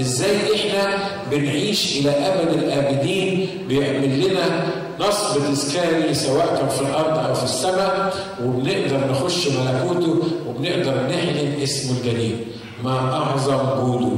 إزاي 0.00 0.36
إحنا 0.54 0.98
بنعيش 1.30 1.96
إلى 1.98 2.10
أبد 2.10 2.52
الآبدين 2.52 3.48
بيعمل 3.68 4.28
لنا 4.28 4.66
نصب 5.00 5.40
تذكاري 5.40 6.14
سواء 6.14 6.56
كان 6.56 6.68
في 6.68 6.80
الأرض 6.80 7.26
أو 7.26 7.34
في 7.34 7.44
السماء 7.44 8.14
وبنقدر 8.44 9.10
نخش 9.10 9.48
ملكوته 9.48 10.22
وبنقدر 10.48 10.94
نعلن 10.94 11.62
اسمه 11.62 11.98
الجليل. 11.98 12.36
ما 12.84 13.12
أعظم 13.12 13.58
جوده. 13.80 14.16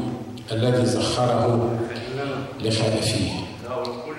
الذي 0.53 0.87
زخره 0.87 1.79
لخلفيه 2.61 3.33
له 3.65 3.83
كل 3.83 4.19